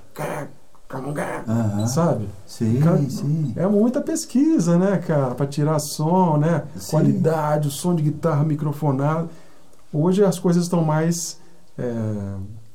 Aham. 1.47 1.87
sabe? 1.87 2.27
Sim, 2.45 2.79
Cara, 2.81 3.09
sim. 3.09 3.53
É 3.55 3.65
muita 3.67 4.01
pesquisa, 4.01 4.77
né, 4.77 4.97
cara, 4.97 5.33
para 5.35 5.45
tirar 5.47 5.79
som, 5.79 6.37
né? 6.37 6.63
Sim. 6.77 6.91
Qualidade, 6.91 7.67
o 7.67 7.71
som 7.71 7.95
de 7.95 8.03
guitarra 8.03 8.43
microfonado. 8.43 9.29
Hoje 9.93 10.23
as 10.23 10.37
coisas 10.39 10.63
estão 10.63 10.83
mais 10.83 11.39
é, 11.77 11.93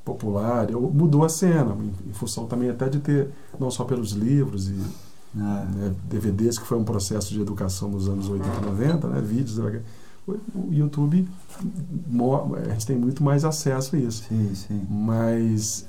populares, 0.04 0.74
ou- 0.74 0.90
mudou 0.90 1.24
a 1.24 1.28
cena, 1.28 1.76
em, 2.07 2.12
função 2.12 2.46
também 2.46 2.70
até 2.70 2.88
de 2.88 2.98
ter, 3.00 3.28
não 3.59 3.70
só 3.70 3.84
pelos 3.84 4.12
livros 4.12 4.68
e. 4.68 4.80
né, 5.37 5.95
DVDs, 6.09 6.59
que 6.59 6.66
foi 6.66 6.78
um 6.78 6.84
processo 6.84 7.32
de 7.32 7.41
educação 7.41 7.89
nos 7.91 8.09
anos 8.09 8.28
80 8.28 8.57
e 8.57 8.64
90, 8.64 9.09
né, 9.09 9.20
vídeos, 9.20 9.59
né, 9.59 9.82
o 10.26 10.72
YouTube, 10.72 11.28
mo- 12.09 12.57
a 12.57 12.70
gente 12.70 12.87
tem 12.87 12.97
muito 12.99 13.22
mais 13.22 13.45
acesso 13.45 13.95
a 13.95 13.99
isso. 13.99 14.24
Sim, 14.28 14.55
sim. 14.57 14.87
Mas 14.91 15.87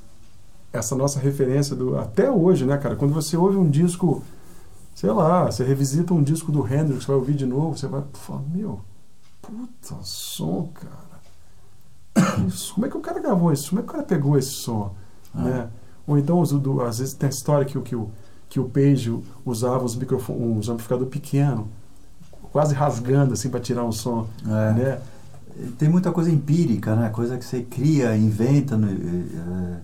essa 0.72 0.96
nossa 0.96 1.20
referência 1.20 1.76
do 1.76 1.98
até 1.98 2.30
hoje, 2.30 2.64
né, 2.66 2.78
cara? 2.78 2.96
Quando 2.96 3.14
você 3.16 3.36
ouve 3.36 3.58
um 3.58 3.68
disco, 3.68 4.22
sei 4.94 5.10
lá, 5.10 5.46
você 5.46 5.64
revisita 5.64 6.14
um 6.14 6.22
disco 6.22 6.52
do 6.52 6.62
Hendrix, 6.72 7.06
vai 7.06 7.16
ouvir 7.16 7.34
de 7.34 7.48
novo, 7.48 7.76
você 7.76 7.88
vai 7.88 8.04
falar, 8.14 8.44
meu, 8.54 8.80
puta 9.42 9.96
som, 10.04 10.70
cara. 10.74 12.46
Isso, 12.48 12.74
como 12.76 12.86
é 12.86 12.90
que 12.90 12.98
o 12.98 13.02
cara 13.02 13.20
gravou 13.20 13.52
isso? 13.52 13.70
Como 13.70 13.80
é 13.80 13.84
que 13.84 13.90
o 13.90 13.92
cara 13.92 14.04
pegou 14.04 14.38
esse 14.38 14.52
som? 14.52 14.94
Ah. 15.34 15.42
Né? 15.42 15.70
Ou 16.06 16.16
então, 16.18 16.42
às 16.42 17.00
vezes 17.00 17.14
tem 17.16 17.26
a 17.28 17.32
história 17.32 17.66
que, 17.66 17.80
que, 17.82 17.96
o, 17.96 18.10
que 18.50 18.60
o 18.60 18.66
Page 18.70 19.18
usava 19.46 19.84
os 19.84 19.96
microfones, 19.96 20.42
uns 20.42 20.70
amplificador 20.70 21.08
pequeno, 21.08 21.68
quase 22.52 22.74
rasgando 22.74 23.34
assim 23.34 23.50
para 23.50 23.60
tirar 23.60 23.84
um 23.84 23.92
som, 23.92 24.28
É. 24.46 24.74
né? 24.74 25.02
Tem 25.80 25.90
muita 25.90 26.12
coisa 26.12 26.30
empírica, 26.32 26.96
né? 26.96 27.10
Coisa 27.10 27.36
que 27.38 27.44
você 27.44 27.64
cria, 27.64 28.16
inventa 28.16 28.78
no, 28.78 28.88
eh, 28.90 29.80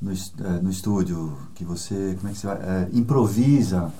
no, 0.00 0.12
eh, 0.12 0.60
no 0.62 0.68
estúdio, 0.70 1.34
que 1.54 1.64
você, 1.64 2.14
como 2.18 2.28
é 2.28 2.32
que 2.32 2.38
você 2.38 2.46
vai, 2.46 2.58
improvisa. 2.92 3.90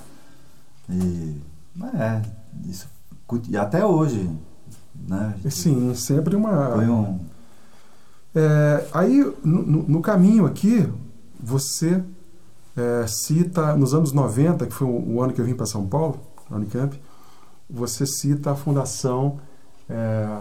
E, 0.88 1.40
é, 1.94 2.22
isso, 2.66 2.86
e 3.48 3.56
até 3.56 3.84
hoje, 3.86 4.30
né? 5.08 5.34
Sim, 5.50 5.94
sempre 5.94 6.36
uma 6.36 6.72
Foi 6.72 6.88
um... 6.88 7.18
É, 8.34 8.86
aí, 8.92 9.32
no- 9.42 9.62
no 9.88 10.00
caminho 10.02 10.44
aqui, 10.44 10.86
você 11.40 12.02
é, 12.78 13.06
cita, 13.06 13.74
nos 13.74 13.92
anos 13.92 14.12
90, 14.12 14.66
que 14.66 14.72
foi 14.72 14.86
o, 14.86 15.20
ano 15.20 15.32
que 15.32 15.40
eu 15.40 15.44
vim 15.44 15.54
para 15.54 15.66
São 15.66 15.86
Paulo, 15.86 16.20
na 16.48 16.56
Unicamp, 16.56 16.98
você 17.68 18.06
cita 18.06 18.52
a 18.52 18.54
fundação 18.54 19.38
é, 19.90 20.38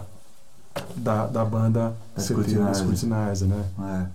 da, 0.96 1.26
da 1.26 1.44
banda 1.44 1.96
Da 2.16 2.22
Scrutinizer. 2.22 2.76
Scrutinizer, 2.76 3.48
né? 3.48 3.66
É. 3.80 4.06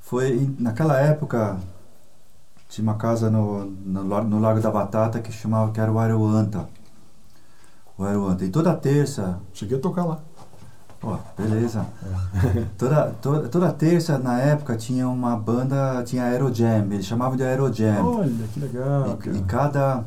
Foi 0.00 0.54
naquela 0.58 0.98
época 0.98 1.58
tinha 2.68 2.82
uma 2.82 2.96
casa 2.96 3.30
no, 3.30 3.66
no, 3.66 4.02
no 4.24 4.40
Lago 4.40 4.60
da 4.60 4.70
Batata 4.70 5.20
que 5.20 5.30
chamava 5.30 5.70
que 5.72 5.80
era 5.80 5.92
o 5.92 5.98
Aeroanta. 5.98 6.68
O 7.96 8.04
Aeroanta. 8.04 8.44
E 8.44 8.48
toda 8.48 8.74
terça, 8.74 9.38
Cheguei 9.52 9.76
a 9.78 9.80
tocar 9.80 10.04
lá. 10.04 10.20
Ó, 11.02 11.18
beleza. 11.36 11.86
É. 12.44 12.64
Toda, 12.78 13.06
toda, 13.20 13.48
toda 13.48 13.72
terça 13.72 14.18
na 14.18 14.40
época 14.40 14.76
tinha 14.76 15.08
uma 15.08 15.36
banda, 15.36 16.02
tinha 16.04 16.24
Aerojam, 16.24 16.86
eles 16.90 17.06
chamavam 17.06 17.36
de 17.36 17.44
Aerojam. 17.44 18.18
Olha, 18.18 18.48
que 18.52 18.60
legal, 18.60 19.18
e, 19.26 19.28
e 19.38 19.42
cada 19.42 20.04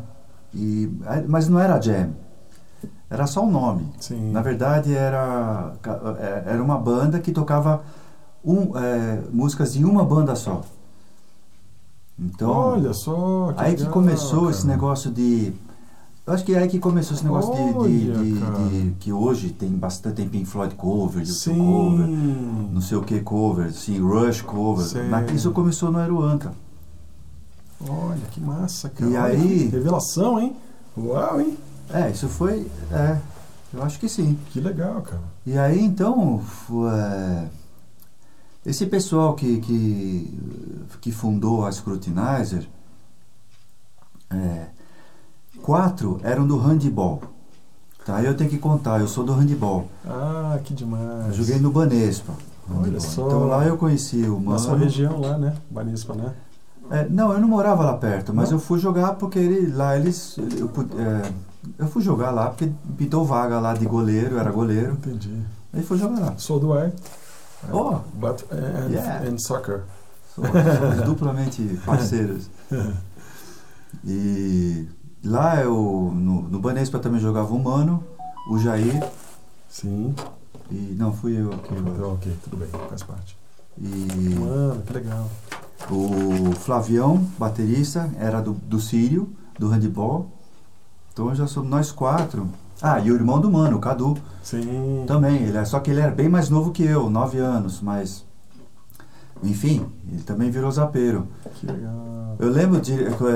e, 0.56 0.90
mas 1.28 1.50
não 1.50 1.60
era 1.60 1.80
jam. 1.82 2.12
Era 3.10 3.28
só 3.28 3.44
um 3.44 3.52
nome. 3.52 3.92
Sim. 4.00 4.32
Na 4.32 4.42
verdade 4.42 4.96
era 4.96 5.74
é, 6.20 6.54
era 6.54 6.64
uma 6.64 6.78
banda 6.78 7.20
que 7.20 7.32
tocava 7.32 7.84
um, 8.44 8.78
é, 8.78 9.22
músicas 9.32 9.74
de 9.74 9.84
uma 9.84 10.04
banda 10.04 10.36
só. 10.36 10.62
Então, 12.18 12.50
Olha 12.50 12.94
só. 12.94 13.52
Que 13.54 13.64
aí 13.64 13.72
legal, 13.72 13.86
que 13.86 13.92
começou 13.92 14.42
cara. 14.42 14.52
esse 14.52 14.66
negócio 14.66 15.12
de. 15.12 15.54
Eu 16.28 16.34
acho 16.34 16.44
que 16.44 16.56
é 16.56 16.58
aí 16.60 16.68
que 16.68 16.80
começou 16.80 17.16
esse 17.16 17.24
negócio 17.24 17.54
de- 17.54 17.72
de, 17.72 17.78
Olha, 17.78 18.24
de- 18.24 18.40
cara. 18.40 18.70
de- 18.70 18.92
que 19.00 19.14
hoje 19.14 19.52
tem 19.52 19.70
bastante 19.70 20.16
tem 20.16 20.28
Pink 20.28 20.46
Floyd 20.48 20.74
cover, 20.74 21.24
YouTube 21.24 21.58
cover, 21.60 22.06
Sim. 22.08 22.70
não 22.74 22.82
sei 22.82 22.98
o 22.98 23.04
que 23.04 23.20
cover, 23.22 23.72
sim, 23.72 24.00
Rush 24.00 24.42
cover. 24.42 24.86
Sei. 24.86 25.08
Mas 25.08 25.30
isso 25.32 25.52
começou 25.52 25.92
no 25.92 26.00
Aeroanta. 26.00 26.52
Olha, 27.88 28.22
que 28.32 28.42
massa, 28.42 28.90
cara. 28.90 29.12
E 29.12 29.16
Olha 29.16 29.26
aí- 29.34 29.60
que 29.70 29.76
Revelação, 29.76 30.40
hein? 30.40 30.56
Uau, 30.98 31.40
hein? 31.42 31.58
É, 31.94 32.10
isso 32.10 32.28
foi. 32.28 32.66
É, 32.92 33.20
eu 33.72 33.84
acho 33.84 34.00
que 34.00 34.10
sim. 34.10 34.36
Que 34.50 34.60
legal, 34.60 35.04
cara. 35.04 35.22
E 35.46 35.56
aí 35.56 35.80
então, 35.86 36.42
é, 36.92 37.48
esse 38.66 38.88
pessoal 38.88 39.36
que, 39.36 39.60
que, 39.60 40.40
que 41.02 41.12
fundou 41.12 41.66
a 41.68 41.72
Scrutinizer, 41.72 42.68
é, 44.32 44.68
quatro 45.66 46.20
eram 46.22 46.46
do 46.46 46.58
handball. 46.60 47.22
Tá, 48.06 48.22
eu 48.22 48.38
tenho 48.38 48.52
que 48.52 48.60
contar, 48.60 49.00
eu 49.02 49.08
sou 49.08 49.24
do 49.24 49.34
handball. 49.34 49.88
Ah, 50.08 50.60
que 50.64 50.76
demais. 50.76 51.26
Eu 51.30 51.34
joguei 51.34 51.58
no 51.60 51.72
Banespa. 51.72 52.34
Olha 52.70 53.00
só. 53.00 53.26
Então 53.26 53.48
lá 53.48 53.66
eu 53.66 53.76
conheci 53.76 54.22
o 54.28 54.40
Na 54.40 54.60
sua 54.60 54.74
Mano. 54.74 54.84
região 54.84 55.20
lá, 55.20 55.40
né? 55.40 55.56
Banispa, 55.72 56.14
né? 56.14 56.34
É, 56.92 57.10
não, 57.10 57.34
eu 57.34 57.40
não 57.40 57.48
morava 57.48 57.84
lá 57.84 57.98
perto, 57.98 58.32
mas 58.32 58.52
Não? 58.52 58.58
eu 58.58 58.62
fui 58.62 58.78
jogar 58.78 59.14
porque 59.16 59.40
ele, 59.40 59.72
lá 59.76 59.98
eles. 59.98 60.38
Eu, 60.38 60.70
é, 61.00 61.32
eu 61.80 61.88
fui 61.88 62.04
jogar 62.04 62.30
lá 62.30 62.50
porque 62.50 62.72
pintou 62.96 63.26
vaga 63.26 63.60
lá 63.60 63.74
de 63.74 63.88
goleiro, 63.88 64.36
eu 64.36 64.40
era 64.40 64.52
goleiro. 64.52 64.92
Entendi. 64.94 65.36
Aí 65.74 65.82
fui 65.82 65.98
jogar 65.98 66.20
lá. 66.20 66.34
Sou 66.38 66.60
do 66.60 66.76
I. 66.78 66.92
Oh. 67.74 67.98
But, 68.14 68.44
and, 68.52 68.92
Yeah. 68.92 69.28
and 69.28 69.40
soccer. 69.40 69.82
Somos, 70.36 70.52
somos 70.52 71.02
duplamente 71.06 71.80
parceiros. 71.84 72.52
E 74.04 74.88
lá 75.28 75.62
eu, 75.62 76.12
no, 76.16 76.42
no 76.44 76.60
Banespa 76.60 77.00
também 77.00 77.20
jogava 77.20 77.54
o 77.54 77.64
Mano, 77.64 78.04
o 78.50 78.58
Jair, 78.58 79.04
Sim. 79.70 80.14
e 80.72 80.96
não 80.98 81.14
fui 81.14 81.40
eu 81.40 81.52
aqui. 81.54 81.74
Então, 81.74 82.14
ok, 82.14 82.38
tudo 82.44 82.58
bem, 82.58 82.68
faz 82.90 83.04
parte. 83.04 83.38
E 83.78 84.36
Mano, 84.40 84.82
que 84.84 84.94
legal. 84.94 85.30
o 85.92 86.54
Flavião, 86.56 87.18
baterista, 87.38 88.10
era 88.20 88.42
do, 88.42 88.54
do 88.54 88.80
Sírio, 88.80 89.30
do 89.60 89.68
handball. 89.70 90.30
Então 91.12 91.34
já 91.34 91.48
somos 91.48 91.70
nós 91.70 91.92
quatro. 91.92 92.48
Ah, 92.82 93.00
e 93.00 93.10
o 93.10 93.16
irmão 93.16 93.40
do 93.40 93.50
Mano, 93.50 93.78
o 93.78 93.80
Cadu, 93.80 94.18
Sim. 94.44 95.06
também. 95.08 95.44
Ele 95.44 95.58
é, 95.58 95.66
só 95.66 95.80
que 95.80 95.90
ele 95.92 96.02
era 96.02 96.12
bem 96.12 96.28
mais 96.28 96.50
novo 96.50 96.72
que 96.72 96.84
eu, 96.84 97.10
nove 97.10 97.38
anos, 97.38 97.82
mas. 97.82 98.26
Enfim, 99.44 99.86
ele 100.12 100.24
também 100.24 100.50
virou 100.50 100.72
zapeiro. 100.72 101.28
Que 101.56 101.66
legal. 101.68 102.36
Eu 102.40 102.50
lembro 102.50 102.82
de, 102.82 102.96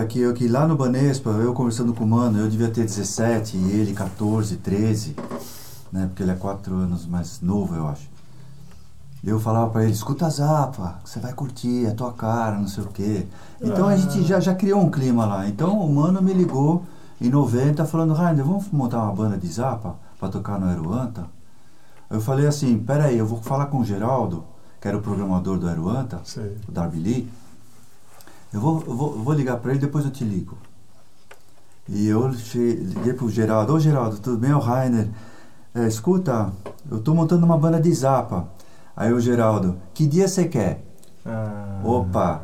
que, 0.09 0.19
eu- 0.19 0.33
que 0.33 0.47
lá 0.47 0.67
no 0.67 0.75
Banespa, 0.75 1.29
eu 1.31 1.53
conversando 1.53 1.93
com 1.93 2.03
o 2.03 2.07
Mano, 2.07 2.39
eu 2.39 2.49
devia 2.49 2.69
ter 2.69 2.83
17 2.85 3.55
e 3.57 3.71
ele 3.71 3.93
14, 3.93 4.57
13, 4.57 5.15
né? 5.91 6.07
Porque 6.07 6.23
ele 6.23 6.31
é 6.31 6.35
4 6.35 6.73
anos 6.75 7.05
mais 7.05 7.39
novo, 7.41 7.75
eu 7.75 7.87
acho. 7.87 8.09
Eu 9.23 9.39
falava 9.39 9.69
pra 9.69 9.83
ele, 9.83 9.91
escuta 9.91 10.25
a 10.25 10.29
Zapa, 10.29 10.99
que 11.03 11.09
você 11.09 11.19
vai 11.19 11.33
curtir, 11.33 11.85
é 11.85 11.91
tua 11.91 12.11
cara, 12.13 12.57
não 12.57 12.67
sei 12.67 12.83
o 12.83 12.87
quê. 12.87 13.25
Então 13.61 13.87
a 13.87 13.91
Ah. 13.91 13.97
gente 13.97 14.23
já, 14.23 14.39
já 14.39 14.55
criou 14.55 14.81
um 14.81 14.89
clima 14.89 15.25
lá. 15.25 15.47
Então 15.47 15.77
o 15.79 15.93
Mano 15.93 16.21
me 16.21 16.33
ligou 16.33 16.83
em 17.21 17.29
90 17.29 17.85
falando, 17.85 18.13
Rainer, 18.13 18.45
vamos 18.45 18.65
montar 18.71 19.03
uma 19.03 19.13
banda 19.13 19.37
de 19.37 19.47
Zapa 19.47 19.95
pra 20.19 20.29
tocar 20.29 20.57
no 20.59 20.67
Aeroanta? 20.67 21.25
Eu 22.09 22.19
falei 22.21 22.47
assim, 22.47 22.77
peraí, 22.79 23.17
eu 23.17 23.25
vou 23.25 23.41
falar 23.41 23.65
com 23.67 23.79
o 23.79 23.85
Geraldo, 23.85 24.43
que 24.79 24.87
era 24.87 24.97
o 24.97 25.01
programador 25.01 25.57
do 25.57 25.67
Aeroanta, 25.67 26.21
Sei. 26.23 26.57
o 26.67 26.71
Darby 26.71 26.99
Lee. 26.99 27.31
Eu 28.53 28.59
vou, 28.61 28.83
eu 28.87 28.95
vou, 28.95 29.11
eu 29.15 29.23
vou 29.23 29.33
ligar 29.33 29.57
pra 29.57 29.71
ele 29.71 29.79
depois 29.79 30.05
eu 30.05 30.11
te 30.11 30.23
ligo. 30.23 30.57
E 31.87 32.07
eu 32.07 32.27
liguei 32.27 33.13
pro 33.13 33.29
Geraldo. 33.29 33.73
Ô 33.73 33.79
Geraldo, 33.79 34.17
tudo 34.19 34.37
bem? 34.37 34.53
O 34.53 34.59
Rainer. 34.59 35.09
É, 35.73 35.87
escuta, 35.87 36.51
eu 36.89 36.99
tô 36.99 37.13
montando 37.13 37.45
uma 37.45 37.57
banda 37.57 37.79
de 37.79 37.93
zapa. 37.93 38.47
Aí 38.95 39.13
o 39.13 39.19
Geraldo, 39.19 39.77
que 39.93 40.05
dia 40.07 40.27
você 40.27 40.47
quer? 40.47 40.83
Ah, 41.25 41.81
Opa! 41.83 42.41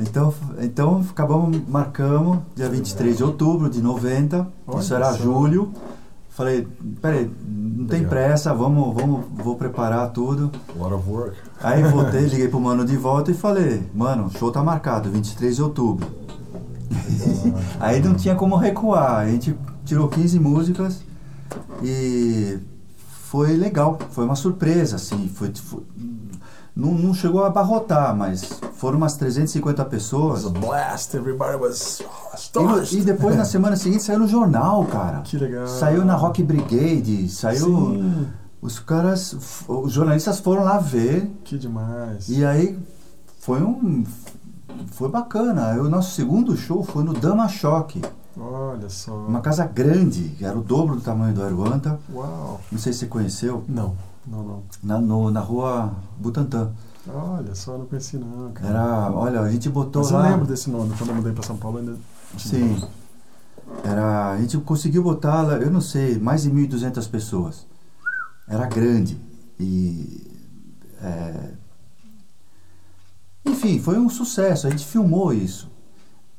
Então, 0.00 0.32
então 0.58 1.04
acabamos, 1.10 1.60
marcamos, 1.68 2.38
dia 2.54 2.68
23 2.68 3.16
de 3.16 3.24
outubro 3.24 3.68
de 3.68 3.82
90. 3.82 4.46
Olha 4.66 4.80
isso 4.80 4.94
era 4.94 5.12
só. 5.12 5.18
julho. 5.18 5.72
Falei, 6.32 6.66
peraí, 7.02 7.30
não 7.46 7.86
tem 7.86 8.04
pressa, 8.06 8.54
vamos, 8.54 8.94
vamos, 8.94 9.26
vou 9.34 9.54
preparar 9.54 10.10
tudo. 10.12 10.50
A 10.74 10.82
lot 10.82 10.94
of 10.94 11.10
work. 11.10 11.36
Aí 11.62 11.82
voltei, 11.82 12.22
liguei 12.26 12.48
pro 12.48 12.58
mano 12.58 12.86
de 12.86 12.96
volta 12.96 13.30
e 13.30 13.34
falei, 13.34 13.82
mano, 13.94 14.30
show 14.38 14.50
tá 14.50 14.62
marcado, 14.62 15.10
23 15.10 15.56
de 15.56 15.62
outubro. 15.62 16.06
Aí 17.78 18.00
não 18.02 18.14
tinha 18.14 18.34
como 18.34 18.56
recuar. 18.56 19.16
A 19.20 19.28
gente 19.28 19.54
tirou 19.84 20.08
15 20.08 20.40
músicas 20.40 21.02
e 21.82 22.58
foi 23.24 23.54
legal, 23.56 23.98
foi 24.10 24.24
uma 24.24 24.34
surpresa, 24.36 24.96
assim. 24.96 25.28
Foi, 25.28 25.52
foi- 25.54 25.82
não, 26.74 26.92
não 26.92 27.12
chegou 27.14 27.42
a 27.44 27.48
abarrotar, 27.48 28.16
mas 28.16 28.60
foram 28.74 28.96
umas 28.98 29.14
350 29.16 29.82
It 29.82 29.90
pessoas. 29.90 30.44
was 30.44 30.56
a 30.56 30.58
blast. 30.58 31.14
Everybody 31.16 31.56
was 31.56 32.00
E, 32.92 32.98
e 32.98 33.00
depois 33.02 33.36
na 33.36 33.44
semana 33.44 33.76
seguinte 33.76 34.02
saiu 34.02 34.18
no 34.20 34.28
jornal, 34.28 34.84
cara. 34.86 35.20
Que 35.20 35.36
legal. 35.38 35.66
Saiu 35.66 36.04
na 36.04 36.14
Rock 36.14 36.42
Brigade, 36.42 37.28
saiu. 37.28 37.66
Sim. 37.66 38.26
Os 38.60 38.78
caras, 38.78 39.36
os 39.68 39.92
jornalistas 39.92 40.38
foram 40.38 40.62
lá 40.64 40.78
ver 40.78 41.28
Que 41.44 41.58
demais. 41.58 42.28
E 42.28 42.44
aí 42.44 42.78
foi 43.40 43.60
um. 43.62 44.04
Foi 44.92 45.08
bacana. 45.08 45.72
O 45.82 45.88
nosso 45.90 46.12
segundo 46.12 46.56
show 46.56 46.82
foi 46.84 47.02
no 47.04 47.12
Dama 47.12 47.48
Choque, 47.48 48.00
Olha 48.38 48.88
só. 48.88 49.12
uma 49.14 49.40
casa 49.40 49.64
grande, 49.66 50.32
era 50.40 50.56
o 50.56 50.62
dobro 50.62 50.94
do 50.96 51.00
tamanho 51.02 51.34
do 51.34 51.42
Aruanta. 51.42 51.98
Uau. 52.12 52.60
Não 52.70 52.78
sei 52.78 52.92
se 52.92 53.00
você 53.00 53.06
conheceu, 53.06 53.62
Não, 53.68 53.94
não, 54.26 54.42
não. 54.44 54.62
na, 54.82 55.00
no- 55.00 55.30
na 55.30 55.40
rua 55.40 55.94
Butantã. 56.18 56.70
Olha 57.08 57.54
só, 57.54 57.76
não 57.76 57.86
conheci 57.86 58.16
não, 58.16 58.52
cara. 58.52 58.68
Era, 58.68 59.10
olha, 59.12 59.40
a 59.40 59.50
gente 59.50 59.68
botou 59.68 60.02
Mas 60.02 60.12
eu 60.12 60.18
lá. 60.18 60.28
lembro 60.30 60.46
desse 60.46 60.70
nome. 60.70 60.94
Quando 60.96 61.10
eu 61.10 61.16
mudei 61.16 61.32
pra 61.32 61.42
São 61.42 61.56
Paulo 61.56 61.78
ainda. 61.78 61.96
Sim. 62.38 62.80
Era, 63.84 64.32
a 64.32 64.38
gente 64.40 64.56
conseguiu 64.58 65.02
botar, 65.02 65.42
lá, 65.42 65.54
eu 65.54 65.70
não 65.70 65.80
sei, 65.80 66.18
mais 66.18 66.42
de 66.42 66.50
1.200 66.50 67.08
pessoas. 67.10 67.66
Era 68.46 68.66
grande. 68.66 69.18
E. 69.58 70.30
é, 71.00 71.50
enfim, 73.44 73.78
foi 73.80 73.98
um 73.98 74.08
sucesso. 74.08 74.66
A 74.66 74.70
gente 74.70 74.86
filmou 74.86 75.32
isso. 75.32 75.70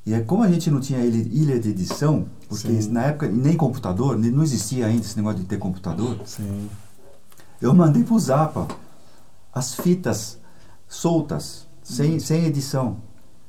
E 0.05 0.13
é 0.13 0.19
como 0.21 0.43
a 0.43 0.49
gente 0.49 0.69
não 0.69 0.79
tinha 0.81 0.99
ilha, 1.03 1.27
ilha 1.31 1.59
de 1.59 1.69
edição, 1.69 2.25
porque 2.49 2.81
Sim. 2.81 2.91
na 2.91 3.03
época 3.03 3.27
nem 3.29 3.55
computador, 3.55 4.17
nem- 4.17 4.31
não 4.31 4.43
existia 4.43 4.85
ainda 4.87 5.01
esse 5.01 5.15
negócio 5.15 5.39
de 5.39 5.45
ter 5.45 5.57
computador, 5.57 6.17
Sim. 6.25 6.69
Eu 7.63 7.73
mandei 7.73 8.03
pro 8.03 8.19
Zapa 8.19 8.67
as 9.53 9.73
fitas 9.75 10.37
soltas, 10.87 11.65
sem, 11.81 12.19
sem 12.19 12.45
edição. 12.45 12.97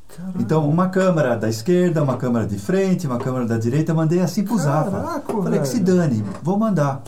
Caraca. 0.09 0.41
Então, 0.41 0.69
uma 0.69 0.89
câmera 0.89 1.37
da 1.37 1.49
esquerda, 1.49 2.03
uma 2.03 2.17
câmera 2.17 2.47
de 2.47 2.59
frente, 2.59 3.07
uma 3.07 3.19
câmera 3.19 3.47
da 3.47 3.59
direita, 3.59 3.91
eu 3.93 3.97
mandei 3.97 4.21
assim 4.21 4.45
pro 4.45 4.57
Zapa. 4.57 4.91
Caraca, 4.91 5.33
Falei 5.43 5.61
que 5.61 5.69
se 5.69 5.81
dane, 5.81 6.25
vou 6.43 6.59
mandar. 6.59 7.03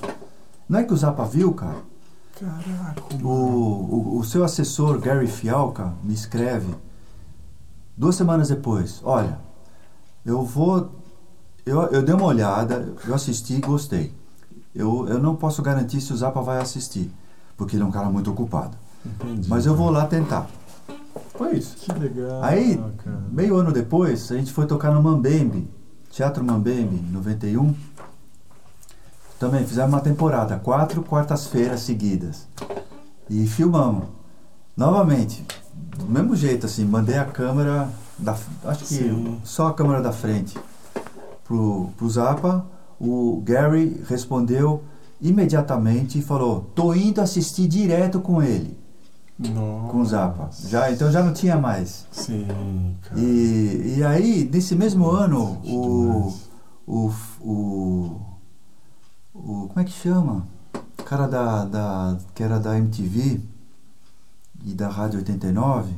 Não 0.69 0.81
é 0.81 0.85
que 0.85 0.93
o 0.93 0.97
Zapa 0.97 1.25
viu, 1.25 1.55
cara? 1.55 1.77
Caraca, 2.39 3.03
O, 3.15 3.17
mano. 3.17 3.29
o, 3.29 4.19
o 4.19 4.25
seu 4.25 4.43
assessor, 4.45 4.99
Gary 4.99 5.29
Fialca, 5.29 5.93
me 6.03 6.13
escreve 6.13 6.75
duas 7.97 8.17
semanas 8.17 8.49
depois: 8.49 9.01
Olha, 9.05 9.39
eu 10.25 10.43
vou. 10.45 10.91
Eu, 11.65 11.83
eu 11.87 12.03
dei 12.03 12.15
uma 12.15 12.27
olhada, 12.27 12.93
eu 13.07 13.15
assisti 13.15 13.55
e 13.55 13.61
gostei. 13.61 14.13
Eu, 14.77 15.09
eu 15.09 15.19
não 15.19 15.35
posso 15.35 15.63
garantir 15.63 16.01
se 16.03 16.13
o 16.13 16.17
Zapa 16.17 16.43
vai 16.43 16.61
assistir, 16.61 17.11
porque 17.57 17.77
ele 17.77 17.83
é 17.83 17.87
um 17.87 17.91
cara 17.91 18.11
muito 18.11 18.31
ocupado. 18.31 18.77
Entendi. 19.05 19.49
Mas 19.49 19.65
eu 19.65 19.75
vou 19.75 19.91
lá 19.91 20.07
tentar. 20.07 20.47
Foi 21.35 21.57
isso. 21.57 21.77
Que 21.77 21.93
legal. 21.93 22.43
Aí, 22.43 22.77
cara. 23.03 23.23
meio 23.31 23.57
ano 23.57 23.73
depois, 23.73 24.31
a 24.31 24.37
gente 24.37 24.53
foi 24.53 24.67
tocar 24.67 24.91
no 24.93 25.03
Mambembe, 25.03 25.69
Teatro 26.11 26.45
Mambembe, 26.45 26.97
em 26.97 27.13
91. 27.13 27.75
Também 29.39 29.67
fizemos 29.67 29.93
uma 29.93 30.01
temporada, 30.01 30.59
quatro 30.59 31.03
quartas-feiras 31.03 31.81
seguidas. 31.81 32.47
E 33.29 33.47
filmamos. 33.47 34.05
Novamente, 34.77 35.45
do 35.97 36.07
mesmo 36.07 36.37
jeito, 36.37 36.67
assim, 36.67 36.85
mandei 36.85 37.17
a 37.17 37.25
câmera, 37.25 37.89
da, 38.19 38.37
acho 38.65 38.85
que 38.85 38.95
Sim. 38.95 39.41
só 39.43 39.69
a 39.69 39.75
câmera 39.75 40.03
da 40.03 40.13
frente, 40.13 40.59
pro, 41.45 41.91
pro 41.97 42.09
Zapa. 42.11 42.65
O 43.01 43.43
Gary 43.45 44.03
respondeu 44.09 44.83
imediatamente 45.21 46.19
e 46.19 46.23
falou: 46.23 46.71
tô 46.75 46.95
indo 46.95 47.21
assistir 47.21 47.67
direto 47.69 48.21
com 48.21 48.43
ele, 48.43 48.77
Nossa. 49.39 49.89
com 49.93 50.01
o 50.01 50.05
Zapa. 50.05 50.51
Já, 50.67 50.91
então 50.91 51.11
já 51.11 51.23
não 51.23 51.33
tinha 51.33 51.57
mais. 51.57 52.07
Sim, 52.11 52.47
cara. 53.03 53.21
E, 53.21 53.97
e 53.99 54.05
aí, 54.05 54.49
nesse 54.51 54.75
mesmo 54.75 55.09
ano, 55.11 55.59
Que 55.63 55.73
o, 55.73 56.35
o, 56.87 57.13
o, 57.41 58.21
o. 59.35 59.69
Como 59.69 59.81
é 59.81 59.85
que 59.85 59.93
chama? 59.93 60.47
O 60.99 61.03
cara 61.03 61.27
da, 61.27 61.65
da. 61.65 62.17
que 62.35 62.43
era 62.43 62.59
da 62.59 62.77
MTV 62.79 63.41
e 64.65 64.75
da 64.75 64.89
Rádio 64.89 65.19
89. 65.19 65.93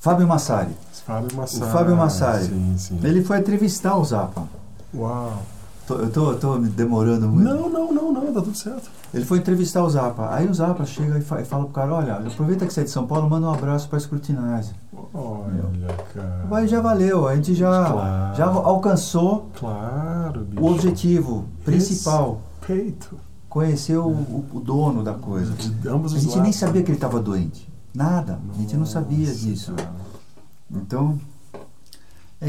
Fábio 0.00 0.26
Massari. 0.26 0.74
Fábio 1.06 1.36
Massari. 1.36 1.64
O 1.64 1.72
Fábio 1.72 1.96
Massari. 1.96 2.46
Sim, 2.46 2.74
sim. 2.76 3.00
Ele 3.04 3.22
foi 3.22 3.38
entrevistar 3.38 3.96
o 3.96 4.04
Zappa. 4.04 4.48
Uau. 4.94 5.42
Tô- 5.86 5.96
eu 5.96 6.10
tô, 6.10 6.34
tô 6.36 6.58
me 6.58 6.68
demorando 6.68 7.28
muito. 7.28 7.42
Não, 7.48 7.68
não, 7.68 7.92
não, 7.92 8.12
não, 8.12 8.32
tá 8.32 8.40
tudo 8.40 8.56
certo. 8.56 8.88
Ele 9.12 9.24
foi 9.24 9.38
entrevistar 9.38 9.82
o 9.84 9.90
Zappa. 9.90 10.28
Aí 10.32 10.48
o 10.48 10.54
Zappa 10.54 10.84
chega 10.86 11.18
e, 11.18 11.20
fa- 11.22 11.40
e 11.40 11.44
fala 11.44 11.64
pro 11.64 11.72
cara, 11.72 11.92
olha, 11.94 12.14
aproveita 12.18 12.64
que 12.66 12.72
você 12.72 12.82
é 12.82 12.84
de 12.84 12.90
São 12.90 13.04
Paulo, 13.06 13.28
manda 13.28 13.46
um 13.48 13.52
abraço 13.52 13.88
pra 13.88 13.98
Scrutinize. 13.98 14.72
Olha, 15.12 15.92
cara. 16.14 16.46
Aí 16.52 16.68
já 16.68 16.80
valeu, 16.80 17.26
a 17.26 17.34
gente 17.34 17.52
já, 17.54 17.90
Claro. 17.90 18.36
já 18.36 18.46
alcançou 18.46 19.50
Claro, 19.58 20.46
o 20.58 20.66
objetivo 20.70 21.44
principal. 21.64 22.40
Peito. 22.66 23.16
Conhecer 23.48 23.96
o, 23.98 24.06
o- 24.06 24.46
o 24.54 24.60
dono 24.60 25.02
da 25.02 25.12
coisa. 25.14 25.52
De 25.52 25.88
ambos 25.88 26.14
A 26.14 26.18
gente 26.18 26.28
nem 26.34 26.38
lados. 26.44 26.56
sabia 26.56 26.82
que 26.82 26.90
ele 26.90 26.96
estava 26.96 27.20
doente. 27.20 27.68
Nada. 27.94 28.38
A 28.54 28.58
gente 28.58 28.76
não 28.76 28.86
sabia 28.86 29.26
Nossa, 29.28 29.38
disso. 29.40 29.72
cara. 29.74 29.90
Então, 30.70 31.18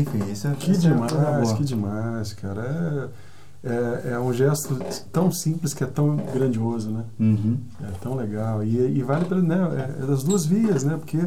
enfim, 0.02 0.32
isso 0.32 0.48
é 0.48 0.54
Que 0.56 0.72
é 0.72 0.92
uma 0.92 1.08
coisa 1.08 1.16
demais, 1.26 1.44
boa. 1.48 1.58
que 1.58 1.64
demais, 1.64 2.34
cara. 2.34 3.12
É, 3.64 4.10
é, 4.10 4.12
é 4.14 4.20
um 4.20 4.34
gesto 4.34 4.78
tão 5.12 5.32
simples 5.32 5.74
que 5.74 5.84
é 5.84 5.88
tão 5.88 6.18
grandioso, 6.18 6.90
né? 6.92 7.04
Uhum. 7.20 7.58
É 7.82 7.92
tão 8.02 8.16
legal. 8.16 8.64
E, 8.64 8.76
e 8.98 9.02
vale 9.04 9.26
pela, 9.26 9.42
né? 9.42 9.58
É, 10.00 10.04
é 10.04 10.06
das 10.06 10.24
duas 10.24 10.46
vias, 10.46 10.84
né? 10.84 10.98
Porque 10.98 11.18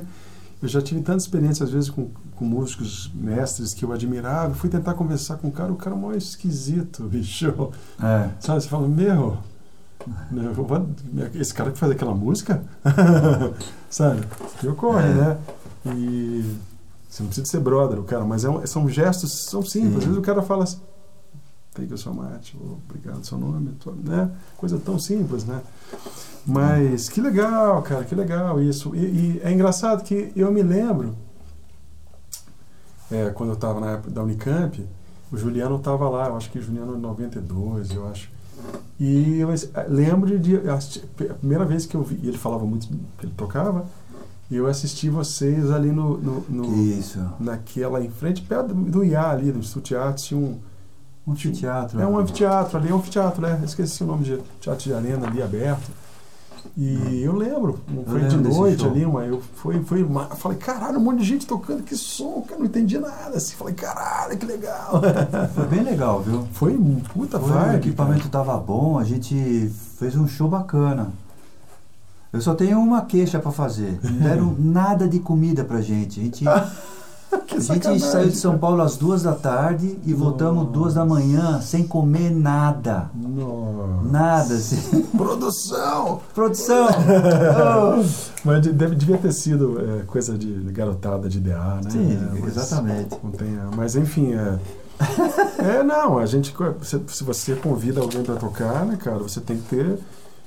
eu 0.63 0.69
já 0.69 0.83
tive 0.83 1.01
tanta 1.01 1.19
experiência, 1.19 1.65
às 1.65 1.71
vezes, 1.71 1.89
com, 1.91 2.09
com 2.35 2.45
músicos 2.45 3.11
mestres 3.15 3.73
que 3.73 3.85
eu 3.85 3.93
admirava. 3.93 4.53
Fui 4.55 4.69
tentar 4.69 4.95
conversar 4.95 5.37
com 5.37 5.49
um 5.49 5.51
cara, 5.51 5.73
o 5.73 5.77
cara 5.77 5.97
mó 5.97 6.13
esquisito, 6.13 7.05
bicho. 7.09 7.71
É. 8.03 8.29
Sabe? 8.41 8.63
Você 8.63 8.69
fala, 8.69 8.87
meu, 8.89 9.39
né, 10.31 10.51
vou- 10.55 10.89
esse 11.35 11.55
cara 11.55 11.71
que 11.71 11.79
faz 11.79 11.93
aquela 11.93 12.15
música? 12.15 12.63
Sabe? 13.89 14.21
Que 14.61 14.69
ocorre, 14.69 15.09
É. 15.09 15.15
né? 15.15 15.37
E 15.95 16.55
você 17.17 17.23
não 17.23 17.29
precisa 17.29 17.47
ser 17.47 17.61
brother, 17.61 17.99
o 17.99 18.05
cara, 18.05 18.25
mas 18.25 18.45
é 18.45 18.51
um- 18.51 18.67
são 18.67 18.89
gestos, 18.89 19.33
são 19.47 19.63
simples. 19.63 19.93
Sim. 19.93 19.99
Às 19.99 20.05
vezes 20.05 20.19
o 20.19 20.23
cara 20.23 20.43
fala 20.43 20.65
assim, 20.65 20.81
eu 21.91 21.97
sou 21.99 22.13
mate, 22.15 22.57
oh, 22.61 22.75
obrigado, 22.89 23.25
seu 23.25 23.37
nome, 23.39 23.75
né? 24.05 24.31
Coisa 24.57 24.79
tão 24.79 24.99
simples, 24.99 25.45
né? 25.45 25.61
Mas 26.47 27.09
que 27.09 27.21
legal, 27.21 27.83
cara, 27.83 28.05
que 28.05 28.15
legal 28.15 28.61
isso. 28.63 28.95
E, 28.95 28.99
e 29.37 29.41
é 29.43 29.53
engraçado 29.53 30.03
que 30.03 30.33
eu 30.37 30.51
me 30.53 30.63
lembro, 30.63 31.15
é, 33.11 33.31
quando 33.31 33.51
eu 33.51 33.55
estava 33.55 33.81
na 33.81 33.93
época 33.93 34.11
da 34.11 34.23
Unicamp, 34.23 34.87
o 35.31 35.37
Juliano 35.37 35.77
estava 35.77 36.09
lá, 36.09 36.29
eu 36.29 36.37
acho 36.37 36.51
que 36.51 36.61
Juliano 36.61 36.97
em 36.97 37.01
92, 37.01 37.91
eu 37.93 38.07
acho. 38.09 38.31
E 38.99 39.39
eu 39.39 39.53
es- 39.53 39.71
lembro 39.89 40.39
de 40.39 40.57
a 40.57 41.35
primeira 41.35 41.65
vez 41.65 41.85
que 41.85 41.95
eu 41.95 42.03
vi, 42.03 42.19
e 42.23 42.29
ele 42.29 42.39
falava 42.39 42.65
muito 42.65 42.89
que 43.19 43.27
ele 43.27 43.35
tocava, 43.37 43.85
e 44.51 44.57
eu 44.57 44.67
assisti 44.67 45.09
vocês 45.11 45.71
ali 45.71 45.91
no, 45.91 46.17
no, 46.19 46.45
no- 46.49 46.75
Isso. 46.83 47.19
naquela 47.41 48.03
em 48.03 48.11
frente 48.11 48.43
perto 48.43 48.73
do, 48.75 49.05
IA 49.05 49.31
ali, 49.31 49.51
do 49.53 49.59
Instituto 49.59 49.85
Teatro, 49.85 50.23
tinha 50.23 50.39
um 50.41 50.59
Um 51.27 51.33
anfiteatro. 51.33 52.01
é 52.01 52.07
um 52.07 52.19
anfiteatro 52.19 52.79
ali, 52.79 52.89
é 52.89 52.95
um 52.95 52.99
anfiteatro, 52.99 53.43
né? 53.43 53.61
Esqueci 53.65 54.05
o 54.05 54.07
nome 54.07 54.25
de 54.25 54.39
teatro 54.61 54.85
de 54.85 54.95
arena 54.95 55.27
ali 55.27 55.43
aberto. 55.43 55.91
E 56.77 57.23
eu 57.23 57.35
lembro, 57.35 57.79
foi 58.07 58.21
de 58.25 58.37
lembro 58.37 58.53
noite 58.55 58.85
ali, 58.85 59.07
mas 59.07 59.29
eu 59.31 59.41
fui, 59.55 59.81
fui 59.85 60.07
falei, 60.37 60.59
caralho, 60.59 60.99
um 60.99 61.03
monte 61.03 61.19
de 61.21 61.25
gente 61.25 61.47
tocando, 61.47 61.83
que 61.83 61.97
som, 61.97 62.43
cara, 62.43 62.59
não 62.59 62.67
entendi 62.67 62.99
nada. 62.99 63.37
Assim, 63.37 63.55
falei, 63.55 63.73
caralho, 63.73 64.37
que 64.37 64.45
legal. 64.45 65.01
Foi 65.55 65.67
bem 65.69 65.83
legal, 65.83 66.21
viu? 66.23 66.47
Foi 66.53 66.77
um 66.77 66.97
puta 67.01 67.39
Foi, 67.39 67.51
o 67.51 67.55
vibe. 67.55 67.77
equipamento 67.77 68.29
tava 68.29 68.57
bom, 68.59 68.99
a 68.99 69.05
gente 69.05 69.71
fez 69.99 70.17
um 70.17 70.27
show 70.27 70.49
bacana. 70.49 71.13
Eu 72.37 72.43
só 72.43 72.55
tenho 72.55 72.79
uma 72.79 73.03
queixa 73.03 73.39
pra 73.39 73.51
fazer. 73.51 73.99
Não 74.05 74.19
deram 74.19 74.55
nada 74.59 75.09
de 75.09 75.19
comida 75.19 75.65
pra 75.65 75.81
gente. 75.81 76.21
A 76.21 76.23
gente, 76.25 76.45
a 76.49 77.59
gente 77.59 78.01
saiu 78.01 78.29
de 78.29 78.37
São. 78.37 78.57
Paulo 78.59 78.83
às 78.83 78.97
duas 78.97 79.23
da 79.23 79.33
tarde 79.33 79.99
e 80.07 80.13
voltamos 80.15 80.63
Nossa. 80.65 80.73
duas 80.73 80.95
da 80.95 81.05
manhã 81.05 81.61
sem 81.61 81.87
comer 81.87 82.31
nada. 82.31 83.11
Nossa. 83.15 84.03
Nada, 84.11 84.55
assim. 84.55 85.03
Produção! 85.17 86.21
Produção! 86.35 86.87
Oh. 86.89 88.05
Mas 88.45 88.63
de- 88.63 88.73
deve, 88.73 88.95
devia 88.95 89.19
ter 89.19 89.33
sido 89.33 89.79
é, 89.81 90.03
coisa 90.05 90.37
de 90.39 90.53
garotada 90.73 91.29
de 91.29 91.41
DA, 91.41 91.81
né? 91.83 91.91
Sim, 91.91 92.13
É, 92.13 92.41
mas- 92.41 92.57
exatamente. 92.57 93.17
Não 93.23 93.31
tem, 93.33 93.59
mas 93.77 93.97
enfim, 93.97 94.35
é. 94.35 94.59
é, 95.59 95.83
não, 95.83 96.19
a 96.19 96.27
gente. 96.27 96.55
Se, 96.83 97.01
se 97.09 97.25
você 97.25 97.55
convida 97.55 98.01
alguém 98.01 98.23
para 98.23 98.37
tocar, 98.37 98.85
né, 98.87 98.97
cara, 98.97 99.19
você 99.19 99.41
tem 99.41 99.57
que 99.57 99.65
ter. 99.77 99.99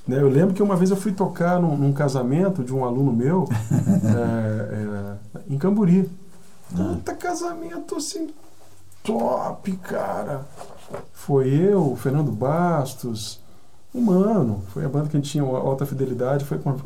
Né, 0.09 0.19
eu 0.19 0.27
lembro 0.27 0.55
que 0.55 0.63
uma 0.63 0.75
vez 0.75 0.89
eu 0.89 0.97
fui 0.97 1.11
tocar 1.11 1.61
num, 1.61 1.77
num 1.77 1.93
casamento 1.93 2.63
de 2.63 2.73
um 2.73 2.83
aluno 2.83 3.13
meu 3.13 3.47
é, 4.03 5.37
é, 5.37 5.53
em 5.53 5.55
Camburi. 5.55 6.09
Puta 6.75 7.13
casamento 7.13 7.95
assim, 7.95 8.27
top, 9.03 9.71
cara. 9.77 10.47
Foi 11.13 11.47
eu, 11.47 11.95
Fernando 11.95 12.31
Bastos, 12.31 13.39
o 13.93 14.01
Mano. 14.01 14.63
Foi 14.73 14.83
a 14.83 14.89
banda 14.89 15.09
que 15.09 15.15
a 15.15 15.19
gente 15.19 15.29
tinha, 15.29 15.43
Alta 15.43 15.85
Fidelidade, 15.85 16.43
foi 16.43 16.57
com 16.57 16.71
uma, 16.71 16.79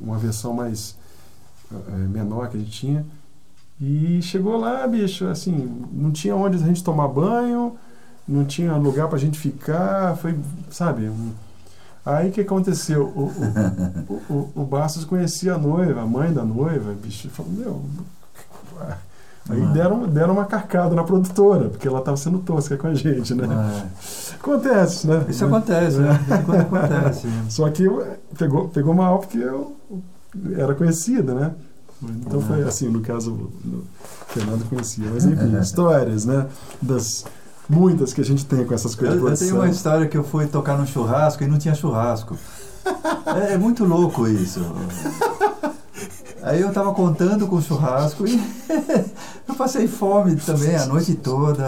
uma 0.00 0.18
versão 0.18 0.54
mais 0.54 0.96
é, 1.72 1.90
menor 1.92 2.50
que 2.50 2.56
a 2.56 2.60
gente 2.60 2.70
tinha. 2.70 3.04
E 3.80 4.22
chegou 4.22 4.56
lá, 4.56 4.86
bicho, 4.86 5.26
assim, 5.26 5.88
não 5.92 6.12
tinha 6.12 6.36
onde 6.36 6.56
a 6.56 6.60
gente 6.64 6.84
tomar 6.84 7.08
banho, 7.08 7.76
não 8.28 8.44
tinha 8.44 8.76
lugar 8.76 9.08
pra 9.08 9.18
gente 9.18 9.40
ficar, 9.40 10.16
foi, 10.18 10.38
sabe? 10.70 11.08
um- 11.08 11.32
Aí 12.04 12.30
o 12.30 12.32
que 12.32 12.40
aconteceu? 12.40 13.04
O, 13.04 13.30
o, 14.08 14.32
o, 14.32 14.50
o, 14.62 14.64
Bastos 14.64 15.04
conhecia 15.04 15.54
a 15.54 15.58
noiva, 15.58 16.00
a 16.02 16.06
mãe 16.06 16.32
da 16.32 16.44
noiva, 16.44 16.94
bicho, 16.94 17.28
falou, 17.30 17.52
meu. 17.52 17.82
Aí 19.48 19.62
Ah. 19.62 19.72
deram, 19.72 20.06
deram 20.06 20.34
uma 20.34 20.44
carcada 20.44 20.94
na 20.94 21.02
produtora, 21.02 21.68
porque 21.70 21.88
ela 21.88 22.00
tava 22.00 22.16
sendo 22.16 22.38
tosca 22.38 22.76
com 22.76 22.86
a 22.86 22.94
gente, 22.94 23.34
né? 23.34 23.46
É. 23.46 24.34
Acontece, 24.36 25.06
né? 25.06 25.24
Isso 25.28 25.44
acontece, 25.44 25.98
né? 25.98 26.18
Quando 26.46 26.60
acontece. 26.60 27.28
Só 27.48 27.68
que 27.70 27.84
pegou, 28.38 28.68
pegou 28.68 28.94
mal 28.94 29.18
porque 29.18 29.38
eu 29.38 29.76
era 30.56 30.74
conhecida, 30.74 31.34
né? 31.34 31.52
Então 32.02 32.40
foi 32.40 32.62
assim, 32.62 32.88
no 32.88 33.00
caso, 33.00 33.32
o 33.32 33.82
Fernando 34.28 34.66
conhecia. 34.68 35.04
Mas 35.12 35.24
enfim, 35.26 35.58
histórias, 35.60 36.24
né? 36.24 36.46
Das 36.80 37.24
muitas 37.70 38.12
que 38.12 38.20
a 38.20 38.24
gente 38.24 38.44
tem 38.44 38.64
com 38.64 38.74
essas 38.74 38.94
coisas 38.94 39.16
Eu, 39.16 39.24
de 39.24 39.30
eu 39.30 39.38
tenho 39.38 39.54
uma 39.56 39.68
história 39.68 40.08
que 40.08 40.16
eu 40.16 40.24
fui 40.24 40.46
tocar 40.46 40.76
num 40.76 40.86
churrasco 40.86 41.44
e 41.44 41.46
não 41.46 41.58
tinha 41.58 41.74
churrasco. 41.74 42.36
É, 43.48 43.54
é 43.54 43.58
muito 43.58 43.84
louco 43.84 44.26
isso. 44.26 44.60
Aí 46.42 46.60
eu 46.60 46.72
tava 46.72 46.92
contando 46.92 47.46
com 47.46 47.56
o 47.56 47.62
churrasco 47.62 48.26
e 48.26 48.34
eu 49.48 49.54
passei 49.54 49.86
fome 49.86 50.36
também 50.36 50.74
a 50.74 50.86
noite 50.86 51.14
toda. 51.14 51.64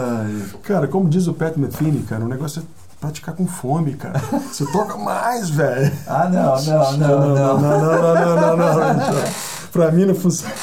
Cara, 0.63 0.87
como 0.87 1.07
diz 1.07 1.27
o 1.27 1.33
Pat 1.33 1.55
Metheny, 1.55 2.01
cara, 2.01 2.25
o 2.25 2.27
negócio 2.27 2.61
é 2.61 2.83
praticar 2.99 3.35
com 3.35 3.45
fome, 3.45 3.93
cara. 3.93 4.19
Você 4.51 4.65
toca 4.71 4.97
mais, 4.97 5.49
velho. 5.49 5.91
Ah, 6.07 6.29
não, 6.29 6.63
não, 6.63 6.97
não, 6.97 7.19
não, 7.19 7.35
não. 7.35 7.59
não, 7.59 7.79
não, 7.79 8.15
não, 8.15 8.57
não, 8.57 8.57
não, 8.57 8.93
não. 8.93 9.23
Pra 9.71 9.91
mim 9.91 10.05
não 10.05 10.15
funciona. 10.15 10.53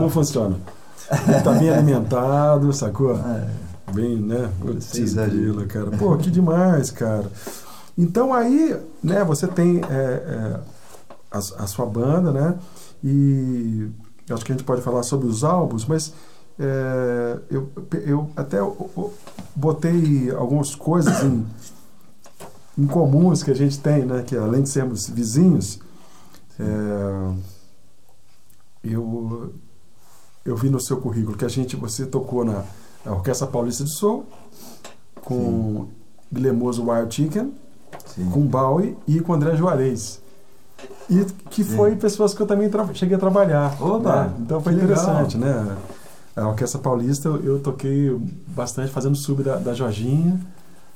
Não 0.00 0.10
funciona. 0.10 0.56
Tá 1.44 1.52
bem 1.52 1.70
alimentado, 1.70 2.72
sacou? 2.72 3.14
É, 3.16 3.46
Bem, 3.94 4.16
né? 4.20 4.50
Putz, 4.60 4.86
grila, 5.30 5.66
cara. 5.66 5.90
Pô, 5.92 6.16
que 6.16 6.30
demais, 6.30 6.90
cara. 6.90 7.30
Então 7.98 8.32
aí, 8.32 8.76
né, 9.02 9.24
você 9.24 9.46
tem 9.46 9.78
é, 9.78 9.84
é, 9.90 10.60
a, 11.30 11.38
a 11.38 11.66
sua 11.66 11.86
banda, 11.86 12.32
né? 12.32 12.58
E 13.02 13.88
eu 14.28 14.34
acho 14.36 14.44
que 14.44 14.52
a 14.52 14.54
gente 14.54 14.64
pode 14.64 14.80
falar 14.82 15.02
sobre 15.02 15.26
os 15.26 15.42
álbuns, 15.44 15.84
mas 15.86 16.12
é, 16.58 17.38
eu, 17.50 17.70
eu 18.06 18.30
até 18.36 18.62
o- 18.62 18.68
o- 18.96 19.12
botei 19.56 20.30
algumas 20.30 20.74
coisas 20.74 21.22
em, 21.24 21.46
em 22.78 22.86
comuns 22.86 23.42
que 23.42 23.50
a 23.50 23.54
gente 23.54 23.78
tem, 23.80 24.04
né? 24.04 24.22
Que 24.22 24.36
além 24.36 24.62
de 24.62 24.68
sermos 24.68 25.08
vizinhos, 25.08 25.80
é, 26.58 27.32
eu, 28.84 29.52
eu 30.44 30.56
vi 30.56 30.70
no 30.70 30.80
seu 30.80 30.98
currículo 30.98 31.36
que 31.36 31.44
a 31.44 31.48
gente, 31.48 31.76
você 31.76 32.06
tocou 32.06 32.44
na, 32.44 32.64
na 33.04 33.12
Orquestra 33.12 33.46
Paulista 33.46 33.84
de 33.84 33.90
Soul, 33.96 34.24
com 35.22 35.86
Glemoso 36.32 36.88
Wild 36.88 37.14
Chicken, 37.14 37.52
sim. 38.06 38.28
com 38.30 38.40
Bowie 38.46 38.96
e 39.06 39.20
com 39.20 39.32
André 39.34 39.56
Juarez. 39.56 40.20
E 41.10 41.24
que 41.50 41.62
Sim. 41.62 41.76
foi 41.76 41.94
pessoas 41.96 42.32
que 42.32 42.40
eu 42.40 42.46
também 42.46 42.70
cheguei 42.94 43.16
a 43.16 43.18
trabalhar. 43.18 43.76
Opa, 43.82 44.24
né? 44.24 44.32
Então 44.40 44.60
foi 44.62 44.72
que 44.74 44.80
legal. 44.80 44.96
interessante, 45.02 45.36
né? 45.36 45.76
A 46.36 46.48
Orquestra 46.48 46.78
Paulista 46.78 47.28
eu, 47.28 47.44
eu 47.44 47.58
toquei 47.58 48.16
bastante 48.46 48.90
fazendo 48.90 49.14
sub 49.16 49.42
da, 49.42 49.56
da 49.56 49.74
Jorginha. 49.74 50.40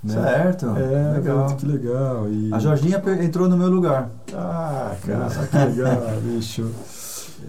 Né? 0.02 0.14
Certo, 0.14 0.66
É, 0.76 1.12
legal. 1.18 1.56
que 1.56 1.66
legal. 1.66 2.28
E... 2.30 2.54
A 2.54 2.58
Jorginha 2.58 3.02
entrou 3.22 3.48
no 3.48 3.56
meu 3.58 3.68
lugar. 3.68 4.08
Ah, 4.32 4.94
cara, 5.04 5.28
que 5.48 5.56
legal, 5.76 6.00
bicho. 6.22 6.70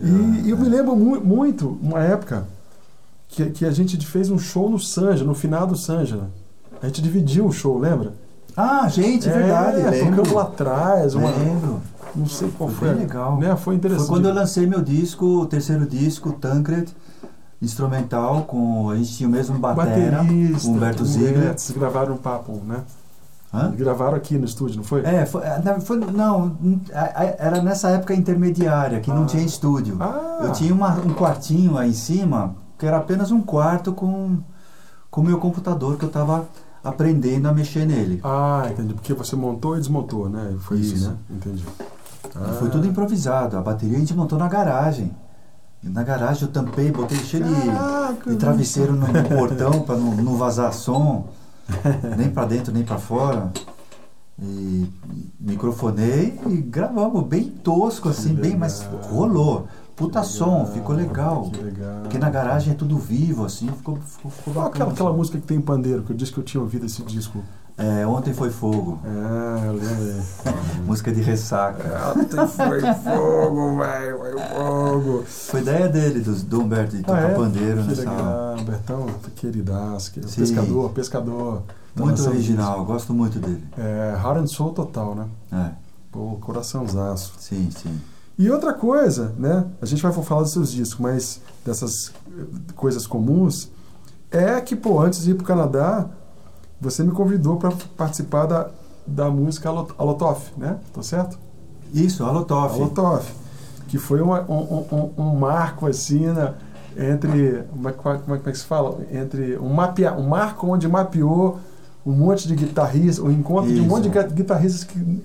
E, 0.01 0.47
e 0.47 0.49
eu 0.49 0.57
me 0.57 0.67
lembro 0.67 0.95
mu- 0.95 1.21
muito, 1.21 1.77
uma 1.81 2.01
época, 2.01 2.45
que, 3.35 3.45
que 3.51 3.65
a 3.65 3.71
gente 3.71 3.97
fez 4.05 4.29
um 4.29 4.37
show 4.39 4.69
no 4.69 4.79
Sanja, 4.79 5.23
no 5.23 5.35
final 5.35 5.67
do 5.67 5.75
Sanja. 5.75 6.21
A 6.81 6.87
gente 6.87 7.01
dividiu 7.01 7.45
o 7.47 7.51
show, 7.51 7.77
lembra? 7.77 8.13
Ah, 8.55 8.87
gente, 8.87 9.27
verdade. 9.27 9.81
É, 9.81 9.89
lembro. 9.89 10.09
tocamos 10.11 10.31
lá 10.31 10.41
atrás. 10.43 11.13
Uma, 11.15 11.29
Lembro. 11.29 11.81
Não 12.15 12.25
sei 12.27 12.49
qual 12.57 12.69
Foi 12.69 12.87
foi. 12.87 12.89
bem 12.89 12.99
legal. 13.05 13.37
Né? 13.37 13.53
Foi 13.57 13.75
interessante. 13.75 14.07
Foi 14.07 14.15
quando 14.17 14.29
eu 14.29 14.33
lancei 14.33 14.65
meu 14.65 14.81
disco, 14.81 15.25
o 15.25 15.45
terceiro 15.45 15.85
disco, 15.85 16.31
Tancred, 16.31 16.87
instrumental, 17.61 18.43
com. 18.43 18.89
A 18.89 18.95
gente 18.95 19.13
tinha 19.17 19.27
o 19.27 19.31
mesmo 19.31 19.57
batera, 19.59 20.17
Baterista, 20.23 20.69
Humberto 20.69 21.05
Ziegler. 21.05 21.53
Vocês 21.57 21.77
gravaram 21.77 22.13
um 22.13 22.17
papo, 22.17 22.53
né? 22.65 22.77
Hã? 23.53 23.71
Gravaram 23.71 24.15
aqui 24.15 24.37
no 24.37 24.45
estúdio, 24.45 24.77
não 24.77 24.83
foi? 24.83 25.01
É, 25.05 25.25
foi, 25.25 25.41
na- 25.63 25.79
foi- 25.79 25.97
não, 25.99 26.57
era 27.37 27.61
nessa 27.61 27.89
época 27.89 28.13
intermediária, 28.13 28.99
que 28.99 29.09
não 29.09 29.23
Ah. 29.23 29.27
tinha 29.27 29.43
estúdio. 29.43 29.97
Ah, 29.99 30.39
Eu 30.43 30.51
tinha 30.51 30.73
uma- 30.73 30.93
um 30.99 31.13
quartinho 31.13 31.77
aí 31.77 31.89
em 31.89 31.93
cima, 31.93 32.55
que 32.77 32.85
era 32.85 32.97
apenas 32.97 33.31
um 33.31 33.41
quarto 33.41 33.91
com 33.93 34.37
com 35.09 35.21
o 35.21 35.23
meu 35.23 35.37
computador, 35.37 35.97
que 35.97 36.03
eu 36.03 36.07
estava 36.09 36.45
aprendendo 36.83 37.47
a 37.47 37.53
mexer 37.53 37.85
nele. 37.85 38.19
Ah, 38.21 38.67
entendi. 38.69 38.93
Porque 38.93 39.13
você 39.13 39.33
montou 39.33 39.77
e 39.77 39.79
desmontou, 39.79 40.27
né? 40.29 40.55
Foi 40.59 40.77
isso, 40.77 40.95
Isso. 40.95 41.09
né? 41.09 41.15
Entendi. 41.31 41.65
Ah, 42.35 42.53
Foi 42.59 42.69
tudo 42.69 42.85
improvisado. 42.85 43.55
A 43.57 43.61
bateria 43.61 43.95
a 43.95 43.99
gente 43.99 44.13
montou 44.13 44.37
na 44.37 44.49
garagem. 44.49 45.15
E 45.81 45.87
na 45.87 46.03
garagem 46.03 46.43
eu 46.43 46.49
tampei, 46.49 46.91
botei 46.91 47.17
cheio 47.19 47.45
de, 47.45 47.65
Caraca, 47.65 48.29
de 48.29 48.35
travesseiro 48.35 48.91
no, 48.93 49.07
no 49.07 49.23
portão 49.29 49.83
para 49.83 49.95
não, 49.95 50.15
não 50.15 50.35
vazar 50.35 50.73
som, 50.73 51.29
nem 52.17 52.29
para 52.29 52.45
dentro 52.45 52.73
nem 52.73 52.83
para 52.83 52.97
fora. 52.97 53.53
E 54.37 54.91
microfonei 55.39 56.37
e 56.47 56.57
gravamos 56.57 57.23
bem 57.25 57.49
tosco 57.49 58.09
assim, 58.09 58.33
bem, 58.33 58.57
mas 58.57 58.85
rolou. 59.09 59.65
Puta 59.95 60.23
som, 60.23 60.65
ficou 60.65 60.95
legal. 60.95 61.49
Legal. 61.61 62.01
Porque 62.01 62.17
na 62.17 62.29
garagem 62.29 62.73
é 62.73 62.75
tudo 62.75 62.97
vivo 62.97 63.45
assim, 63.45 63.67
ficou, 63.67 63.95
ficou, 63.97 64.29
ficou 64.31 64.53
bacana. 64.53 64.69
aquela, 64.75 64.91
aquela 64.91 65.13
música 65.13 65.37
que 65.39 65.45
tem 65.47 65.61
pandeiro, 65.61 66.03
que 66.03 66.11
eu 66.11 66.15
disse 66.17 66.31
que 66.33 66.39
eu 66.39 66.43
tinha 66.43 66.61
ouvido 66.61 66.85
esse 66.85 67.01
disco? 67.03 67.41
É, 67.77 68.07
ontem 68.07 68.33
foi 68.33 68.49
fogo, 68.49 68.99
Ah, 69.05 69.63
eu 69.65 69.73
lembro. 69.73 70.23
música 70.87 71.11
de 71.11 71.21
ressaca. 71.21 71.83
Ontem 72.17 72.47
foi 72.47 72.81
fogo, 72.81 73.77
velho, 73.77 74.17
foi 74.17 74.31
fogo. 74.49 75.23
Foi 75.27 75.59
ideia 75.61 75.89
dele, 75.89 76.19
do, 76.21 76.33
do 76.35 76.61
Humberto, 76.61 76.95
de 76.95 77.03
tocar 77.03 77.25
Ah, 77.25 77.29
é? 77.31 77.33
pandeiro 77.35 77.81
Que 77.81 77.87
nessa 77.89 78.09
aula. 78.09 78.51
legal, 78.53 78.65
Bertão, 78.65 79.05
queridaço, 79.35 80.11
que- 80.13 80.21
pescador, 80.21 80.89
pescador. 80.91 81.63
Tá 81.95 82.03
Muito 82.03 82.21
original, 82.27 82.83
gosto 82.85 83.13
muito 83.13 83.39
dele. 83.39 83.55
disco. 83.55 83.79
É, 83.81 84.13
Heart 84.21 84.37
and 84.43 84.47
Soul 84.47 84.73
total, 84.73 85.15
né? 85.15 85.25
É, 85.51 85.71
Pô, 86.11 86.37
coraçãozaço. 86.41 87.33
sim, 87.39 87.69
sim. 87.71 87.97
E 88.37 88.49
outra 88.51 88.73
coisa, 88.73 89.33
né? 89.37 89.65
A 89.81 89.85
gente 89.85 90.01
vai 90.03 90.11
falar 90.11 90.41
dos 90.41 90.51
seus 90.51 90.71
discos, 90.71 90.99
mas 90.99 91.41
dessas 91.65 92.11
eh, 92.37 92.43
coisas 92.75 93.07
comuns, 93.07 93.71
é 94.29 94.59
que, 94.59 94.75
pô, 94.75 94.99
antes 94.99 95.23
de 95.23 95.31
ir 95.31 95.35
pro 95.35 95.45
Canadá, 95.45 96.07
você 96.81 97.01
me 97.03 97.11
convidou 97.11 97.55
para 97.57 97.71
participar 97.95 98.45
da, 98.45 98.69
da 99.07 99.29
música 99.29 99.69
Alot- 99.69 99.93
Alotof, 99.97 100.51
né? 100.57 100.77
Tô 100.93 101.01
certo? 101.01 101.39
Isso, 101.93 102.25
Alotoff. 102.25 102.75
Alotof. 102.75 103.31
Que 103.87 103.97
foi 103.97 104.19
uma- 104.21 104.41
um, 104.49 104.53
um- 104.55 104.85
um- 105.17 105.23
um 105.23 105.35
marco, 105.35 105.87
assim, 105.87 106.27
né? 106.27 106.53
entre. 106.97 107.63
Como 107.71 107.89
é, 107.89 107.91
como 107.91 108.15
é- 108.15 108.17
como 108.19 108.35
é 108.35 108.39
que 108.51 108.57
se 108.57 108.63
fala? 108.65 108.99
Entre 109.11 109.57
um, 109.57 109.73
mapea, 109.73 110.13
um 110.13 110.27
marco 110.27 110.65
onde 110.67 110.87
mapeou 110.87 111.59
um 112.05 112.13
monte 112.13 112.47
de 112.47 112.55
guitarristas, 112.55 113.19
o 113.19 113.29
encontro 113.29 113.67
de 113.73 113.79
um 113.79 113.83
Isso. 113.83 113.89
monte 113.89 114.03
de 114.03 114.09
gui- 114.09 114.33
guitarristas 114.33 114.83
que 114.85 115.21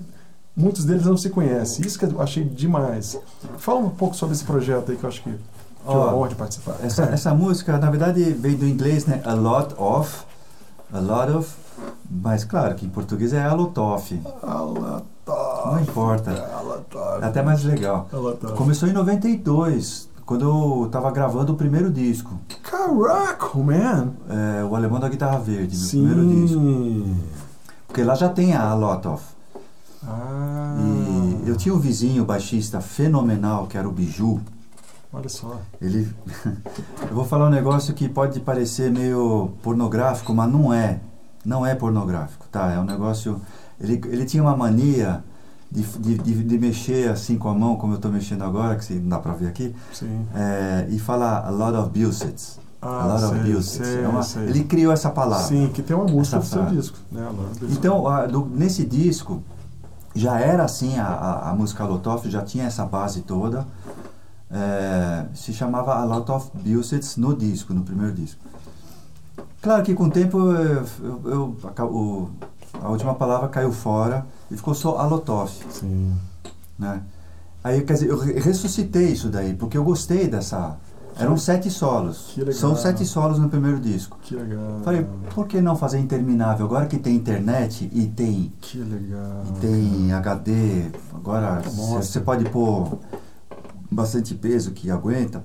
muitos 0.55 0.85
deles 0.85 1.05
não 1.05 1.17
se 1.17 1.29
conhecem. 1.29 1.85
Isso 1.85 1.97
que 1.97 2.05
eu 2.05 2.21
achei 2.21 2.43
demais. 2.43 3.17
Fala 3.57 3.79
um 3.79 3.89
pouco 3.89 4.15
sobre 4.15 4.35
esse 4.35 4.43
projeto 4.43 4.91
aí 4.91 4.97
que 4.97 5.03
eu 5.03 5.09
acho 5.09 5.21
que 5.23 5.29
tive 5.29 5.43
a 5.85 5.91
Ó, 5.91 6.15
honra 6.15 6.29
de 6.29 6.35
participar. 6.35 6.75
Essa, 6.83 7.03
essa 7.13 7.33
música, 7.33 7.77
na 7.77 7.89
verdade, 7.89 8.23
veio 8.33 8.57
do 8.57 8.67
inglês, 8.67 9.05
né? 9.05 9.21
A 9.25 9.33
lot 9.33 9.73
of, 9.77 10.25
a 10.93 10.99
lot 10.99 11.31
of, 11.31 11.49
mas 12.09 12.43
claro 12.43 12.75
que 12.75 12.85
em 12.85 12.89
português 12.89 13.33
é 13.33 13.41
Alotoff. 13.41 14.19
Alotof. 14.43 15.05
Não 15.65 15.79
importa. 15.81 16.31
Alotof. 16.57 17.23
É 17.23 17.25
até 17.25 17.41
mais 17.41 17.63
legal. 17.63 18.07
Alotof. 18.11 18.53
Começou 18.55 18.89
em 18.89 18.93
92, 18.93 20.09
quando 20.25 20.45
eu 20.45 20.89
tava 20.89 21.09
gravando 21.11 21.53
o 21.53 21.55
primeiro 21.55 21.89
disco. 21.89 22.37
Caraca, 22.63 23.57
man! 23.57 24.11
É, 24.29 24.63
o 24.63 24.75
Alemão 24.75 24.99
da 24.99 25.09
Guitarra 25.09 25.39
Verde, 25.39 25.77
meu 25.77 25.87
primeiro 25.89 26.27
disco. 26.27 26.59
Sim. 26.59 27.17
Porque 27.87 28.03
lá 28.03 28.15
já 28.15 28.29
tem 28.29 28.53
a 28.53 28.73
lot 28.73 29.07
of. 29.07 29.23
Ah, 30.07 30.75
E 31.45 31.49
eu 31.49 31.55
tinha 31.55 31.73
um 31.73 31.79
vizinho 31.79 32.25
baixista 32.25 32.81
fenomenal, 32.81 33.67
que 33.67 33.77
era 33.77 33.87
o 33.87 33.91
Biju. 33.91 34.41
olha 35.13 35.29
só. 35.29 35.59
Ele. 35.81 36.11
eu 37.09 37.13
vou 37.15 37.25
falar 37.25 37.47
um 37.47 37.51
negócio 37.51 37.93
que 37.93 38.07
pode 38.09 38.39
parecer 38.39 38.91
meio 38.91 39.51
pornográfico, 39.61 40.33
mas 40.33 40.51
não 40.51 40.73
é. 40.73 40.99
Não 41.45 41.65
é 41.65 41.73
pornográfico, 41.75 42.45
tá? 42.51 42.71
É 42.71 42.79
um 42.79 42.83
negócio. 42.85 43.41
Ele, 43.79 43.99
ele 44.05 44.25
tinha 44.25 44.43
uma 44.43 44.55
mania 44.55 45.23
de, 45.71 45.81
de, 45.83 46.17
de, 46.17 46.43
de 46.43 46.57
mexer 46.59 47.09
assim 47.09 47.37
com 47.37 47.49
a 47.49 47.53
mão, 47.53 47.75
como 47.75 47.93
eu 47.93 47.95
estou 47.97 48.11
mexendo 48.11 48.43
agora, 48.43 48.75
que 48.75 48.93
não 48.93 49.09
dá 49.09 49.19
pra 49.19 49.33
ver 49.33 49.47
aqui, 49.47 49.75
Sim. 49.91 50.25
é, 50.35 50.85
e 50.89 50.99
falar 50.99 51.45
a 51.45 51.49
lot 51.49 51.75
of 51.77 51.89
Busets. 51.97 52.59
a 52.81 52.87
Ah, 52.87 53.05
lot 53.07 53.23
of 53.25 53.43
sei, 53.43 53.53
Busets. 53.53 53.87
sei, 53.87 54.03
É 54.03 54.07
uma- 54.07 54.21
sei. 54.23 54.43
ele 54.43 54.63
criou 54.65 54.93
essa 54.93 55.09
palavra. 55.09 55.47
Sim, 55.47 55.69
que 55.73 55.81
tem 55.81 55.95
uma 55.95 56.05
música 56.05 56.37
do 56.39 56.45
seu 56.45 56.65
disco. 56.65 56.97
Né? 57.11 57.27
Então, 57.71 58.05
a- 58.07 58.25
do- 58.27 58.45
nesse 58.45 58.85
disco, 58.85 59.41
já 60.13 60.39
era 60.39 60.63
assim 60.63 60.97
a, 60.97 61.05
a, 61.07 61.49
a 61.51 61.53
música 61.55 61.83
Lotoff, 61.85 62.29
já 62.29 62.41
tinha 62.41 62.65
essa 62.65 62.85
base 62.85 63.21
toda. 63.21 63.65
É, 64.53 65.25
se 65.33 65.53
chamava 65.53 65.95
A 65.95 66.03
Lot 66.03 66.29
of 66.31 66.49
Busets 66.55 67.15
no 67.15 67.33
disco, 67.35 67.73
no 67.73 67.83
primeiro 67.83 68.13
disco. 68.13 68.39
Claro 69.61 69.83
que 69.83 69.93
com 69.93 70.05
o 70.05 70.09
tempo 70.11 70.37
eu, 70.39 70.85
eu- 71.03 71.21
eu- 71.25 71.55
o- 71.85 72.29
a 72.81 72.89
última 72.89 73.13
palavra 73.13 73.47
caiu 73.47 73.71
fora 73.71 74.25
e 74.49 74.57
ficou 74.57 74.73
só 74.73 74.97
A 74.97 75.03
Sim. 75.69 76.13
né? 76.77 77.01
Aí, 77.63 77.81
quer 77.83 77.93
dizer, 77.93 78.09
eu 78.09 78.17
re- 78.17 78.39
ressuscitei 78.39 79.09
isso 79.11 79.29
daí, 79.29 79.53
porque 79.53 79.77
eu 79.77 79.83
gostei 79.83 80.27
dessa... 80.27 80.75
Eram 81.17 81.37
sete 81.37 81.69
solos. 81.69 82.37
São 82.53 82.75
sete 82.75 83.05
solos 83.05 83.37
no 83.37 83.49
primeiro 83.49 83.79
disco. 83.79 84.17
Que 84.21 84.35
legal. 84.35 84.79
Falei, 84.83 85.05
por 85.33 85.47
que 85.47 85.61
não 85.61 85.75
fazer 85.75 85.99
interminável? 85.99 86.65
Agora 86.65 86.85
que 86.87 86.97
tem 86.97 87.15
internet 87.15 87.89
e 87.93 88.07
tem 88.07 88.51
Que 88.59 88.79
legal. 88.79 89.43
e 89.47 89.59
tem 89.59 90.13
HD, 90.13 90.91
agora 91.13 91.61
você 91.61 92.19
pode 92.19 92.45
pôr 92.49 92.97
bastante 93.91 94.33
peso 94.33 94.71
que 94.71 94.89
aguenta. 94.89 95.43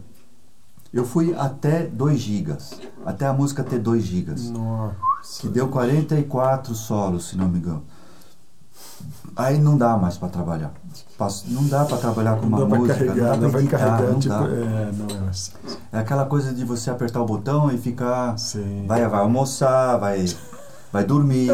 Eu 0.93 1.05
fui 1.05 1.35
até 1.37 1.85
2 1.87 2.19
gigas, 2.19 2.81
até 3.05 3.27
a 3.27 3.33
música 3.33 3.63
ter 3.63 3.79
2 3.79 4.03
gigas, 4.05 4.49
Nossa. 4.51 4.95
que 5.41 5.49
deu 5.49 5.69
44 5.69 6.75
solos, 6.75 7.29
se 7.29 7.37
não 7.37 7.49
me 7.49 7.59
engano. 7.59 7.83
Aí 9.37 9.59
não 9.59 9.77
dá 9.77 9.97
mais 9.97 10.17
para 10.17 10.29
trabalhar. 10.29 10.73
Não 11.49 11.67
dá 11.67 11.85
para 11.85 11.99
trabalhar 11.99 12.37
com 12.37 12.47
Não 12.47 12.65
uma 12.65 12.77
música, 12.79 12.95
carregar, 12.95 13.37
não 13.37 13.49
não 13.49 13.51
dá 13.51 13.69
carregar, 13.69 14.03
não 14.03 14.19
tipo. 14.19 14.35
dá. 14.35 14.45
É, 14.45 14.93
não 14.93 15.29
é. 15.29 15.31
É 15.93 15.99
aquela 15.99 16.25
coisa 16.25 16.53
de 16.55 16.65
você 16.65 16.91
apertar 16.91 17.21
o 17.21 17.27
botão 17.27 17.71
e 17.71 17.79
ficar 17.79 18.39
Sim. 18.39 18.85
Vai, 18.87 19.07
vai 19.07 19.21
almoçar, 19.21 19.99
vai, 19.99 20.25
vai 20.93 21.05
dormir, 21.05 21.51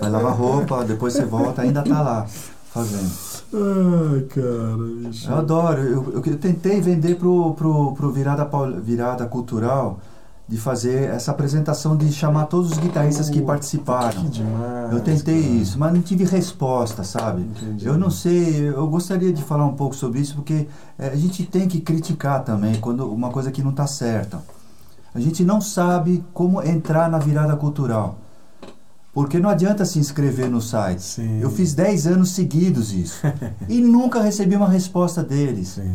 vai 0.00 0.10
lavar 0.10 0.34
roupa, 0.34 0.84
depois 0.84 1.14
você 1.14 1.24
volta, 1.24 1.62
ainda 1.62 1.82
tá 1.82 2.02
lá 2.02 2.26
fazendo. 2.72 3.10
Ai, 3.54 4.20
cara, 4.22 4.76
bicho. 5.08 5.30
Eu 5.30 5.36
adoro, 5.36 5.80
eu, 5.80 6.12
eu, 6.14 6.22
eu 6.24 6.38
tentei 6.38 6.80
vender 6.80 7.16
pro, 7.16 7.54
pro, 7.54 7.94
pro 7.94 8.10
virada, 8.10 8.48
virada 8.82 9.26
Cultural 9.26 10.00
de 10.46 10.58
fazer 10.58 11.08
essa 11.08 11.30
apresentação 11.30 11.96
de 11.96 12.12
chamar 12.12 12.46
todos 12.46 12.72
os 12.72 12.78
guitarristas 12.78 13.30
que 13.30 13.40
participaram. 13.40 14.22
Que 14.22 14.28
demais. 14.28 14.92
Eu 14.92 15.00
tentei 15.00 15.40
cara. 15.40 15.54
isso, 15.54 15.78
mas 15.78 15.92
não 15.94 16.02
tive 16.02 16.24
resposta, 16.24 17.02
sabe? 17.02 17.42
Entendi. 17.42 17.86
Eu 17.86 17.96
não 17.96 18.10
sei, 18.10 18.68
eu 18.68 18.86
gostaria 18.86 19.32
de 19.32 19.42
falar 19.42 19.64
um 19.64 19.74
pouco 19.74 19.96
sobre 19.96 20.20
isso, 20.20 20.34
porque 20.34 20.66
eh, 20.98 21.08
a 21.08 21.16
gente 21.16 21.44
tem 21.46 21.66
que 21.66 21.80
criticar 21.80 22.44
também 22.44 22.74
quando 22.74 23.10
uma 23.10 23.30
coisa 23.30 23.50
que 23.50 23.62
não 23.62 23.70
está 23.70 23.86
certa. 23.86 24.42
A 25.14 25.20
gente 25.20 25.42
não 25.42 25.60
sabe 25.60 26.22
como 26.34 26.62
entrar 26.62 27.08
na 27.08 27.18
virada 27.18 27.56
cultural. 27.56 28.18
Porque 29.14 29.38
não 29.38 29.48
adianta 29.48 29.84
se 29.84 29.98
inscrever 29.98 30.50
no 30.50 30.60
site. 30.60 31.02
Sim. 31.02 31.40
Eu 31.40 31.48
fiz 31.48 31.72
10 31.72 32.08
anos 32.08 32.30
seguidos 32.30 32.92
isso. 32.92 33.22
e 33.68 33.80
nunca 33.80 34.20
recebi 34.20 34.56
uma 34.56 34.68
resposta 34.68 35.22
deles. 35.22 35.68
Sim. 35.68 35.94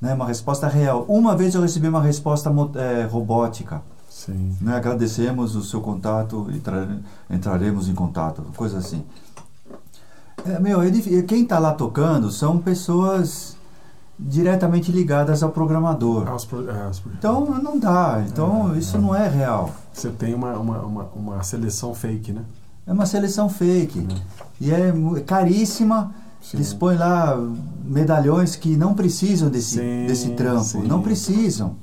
Né? 0.00 0.14
Uma 0.14 0.26
resposta 0.26 0.68
real. 0.68 1.04
Uma 1.08 1.34
vez 1.36 1.54
eu 1.54 1.62
recebi 1.62 1.88
uma 1.88 2.02
resposta 2.02 2.50
eh, 2.76 3.08
robótica. 3.10 3.80
Sim. 4.10 4.56
Né? 4.60 4.76
Agradecemos 4.76 5.54
o 5.56 5.62
seu 5.62 5.80
contato 5.80 6.48
e 6.52 6.58
tra- 6.58 6.88
entraremos 7.30 7.88
em 7.88 7.94
contato, 7.94 8.42
coisa 8.56 8.78
assim. 8.78 9.04
É, 10.44 10.58
meu, 10.58 10.80
é 10.82 10.90
quem 11.26 11.42
está 11.42 11.58
lá 11.58 11.72
tocando 11.72 12.30
são 12.30 12.58
pessoas 12.58 13.56
diretamente 14.18 14.90
ligadas 14.92 15.42
ao 15.42 15.50
programador. 15.50 16.24
Pro- 16.24 16.34
os 16.34 16.44
pro- 17.00 17.12
Então 17.18 17.46
não 17.62 17.78
dá, 17.78 18.22
então 18.26 18.74
É, 18.74 18.78
isso 18.78 18.96
é. 18.96 19.00
não 19.00 19.14
é 19.14 19.28
real. 19.28 19.70
Você 19.92 20.08
tem 20.10 20.34
uma, 20.34 20.52
uma, 20.56 20.78
uma, 20.80 21.02
uma 21.14 21.42
seleção 21.42 21.94
fake, 21.94 22.32
né? 22.32 22.42
É 22.86 22.92
uma 22.92 23.06
seleção 23.06 23.48
fake. 23.48 24.06
É. 24.10 24.22
E 24.60 24.70
é 24.72 24.92
caríssima. 25.26 26.14
Sim. 26.46 26.58
Eles 26.58 26.72
põem 26.72 26.96
lá 26.96 27.36
medalhões 27.84 28.54
que 28.54 28.76
não 28.76 28.94
precisam 28.94 29.50
desse, 29.50 29.78
Sim, 29.80 30.06
desse 30.06 30.30
trampo. 30.30 30.62
sim. 30.62 30.82
Não 30.82 31.02
precisam. 31.02 31.74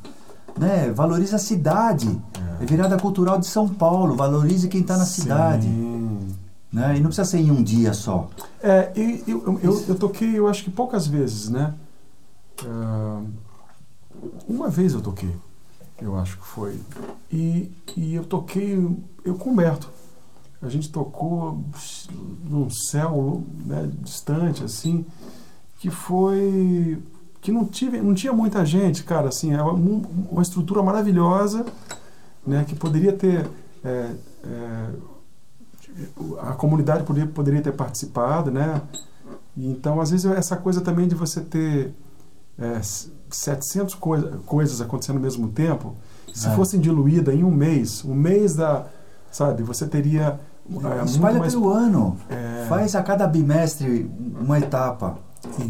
Né? 0.58 0.90
Valoriza 0.92 1.36
a 1.36 1.40
cidade. 1.40 2.18
É 2.62 2.66
virada 2.66 2.98
cultural 2.98 3.38
de 3.38 3.46
São 3.46 3.68
Paulo. 3.68 4.16
Valorize 4.16 4.70
quem 4.70 4.80
está 4.80 4.98
na 4.98 5.06
cidade. 5.06 5.68
Né? 6.72 6.96
E 6.96 7.02
não 7.02 7.08
precisa 7.08 7.26
ser 7.26 7.40
em 7.40 7.52
um 7.52 7.62
dia 7.62 7.94
só. 7.94 8.30
É, 8.62 8.90
e 8.96 9.22
eu, 9.28 9.44
eu, 9.44 9.60
eu, 9.62 9.86
eu 9.90 9.96
toquei, 9.96 10.40
eu 10.40 10.48
acho 10.48 10.64
que 10.64 10.72
poucas 10.72 11.08
vezes, 11.08 11.50
né? 11.50 11.74
Ah, 12.66 13.20
uma 14.48 14.70
vez 14.70 14.94
eu 14.94 15.02
toquei, 15.02 15.36
eu 16.02 16.18
acho 16.18 16.38
que 16.38 16.46
foi. 16.48 16.80
E, 17.30 17.70
e 17.98 18.16
eu 18.16 18.24
toquei, 18.24 18.74
eu 19.26 19.36
com 19.36 19.50
o 19.50 19.54
Humberto. 19.54 19.90
A 20.64 20.70
gente 20.70 20.90
tocou 20.90 21.62
num 22.50 22.70
céu 22.70 23.44
né, 23.66 23.90
distante, 24.02 24.64
assim, 24.64 25.06
que 25.80 25.90
foi. 25.90 27.02
que 27.42 27.52
não, 27.52 27.66
tive, 27.66 28.02
não 28.02 28.14
tinha 28.14 28.32
muita 28.32 28.66
gente, 28.66 29.04
cara, 29.04 29.28
assim, 29.28 29.54
é 29.54 29.62
uma, 29.62 30.42
estrutura 30.42 30.82
maravilhosa, 30.82 31.66
né, 32.48 32.64
que 32.66 32.76
poderia 32.76 33.12
ter. 33.12 33.46
É, 33.84 34.16
é, 34.46 34.90
a 36.40 36.54
comunidade 36.54 37.04
poderia, 37.04 37.30
poderia 37.30 37.62
ter 37.62 37.74
participado, 37.74 38.50
né? 38.50 38.82
Então, 39.56 40.02
às 40.02 40.10
vezes, 40.10 40.26
essa 40.26 40.56
coisa 40.56 40.82
também 40.82 41.08
de 41.08 41.14
você 41.14 41.42
ter 41.42 41.94
é, 42.58 42.82
700 43.30 43.96
coisa, 43.96 44.40
coisas 44.46 44.82
acontecendo 44.82 45.18
ao 45.18 45.22
mesmo 45.22 45.50
tempo, 45.50 45.96
se 46.34 46.48
É. 46.48 46.56
fossem 46.56 46.80
diluídas 46.80 47.36
em 47.36 47.44
um 47.44 47.52
mês, 47.52 48.04
um 48.06 48.16
mês 48.16 48.56
da, 48.56 48.88
sabe, 49.32 49.62
você 49.64 49.86
teria 49.86 50.40
é, 50.70 51.04
Espalha 51.06 51.40
mais... 51.40 51.54
pelo 51.54 51.70
ano. 51.70 52.18
É, 52.30 52.66
Faz 52.68 52.96
a 52.96 53.04
cada 53.04 53.28
bimestre 53.28 54.10
uma 54.40 54.58
etapa. 54.60 55.18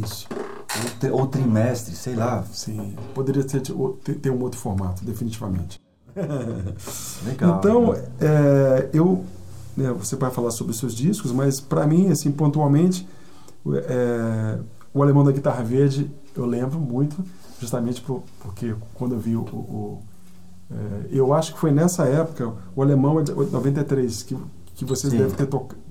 Isso, 0.03 0.27
Ou, 0.31 0.89
tri- 0.99 1.09
ou 1.11 1.27
trimestre, 1.27 1.95
sei 1.95 2.15
lá. 2.15 2.43
sim. 2.51 2.95
Poderia 3.13 3.43
ter, 3.43 3.61
ter, 3.61 4.29
um 4.29 4.41
outro 4.41 4.59
formato, 4.59 5.03
definitivamente. 5.03 5.81
Legal. 7.25 7.57
Então, 7.59 7.95
é, 8.21 8.89
eu, 8.93 9.23
né, 9.75 9.91
você 9.91 10.15
vai 10.15 10.29
falar 10.31 10.51
sobre 10.51 10.71
os 10.71 10.79
seus 10.79 10.93
discos, 10.93 11.31
mas 11.31 11.59
para 11.59 11.87
mim, 11.87 12.09
assim, 12.11 12.31
pontualmente, 12.31 13.07
é, 13.87 14.59
o 14.93 15.01
Alemão 15.01 15.23
da 15.23 15.31
Guitarra 15.31 15.63
Verde 15.63 16.09
eu 16.35 16.45
lembro 16.45 16.79
muito, 16.79 17.23
justamente 17.59 18.01
por- 18.01 18.23
porque 18.39 18.75
quando 18.93 19.13
eu 19.15 19.19
vi 19.19 19.35
o. 19.35 19.41
o- 19.41 19.55
o, 19.55 20.01
é, 20.71 21.07
eu 21.11 21.33
acho 21.33 21.53
que 21.53 21.59
foi 21.59 21.71
nessa 21.71 22.03
época, 22.05 22.53
o 22.75 22.81
Alemão 22.81 23.23
de 23.23 23.31
93, 23.33 24.23
que, 24.23 24.37
que 24.75 24.85
vocês 24.85 25.11
Sim. 25.11 25.19
devem 25.19 25.35
ter 25.35 25.45
tocado 25.45 25.81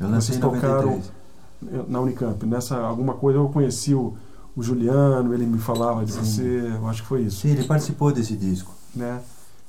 eu 0.00 0.08
lancei 0.08 0.36
em 0.36 0.40
vocês 0.40 0.60
tocaram- 0.60 1.02
93. 1.60 1.88
na 1.88 2.00
Unicamp. 2.00 2.46
Nessa 2.46 2.76
alguma 2.78 3.14
coisa 3.14 3.38
eu 3.38 3.48
conheci 3.48 3.92
o, 3.94 4.14
o 4.56 4.62
Juliano, 4.62 5.34
ele 5.34 5.44
me 5.44 5.58
falava 5.58 6.04
de 6.04 6.12
Sim. 6.12 6.20
você, 6.20 6.72
eu 6.76 6.86
acho 6.88 7.02
que 7.02 7.08
foi 7.08 7.22
isso. 7.22 7.40
Sim, 7.40 7.48
ele 7.50 7.64
participou 7.64 8.12
desse 8.12 8.36
disco. 8.36 8.72
Né? 8.94 9.20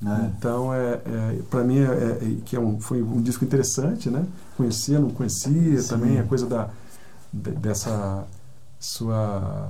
Né? 0.01 0.34
Então, 0.38 0.74
é, 0.74 0.93
é, 1.05 1.39
para 1.49 1.63
mim, 1.63 1.80
é, 1.80 1.84
é- 1.84 2.38
que 2.45 2.55
é 2.55 2.59
um, 2.59 2.80
foi 2.80 3.01
um 3.01 3.22
disco 3.22 3.43
interessante, 3.43 4.09
né? 4.09 4.24
Conhecia, 4.55 4.97
não 4.99 5.09
conhecia, 5.09 5.82
Sim. 5.82 5.88
também 5.89 6.20
a 6.20 6.24
coisa 6.24 6.45
da, 6.45 6.70
de- 7.34 7.51
dessa 7.51 8.24
sua 8.80 9.70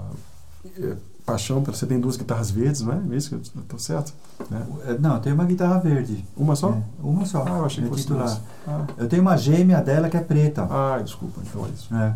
é, 0.78 0.96
paixão. 1.32 1.62
Você 1.62 1.86
tem 1.86 2.00
duas 2.00 2.18
guitarras 2.18 2.50
verdes, 2.52 2.82
não 2.82 2.94
é? 2.94 3.02
É 3.12 3.16
isso 3.18 3.30
que 3.30 3.36
eu 3.36 3.42
estou 3.62 3.80
certo? 3.80 4.14
Né? 4.50 4.66
É, 4.86 4.98
Não, 4.98 5.20
tem 5.20 5.32
uma 5.34 5.46
guitarra 5.46 5.80
verde. 5.80 6.24
Uma 6.36 6.56
só? 6.56 6.70
É, 6.72 6.82
uma 7.02 7.26
só. 7.26 7.44
Ah, 7.48 7.58
eu 7.60 7.66
achei 7.66 7.84
que 7.84 7.88
é 7.88 7.92
fosse 7.92 8.04
titular. 8.04 8.26
duas. 8.28 8.42
Ah, 8.68 8.86
Eu 8.98 9.08
tenho 9.08 9.22
uma 9.22 9.38
gêmea 9.38 9.82
dela 9.82 10.10
que 10.10 10.18
é 10.18 10.22
preta. 10.22 10.64
ah, 10.70 11.00
desculpa, 11.04 11.42
então 11.46 11.66
é 11.66 11.70
isso. 11.70 11.94
É. 11.96 12.14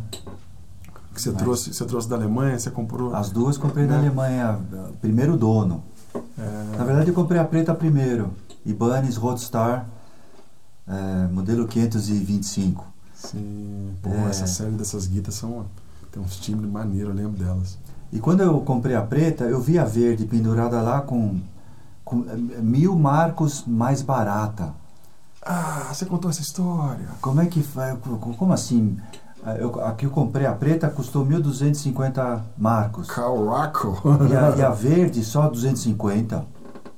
Que 1.13 1.21
você, 1.21 1.29
Mas- 1.31 1.41
trouxe, 1.43 1.73
você 1.73 1.85
trouxe 1.85 2.09
da 2.09 2.15
Alemanha, 2.15 2.57
você 2.57 2.71
comprou. 2.71 3.13
As 3.15 3.29
duas 3.29 3.57
comprei 3.57 3.85
da 3.85 3.93
Né? 3.93 3.99
Alemanha, 4.07 4.59
primeiro 4.99 5.37
dono. 5.37 5.83
é, 6.15 6.77
Na 6.77 6.83
verdade 6.83 7.09
eu 7.09 7.13
comprei 7.13 7.39
a 7.39 7.45
preta 7.45 7.73
primeiro. 7.75 8.31
Ibanez 8.65 9.15
Roadstar, 9.17 9.85
é, 10.87 11.27
modelo 11.31 11.67
525. 11.67 12.85
sim, 13.15 13.91
pô, 14.01 14.09
É. 14.09 14.29
essa 14.29 14.47
série 14.47 14.71
dessas 14.71 15.05
guitas 15.07 15.35
são. 15.35 15.65
Tem 16.11 16.21
uns 16.21 16.37
timbres 16.37 16.69
maneiros, 16.71 17.09
eu 17.09 17.15
lembro 17.15 17.37
delas. 17.43 17.77
E 18.13 18.19
quando 18.19 18.41
eu 18.41 18.61
comprei 18.61 18.95
a 18.95 19.01
preta, 19.01 19.43
eu 19.45 19.59
vi 19.59 19.79
a 19.79 19.85
verde 19.85 20.25
pendurada 20.25 20.79
lá 20.81 21.01
com, 21.01 21.39
com 22.05 22.23
eh, 22.29 22.61
mil 22.61 22.95
marcos 22.95 23.63
mais 23.65 24.01
barata. 24.03 24.71
Ah, 25.45 25.89
você 25.91 26.05
contou 26.05 26.29
essa 26.29 26.41
história. 26.41 27.07
Como 27.19 27.41
é 27.41 27.47
que 27.47 27.59
vai? 27.59 27.97
Como 28.37 28.53
assim? 28.53 28.97
Ah, 29.43 29.55
Eu, 29.55 29.83
aqui 29.83 30.05
eu 30.05 30.11
comprei 30.11 30.45
a 30.45 30.53
preta, 30.53 30.89
custou 30.89 31.25
1.250 31.25 32.39
marcos. 32.57 33.07
Caraca! 33.07 33.87
E 34.29 34.35
a, 34.35 34.55
e 34.57 34.61
a 34.61 34.69
verde 34.69 35.23
só 35.23 35.49
250. 35.49 36.45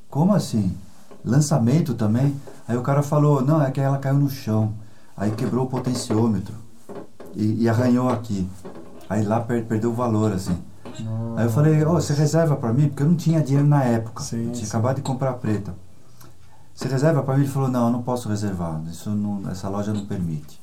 Como 0.10 0.34
assim? 0.34 0.76
Lançamento 1.24 1.94
também? 1.96 2.36
Aí 2.68 2.76
o 2.78 2.82
cara 2.82 3.02
falou, 3.02 3.42
não, 3.42 3.62
é 3.64 3.72
que 3.72 3.80
ela 3.80 3.98
caiu 3.98 4.16
no 4.20 4.30
chão. 4.30 4.74
Aí 5.16 5.32
quebrou 5.32 5.66
o 5.66 5.70
potenciômetro. 5.70 6.54
E, 7.34 7.64
e 7.64 7.70
arranhou 7.70 8.10
aqui. 8.10 8.48
Aí 9.10 9.24
lá 9.24 9.40
per- 9.40 9.64
perdeu 9.66 9.92
o 9.92 9.94
valor, 9.96 10.32
assim. 10.34 10.58
Aí 11.36 11.46
eu 11.46 11.50
falei, 11.50 11.84
ô, 11.86 11.94
você 11.94 12.14
reserva 12.14 12.56
pra 12.56 12.72
mim? 12.74 12.88
Porque 12.88 13.04
eu 13.04 13.08
não 13.08 13.16
tinha 13.16 13.42
dinheiro 13.42 13.68
na 13.68 13.84
época. 13.84 14.24
Sim, 14.24 14.52
tinha 14.52 14.56
sim. 14.56 14.66
acabado 14.66 14.98
de 14.98 15.02
comprar 15.02 15.32
a 15.32 15.34
preta. 15.34 15.74
Você 16.74 16.88
reserva 16.88 17.24
pra 17.24 17.36
mim? 17.36 17.44
Ele 17.44 17.52
falou, 17.52 17.70
não, 17.70 17.88
eu 17.88 17.92
não 17.92 18.02
posso 18.02 18.28
reservar. 18.28 18.82
Isso 18.90 19.10
não, 19.10 19.50
essa 19.50 19.70
loja 19.70 19.94
não 19.94 20.06
permite. 20.06 20.60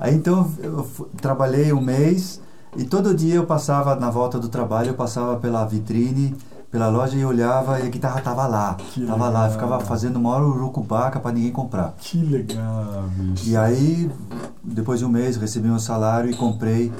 Aí 0.00 0.14
então 0.14 0.50
eu 0.62 0.88
trabalhei 1.20 1.72
um 1.74 1.80
mês 1.80 2.40
e 2.74 2.84
todo 2.84 3.14
dia 3.14 3.34
eu 3.34 3.44
passava 3.44 3.94
na 3.96 4.10
volta 4.10 4.38
do 4.38 4.48
trabalho, 4.48 4.88
eu 4.88 4.94
passava 4.94 5.36
pela 5.36 5.66
vitrine, 5.66 6.34
pela 6.70 6.88
loja 6.88 7.18
e 7.18 7.24
olhava 7.24 7.80
e 7.80 7.82
a 7.82 7.90
guitarra 7.90 8.20
tava 8.22 8.46
lá. 8.46 8.74
Que 8.74 9.04
tava 9.04 9.28
lá, 9.28 9.42
legal. 9.42 9.50
ficava 9.50 9.80
fazendo 9.80 10.16
uma 10.16 10.30
hora 10.30 10.44
urucubaca 10.44 11.20
pra 11.20 11.32
ninguém 11.32 11.52
comprar. 11.52 11.94
Que 11.98 12.16
legal, 12.16 13.04
bicho. 13.14 13.46
E 13.46 13.56
aí, 13.56 14.10
depois 14.62 15.00
de 15.00 15.04
um 15.04 15.08
mês, 15.10 15.36
recebi 15.36 15.68
meu 15.68 15.80
salário 15.80 16.30
e 16.30 16.34
comprei. 16.34 16.90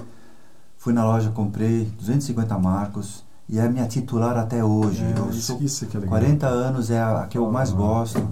Fui 0.81 0.93
na 0.95 1.05
loja, 1.05 1.31
comprei 1.31 1.85
250 1.99 2.59
marcos. 2.59 3.23
E 3.47 3.59
é 3.59 3.69
minha 3.69 3.87
titular 3.87 4.39
até 4.39 4.65
hoje. 4.65 5.05
É, 5.05 5.13
eu 5.19 5.29
isso, 5.29 5.43
sou 5.43 5.61
isso 5.61 5.85
que 5.87 5.95
é 5.95 6.01
legal. 6.01 6.19
40 6.19 6.47
anos, 6.47 6.91
é 6.91 6.99
a, 6.99 7.21
a 7.21 7.27
que 7.27 7.37
eu 7.37 7.53
mais 7.53 7.71
gosto. 7.71 8.27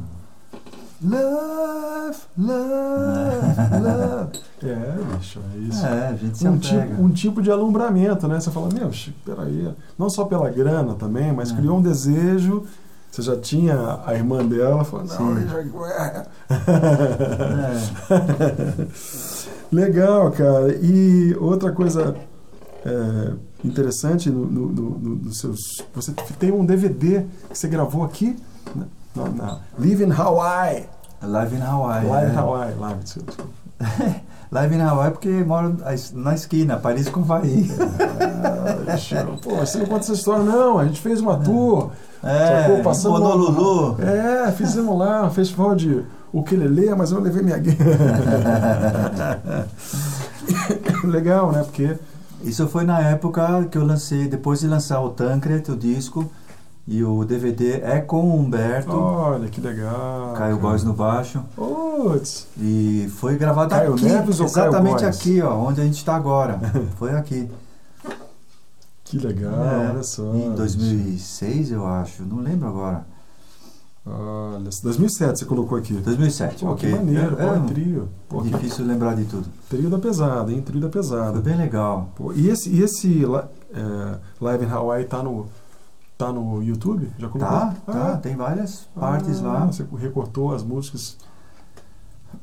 Love, 1.05 2.17
love, 2.39 3.83
love. 3.83 4.41
É, 4.61 4.99
bicho, 5.17 5.41
é 5.55 5.59
isso. 5.59 5.87
É, 5.87 6.09
a 6.09 6.17
gente 6.17 6.37
se 6.39 6.49
um, 6.49 6.55
apega. 6.55 6.87
tipo, 6.87 7.03
um 7.03 7.11
tipo 7.11 7.41
de 7.43 7.51
alumbramento, 7.51 8.27
né? 8.27 8.41
Você 8.41 8.51
fala, 8.51 8.69
meu, 8.73 8.91
peraí. 9.25 9.73
Não 9.97 10.11
só 10.11 10.25
pela 10.25 10.51
grana 10.51 10.95
também, 10.95 11.33
mas 11.33 11.53
É. 11.53 11.55
criou 11.55 11.79
um 11.79 11.83
desejo. 11.83 12.65
Você 13.11 13.23
já 13.23 13.37
tinha 13.37 14.01
a 14.05 14.15
irmã 14.15 14.45
dela, 14.45 14.85
falou, 14.85 15.07
não, 15.07 15.37
Sim. 15.37 15.47
já... 15.47 15.61
É. 15.93 16.27
Legal, 19.71 20.33
cara. 20.33 20.75
E 20.83 21.37
outra 21.39 21.71
coisa 21.71 22.17
é, 22.85 23.33
interessante 23.65 24.31
no, 24.31 24.47
no, 24.47 24.99
no- 24.99 25.33
seus. 25.33 25.83
Você 25.95 26.13
tem 26.39 26.53
um 26.53 26.65
DVD 26.65 27.25
que 27.51 27.59
você 27.59 27.69
gravou 27.69 28.05
aqui 28.05 28.37
né? 28.75 28.85
na, 29.15 29.29
na 29.29 29.61
Live 29.79 30.05
in 30.05 30.13
Hawaii. 30.13 30.87
Live 31.23 31.57
in 31.57 31.61
Hawaii. 31.61 32.07
Live 32.07 32.33
in 32.33 32.35
é. 32.35 32.39
Hawaii. 32.39 32.75
Live, 32.79 33.01
desculpa. 33.03 33.45
Live 34.51 34.75
in 34.75 34.81
Hawaii 34.81 35.11
porque 35.11 35.29
moro 35.45 35.77
na 36.15 36.35
esquina, 36.35 36.79
Paris 36.79 37.09
com 37.09 37.23
Vai. 37.23 37.43
Ah, 37.81 39.37
Pô, 39.43 39.57
você 39.57 39.79
não 39.79 39.87
conta 39.87 40.01
essa 40.01 40.15
história, 40.15 40.43
não. 40.43 40.79
A 40.79 40.87
gente 40.87 41.01
fez 41.01 41.21
uma 41.21 41.37
tour. 41.39 41.91
É, 42.23 42.63
sacou? 42.63 42.83
Passamos 42.83 43.21
Honolulu. 43.21 43.97
É, 44.01 44.51
fizemos 44.53 44.99
lá 44.99 45.27
um 45.27 45.31
festival 45.31 45.75
de 45.75 46.03
ukulele, 46.33 46.95
mas 46.95 47.13
eu 47.13 47.21
levei 47.21 47.43
minha 47.43 47.59
guitarra. 47.59 47.89
Legal, 51.05 51.53
né? 51.53 51.63
Porque 51.63 51.97
Isso 52.43 52.69
foi 52.69 52.85
na 52.85 53.01
época 53.01 53.67
que 53.71 53.77
eu 53.77 53.85
lancei, 53.85 54.29
depois 54.29 54.61
de 54.61 54.69
lançar 54.69 55.01
o 55.01 55.11
Tancred, 55.11 55.71
o 55.71 55.77
disco, 55.77 56.31
e 56.87 57.05
o 57.05 57.25
DVD 57.25 57.81
é 57.83 58.01
com 58.01 58.23
o 58.23 58.39
Humberto, 58.39 58.93
Olha, 58.97 59.49
que 59.49 59.61
legal. 59.61 60.33
Caio 60.35 60.57
cara. 60.57 60.57
Góes 60.57 60.85
no 60.85 60.95
baixo, 60.95 61.43
Putz, 61.55 62.47
e 62.57 63.11
foi 63.17 63.37
gravado 63.37 63.71
Caio 63.71 63.95
aqui, 63.95 64.05
Neves 64.05 64.41
ou 64.41 64.47
exatamente 64.47 65.05
aqui, 65.05 65.43
ó, 65.43 65.55
onde 65.55 65.81
a 65.81 65.85
gente 65.85 65.99
está 65.99 66.17
agora. 66.17 66.59
Foi 66.97 67.13
aqui. 67.13 67.51
que 69.05 69.19
legal, 69.19 69.53
É, 69.53 69.91
olha 69.91 70.03
só. 70.03 70.35
Em 70.35 70.55
2006, 70.55 71.73
eu 71.73 71.87
acho, 71.87 72.23
não 72.23 72.39
lembro 72.39 72.69
agora. 72.69 73.05
Olha, 74.11 74.71
2007 74.83 75.39
você 75.41 75.45
colocou 75.45 75.77
aqui. 75.77 75.93
2007, 75.95 76.65
Pô, 76.65 76.73
ok. 76.73 76.91
que 76.91 76.97
maneiro, 76.97 77.39
é, 77.39 77.47
pô, 77.47 77.55
é 77.55 77.61
trio. 77.67 78.09
Pô, 78.29 78.43
que- 78.43 78.51
difícil 78.51 78.87
lembrar 78.87 79.15
de 79.15 79.25
tudo. 79.25 79.47
trio 79.69 79.91
da 79.91 79.99
pesada, 79.99 80.51
hein? 80.53 80.63
Trio 80.63 80.81
da 80.81 80.91
Foi 80.91 81.01
pesada. 81.03 81.41
bem 81.41 81.57
legal. 81.57 82.11
Pô, 82.17 82.33
e 82.33 82.49
esse, 82.49 82.71
e 82.71 82.83
esse 82.83 83.23
é, 83.25 84.19
Live 84.41 84.65
in 84.65 84.69
Hawaii 84.69 85.05
tá 85.05 85.23
no, 85.23 85.47
tá 86.17 86.33
no 86.33 86.63
YouTube? 86.63 87.11
Já 87.19 87.29
colocou? 87.29 87.57
Tá, 87.59 87.75
tá, 87.85 88.13
Ah, 88.13 88.17
tem 88.17 88.35
várias 88.37 88.89
partes 88.99 89.41
ah, 89.43 89.47
lá. 89.47 89.67
Você 89.67 89.85
recortou 89.99 90.55
as 90.55 90.63
músicas. 90.63 91.17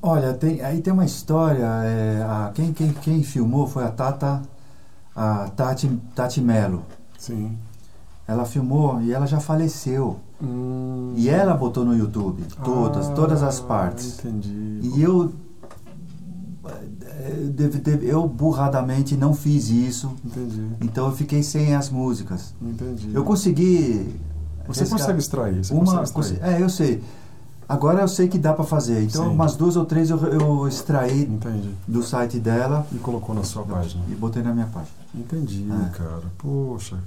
Olha, 0.02 0.34
tem, 0.34 0.62
aí 0.62 0.82
tem 0.82 0.94
uma 0.94 1.06
história. 1.06 1.66
é, 1.84 2.22
a, 2.24 2.52
quem, 2.54 2.74
quem, 2.74 2.92
quem 2.94 3.24
filmou 3.24 3.66
foi 3.68 3.84
a 3.84 3.90
Tata, 3.90 4.42
a 5.16 5.50
Tati, 5.56 5.88
Tati 6.14 6.42
Mello. 6.42 6.84
Sim. 7.18 7.58
Ela 8.28 8.46
filmou 8.46 9.02
e 9.02 9.12
ela 9.14 9.26
já 9.28 9.40
faleceu. 9.40 10.18
Hum. 10.42 11.14
E 11.16 11.30
ela 11.30 11.54
botou 11.54 11.86
no 11.86 11.96
YouTube 11.96 12.44
todas, 12.64 13.08
Ah, 13.08 13.12
todas 13.14 13.44
as 13.44 13.60
partes. 13.60 14.20
Entendi. 14.20 14.80
E 14.82 15.02
eu 15.02 15.32
deve- 17.54 17.80
deve- 17.80 18.08
eu 18.08 18.28
burradamente 18.28 19.16
não 19.16 19.34
fiz 19.34 19.70
isso, 19.70 20.12
Entendi. 20.24 20.66
então 20.82 21.08
eu 21.08 21.12
fiquei 21.14 21.44
sem 21.44 21.76
as 21.76 21.90
músicas. 21.90 22.54
Entendi. 22.62 23.12
Eu 23.14 23.24
consegui. 23.24 24.16
Você 24.68 24.82
resga- 24.82 24.98
consegue 24.98 25.20
extrair, 25.20 25.64
você 25.64 25.74
uma, 25.74 25.86
consegue 26.04 26.04
extrair. 26.34 26.56
É, 26.56 26.62
eu 26.62 26.70
sei. 26.70 27.04
Agora 27.68 28.02
eu 28.02 28.08
sei 28.08 28.28
que 28.28 28.38
dá 28.38 28.54
pra 28.54 28.64
fazer. 28.64 29.04
Então, 29.04 29.26
Sim. 29.26 29.32
umas 29.32 29.56
duas 29.56 29.76
ou 29.76 29.86
três 29.86 30.10
eu, 30.12 30.18
eu 30.20 30.68
extraí 30.68 31.24
Entendi. 31.24 31.72
do 31.88 32.04
site 32.04 32.40
dela 32.40 32.86
E 32.92 32.98
colocou 32.98 33.34
na 33.34 33.44
sua 33.44 33.64
página. 33.64 34.04
e 34.10 34.14
botei 34.16 34.44
na 34.44 34.54
minha 34.54 34.68
página. 34.68 34.92
Entendi, 35.16 35.66
É. 35.72 35.90
cara. 35.98 36.22
Poxa. 36.38 36.98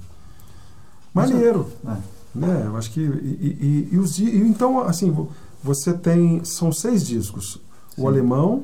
Maneiro. 1.13 1.67
É. 1.87 1.95
Né? 2.35 2.63
Eu 2.65 2.77
acho 2.77 2.91
que. 2.91 2.99
E, 3.01 3.07
e- 3.09 3.89
e- 3.93 3.97
os 3.97 4.19
e 4.19 4.37
então, 4.37 4.79
assim, 4.81 5.09
vo- 5.11 5.29
você 5.63 5.93
tem. 5.93 6.43
São 6.43 6.71
seis 6.71 7.05
discos. 7.05 7.59
Sim. 7.95 8.01
O 8.03 8.07
alemão, 8.07 8.63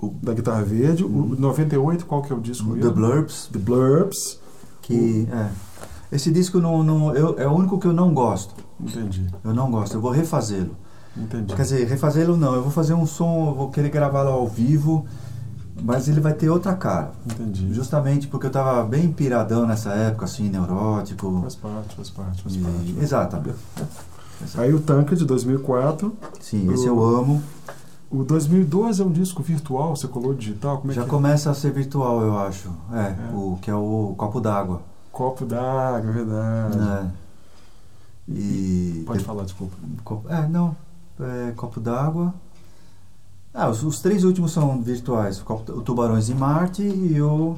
O- 0.00 0.08
da 0.20 0.34
Guitarra 0.34 0.64
Verde, 0.64 1.04
Uhum. 1.04 1.32
o 1.32 1.36
98, 1.40 2.04
qual 2.06 2.22
que 2.22 2.32
é 2.32 2.36
o 2.36 2.40
disco 2.40 2.74
The? 2.76 2.90
Blurbs, 2.90 3.48
The 3.52 3.58
Blurbs. 3.60 4.40
que 4.82 5.28
é. 5.32 5.48
Esse 6.10 6.30
disco 6.32 6.58
não, 6.58 6.82
não, 6.82 7.14
eu, 7.14 7.38
é 7.38 7.46
o 7.46 7.52
único 7.52 7.78
que 7.78 7.86
eu 7.86 7.92
não 7.92 8.12
gosto. 8.12 8.52
Entendi, 8.80 9.24
Eu 9.44 9.54
não 9.54 9.70
gosto. 9.70 9.94
Eu 9.94 10.00
vou 10.00 10.10
refazê-lo. 10.10 10.76
entendi. 11.16 11.54
Quer 11.54 11.62
dizer, 11.62 11.86
refazê-lo 11.86 12.36
não. 12.36 12.52
Eu 12.56 12.62
vou 12.62 12.72
fazer 12.72 12.94
um 12.94 13.06
som, 13.06 13.50
eu 13.50 13.54
vou 13.54 13.70
querer 13.70 13.90
gravá-lo 13.90 14.30
ao 14.30 14.48
vivo, 14.48 15.06
mas 15.80 16.08
ele 16.08 16.20
vai 16.20 16.32
ter 16.34 16.48
outra 16.50 16.74
cara. 16.74 17.12
Entendi. 17.26 17.72
Justamente 17.72 18.26
porque 18.28 18.46
eu 18.46 18.50
tava 18.50 18.82
bem 18.84 19.10
piradão 19.12 19.66
nessa 19.66 19.90
época, 19.90 20.24
assim, 20.24 20.48
neurótico. 20.48 21.40
Faz 21.42 21.54
parte, 21.54 21.94
faz 21.96 22.10
parte, 22.10 22.42
faz 22.42 22.54
E- 22.56 22.58
parte. 22.58 22.96
Exatamente. 23.00 23.56
Aí 24.56 24.74
o 24.74 24.80
Tanque 24.80 25.14
de 25.14 25.24
2004. 25.24 26.12
Sim, 26.40 26.72
esse 26.72 26.86
eu 26.86 27.02
amo. 27.02 27.40
O 28.10 28.24
2012 28.24 29.00
é 29.00 29.04
um 29.04 29.10
disco 29.10 29.42
virtual, 29.42 29.96
você 29.96 30.06
colou 30.06 30.34
digital? 30.34 30.78
Como 30.78 30.92
é 30.92 30.94
Já 30.94 31.04
que 31.04 31.08
começa 31.08 31.50
a 31.50 31.54
ser 31.54 31.72
virtual, 31.72 32.20
eu 32.20 32.38
acho. 32.38 32.68
É, 32.92 32.98
É. 32.98 33.16
o 33.34 33.56
que 33.62 33.70
é 33.70 33.74
o 33.74 34.14
copo 34.18 34.40
d'água. 34.40 34.76
é? 34.78 34.92
Copo 35.12 35.44
d'água, 35.46 36.10
é 36.10 36.12
verdade. 36.12 36.76
né? 36.76 37.10
E. 38.28 39.02
Pode 39.06 39.24
falar, 39.24 39.44
desculpa. 39.44 39.74
É, 40.28 40.46
não. 40.46 40.76
É, 41.20 41.52
copo 41.52 41.80
d'água. 41.80 42.34
Ah, 43.54 43.68
os, 43.68 43.82
os 43.82 44.00
três 44.00 44.24
últimos 44.24 44.52
são 44.52 44.80
virtuais. 44.80 45.42
O, 45.46 45.54
Tubarões 45.82 46.26
de 46.26 46.34
Marte 46.34 46.82
e 46.82 47.20
o, 47.20 47.56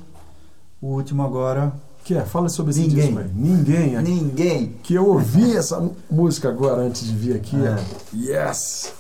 o 0.80 0.86
último 0.88 1.22
agora. 1.22 1.72
Que 2.04 2.14
é? 2.14 2.22
Fala 2.22 2.48
sobre 2.48 2.72
esse 2.72 2.80
Ninguém. 2.80 3.06
disco 3.06 3.18
aí. 3.20 3.30
Ninguém. 3.34 3.96
aqui. 3.96 4.10
Ninguém! 4.10 4.76
Que 4.82 4.94
eu 4.94 5.06
ouvi 5.08 5.56
essa 5.56 5.90
música 6.10 6.50
agora 6.50 6.82
antes 6.82 7.06
de 7.06 7.14
vir 7.14 7.34
aqui. 7.34 7.56
É. 7.56 7.76
Yes! 8.12 8.92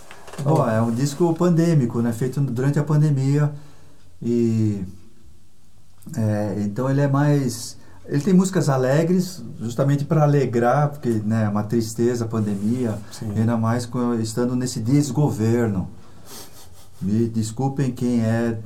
Bom, 0.42 0.68
é 0.68 0.80
um 0.80 0.90
disco 0.90 1.32
pandêmico, 1.34 2.00
né? 2.00 2.12
Feito 2.12 2.40
durante 2.40 2.78
a 2.78 2.84
pandemia. 2.84 3.52
E. 4.22 4.82
é, 6.16 6.56
então 6.60 6.88
ele 6.88 7.02
é 7.02 7.08
mais. 7.08 7.76
Ele 8.06 8.22
tem 8.22 8.34
músicas 8.34 8.68
alegres, 8.68 9.42
justamente 9.60 10.04
para 10.04 10.22
alegrar, 10.22 10.90
porque 10.90 11.08
né, 11.08 11.44
é 11.44 11.48
uma 11.48 11.62
tristeza 11.62 12.26
a 12.26 12.28
pandemia, 12.28 12.98
Sim. 13.10 13.32
ainda 13.34 13.56
mais 13.56 13.88
estando 14.20 14.54
nesse 14.54 14.80
desgoverno. 14.80 15.88
Me 17.04 17.28
desculpem 17.28 17.92
quem 17.92 18.20
é, 18.22 18.58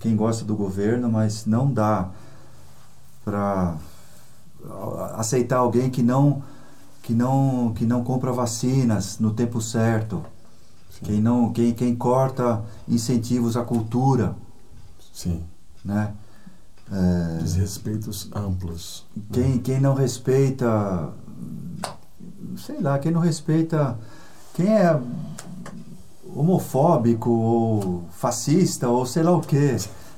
quem 0.00 0.16
gosta 0.16 0.42
do 0.42 0.56
governo, 0.56 1.10
mas 1.10 1.44
não 1.44 1.70
dá 1.70 2.08
para 3.22 3.76
aceitar 5.16 5.58
alguém 5.58 5.90
que 5.90 6.02
não 6.02 6.42
que 7.02 7.12
não 7.12 7.74
que 7.74 7.84
não 7.84 8.02
compra 8.02 8.32
vacinas 8.32 9.18
no 9.18 9.34
tempo 9.34 9.60
certo. 9.60 10.24
Sim. 10.90 11.04
Quem 11.04 11.20
não, 11.20 11.52
quem, 11.52 11.74
quem 11.74 11.94
corta 11.94 12.64
incentivos 12.88 13.56
à 13.56 13.62
cultura, 13.64 14.34
Sim. 15.12 15.44
né? 15.84 16.14
É, 16.90 17.38
Desrespeitos 17.38 18.30
amplos. 18.34 19.04
quem, 19.32 19.58
quem 19.58 19.80
não 19.80 19.94
respeita, 19.94 21.12
sei 22.56 22.80
lá, 22.80 22.98
quem 22.98 23.10
não 23.12 23.20
respeita, 23.20 23.98
quem 24.54 24.68
é 24.68 24.98
homofóbico 26.34 27.30
ou 27.30 28.02
fascista 28.10 28.88
ou 28.88 29.06
sei 29.06 29.22
lá 29.22 29.32
o 29.32 29.40
que, 29.40 29.76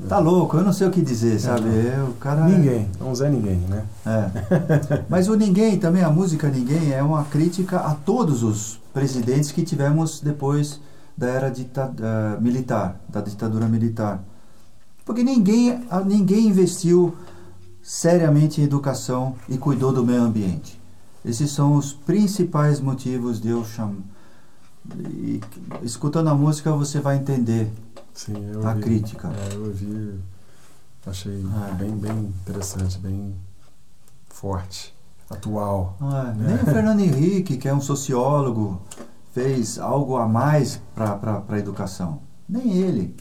tá 0.09 0.19
louco, 0.19 0.57
eu 0.57 0.65
não 0.65 0.73
sei 0.73 0.87
o 0.87 0.91
que 0.91 1.03
dizer, 1.03 1.39
sabe? 1.41 1.69
É. 1.69 1.97
Eu, 1.99 2.07
o 2.07 2.15
cara 2.15 2.45
Ninguém. 2.47 2.89
Não 2.99 3.15
Zé 3.15 3.29
Ninguém, 3.29 3.57
né? 3.69 3.85
É. 4.05 5.05
Mas 5.09 5.29
o 5.29 5.35
Ninguém 5.35 5.79
também, 5.79 6.03
a 6.03 6.11
música 6.11 6.49
Ninguém 6.49 6.93
é 6.93 7.03
uma 7.03 7.25
crítica 7.25 7.79
a 7.81 7.95
todos 7.95 8.43
os 8.43 8.81
presidentes 8.93 9.53
que 9.53 9.63
tivemos 9.63 10.21
depois 10.21 10.81
da 11.17 11.27
era 11.29 11.51
dita- 11.51 11.93
eh, 11.99 12.41
militar, 12.41 13.01
da 13.09 13.21
ditadura 13.21 13.67
militar. 13.67 14.23
Porque 15.05 15.23
ninguém, 15.23 15.81
ninguém 16.05 16.49
investiu 16.49 17.15
seriamente 17.83 18.61
em 18.61 18.65
educação 18.65 19.35
e 19.49 19.57
cuidou 19.57 19.93
do 19.93 20.05
meio 20.05 20.23
ambiente. 20.23 20.81
Esses 21.25 21.51
são 21.51 21.75
os 21.75 21.93
principais 21.93 22.81
motivos 22.81 23.41
de 23.41 23.49
eu 23.49 23.65
chamar. 23.65 23.97
E, 24.99 25.41
escutando 25.83 26.29
a 26.29 26.35
música 26.35 26.71
você 26.73 27.01
vai 27.01 27.17
entender 27.17 27.71
Sim, 28.15 28.35
a 28.65 28.69
ouvi. 28.71 28.81
crítica. 28.83 29.29
É, 29.29 29.55
eu 29.55 29.65
ouvi. 29.67 30.21
Achei 31.07 31.45
É. 31.71 31.75
bem, 31.75 31.91
bem 31.93 32.19
interessante, 32.43 32.99
bem 32.99 33.35
forte, 34.29 34.95
atual. 35.31 35.97
É? 36.01 36.35
Nem 36.35 36.55
o 36.57 36.59
Fernando 36.67 37.01
Henrique, 37.01 37.57
que 37.57 37.69
é 37.69 37.75
um 37.75 37.81
sociólogo, 37.81 38.81
fez 39.33 39.79
algo 39.79 40.17
a 40.17 40.27
mais 40.27 40.81
para 40.95 41.43
a 41.49 41.59
educação. 41.59 42.21
Nem 42.49 42.73
ele. 42.79 43.15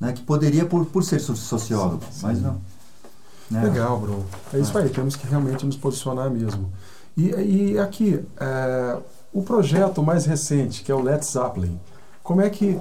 Né? 0.00 0.12
Que 0.12 0.22
poderia 0.22 0.66
por, 0.66 0.84
por 0.86 1.02
ser 1.04 1.20
so- 1.20 1.36
sociólogo, 1.36 2.02
Sim, 2.10 2.20
mas 2.26 2.40
não. 2.42 2.60
Né? 3.50 3.62
Legal, 3.64 3.98
Bruno. 4.00 4.24
É 4.52 4.58
isso 4.58 4.76
aí, 4.76 4.88
temos 4.88 5.14
que 5.16 5.26
realmente 5.26 5.64
nos 5.64 5.76
posicionar 5.76 6.30
mesmo. 6.30 6.70
E, 7.16 7.28
e 7.74 7.78
aqui, 7.78 8.24
é, 8.40 8.98
o 9.32 9.42
projeto 9.42 10.02
mais 10.02 10.26
recente, 10.26 10.82
que 10.82 10.90
é 10.92 10.94
o 10.94 11.00
Let's 11.00 11.32
Zeppelin, 11.32 11.78
como 12.22 12.40
é 12.40 12.50
que, 12.50 12.78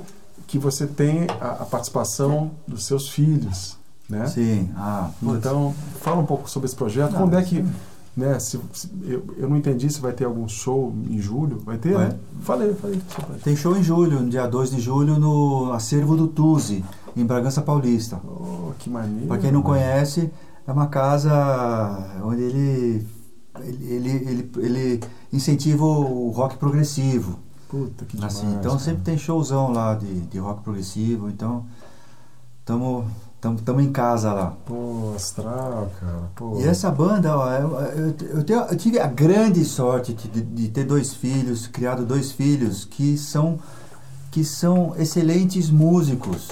que 0.48 0.58
você 0.60 0.86
tem 0.86 1.28
a, 1.40 1.50
a 1.62 1.66
participação 1.66 2.52
dos 2.68 2.86
seus 2.86 3.10
filhos? 3.10 3.78
Né? 4.10 4.28
Sim. 4.28 4.70
Ah. 4.76 5.10
Então, 5.24 5.74
fala 6.02 6.20
um 6.20 6.26
pouco 6.26 6.50
sobre 6.50 6.68
esse 6.68 6.76
projeto. 6.76 7.12
Não, 7.14 7.20
Quando 7.22 7.38
é 7.38 7.42
que. 7.44 7.58
sim. 7.58 7.72
Né, 8.14 8.38
se, 8.40 8.60
se- 8.74 8.92
eu, 9.06 9.24
eu 9.38 9.50
não 9.50 9.56
entendi 9.56 9.90
se 9.90 10.02
vai 10.02 10.12
ter 10.12 10.26
algum 10.26 10.46
show 10.46 10.94
em 11.10 11.18
julho. 11.18 11.62
Vai 11.64 11.78
ter? 11.78 11.94
Vai. 11.94 12.10
né? 12.10 12.20
Falei, 12.42 12.74
falei. 12.74 13.00
Tem 13.42 13.56
show 13.56 13.74
em 13.78 13.82
julho, 13.82 14.20
no 14.20 14.30
dia 14.30 14.46
2 14.46 14.72
de 14.72 14.82
julho, 14.82 15.18
no 15.18 15.72
acervo 15.72 16.18
do 16.18 16.28
Tuzi, 16.28 16.84
em 17.16 17.26
Bragança 17.26 17.62
Paulista. 17.62 18.20
Oh, 18.26 18.72
que 18.78 18.90
maneiro. 18.90 19.28
Para 19.28 19.38
quem 19.38 19.50
não 19.50 19.62
conhece, 19.62 20.30
é 20.68 20.72
uma 20.74 20.88
casa 20.88 21.32
onde 22.22 22.42
ele, 22.44 23.08
ele, 23.62 23.86
ele, 23.94 24.10
ele, 24.10 24.52
ele 24.58 25.00
incentiva 25.32 25.84
o 25.84 26.30
rock 26.32 26.58
progressivo. 26.58 27.40
Puta, 27.70 28.04
que 28.06 28.16
demais. 28.18 28.36
Assim, 28.36 28.48
então 28.52 28.72
cara. 28.72 28.80
sempre 28.80 29.02
tem 29.04 29.18
showzão 29.18 29.72
lá 29.72 29.96
de, 29.96 30.22
de 30.22 30.38
rock 30.40 30.62
progressivo, 30.62 31.30
então 31.30 31.66
estamos 32.60 33.06
tamo, 33.40 33.60
tamo 33.62 33.82
em 33.82 33.92
casa 33.92 34.34
lá. 34.34 34.54
Pô, 34.66 35.14
astral, 35.16 35.90
cara. 36.00 36.30
Pô. 36.36 36.60
E 36.60 36.64
essa 36.64 36.92
banda, 36.92 37.36
ó, 37.36 37.50
eu, 37.54 37.70
eu, 37.80 38.16
eu 38.38 38.44
tenho- 38.44 38.60
eu 38.62 38.78
tive 38.78 39.00
a 39.00 39.08
grande 39.08 39.64
sorte 39.66 40.14
de, 40.14 40.28
de- 40.28 40.42
de 40.42 40.68
ter 40.70 40.84
dois 40.84 41.14
filhos, 41.14 41.66
criado 41.66 42.06
dois 42.06 42.32
filhos 42.32 42.84
que 42.86 43.18
são, 43.18 43.58
que 44.30 44.44
são 44.44 44.94
excelentes 44.98 45.70
músicos, 45.72 46.50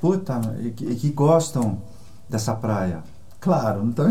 puta, 0.00 0.40
e 0.60 0.70
que, 0.70 0.84
e 0.86 0.94
que 0.96 1.10
gostam 1.10 1.78
dessa 2.28 2.54
praia. 2.54 3.04
Claro, 3.42 3.84
então, 3.84 4.06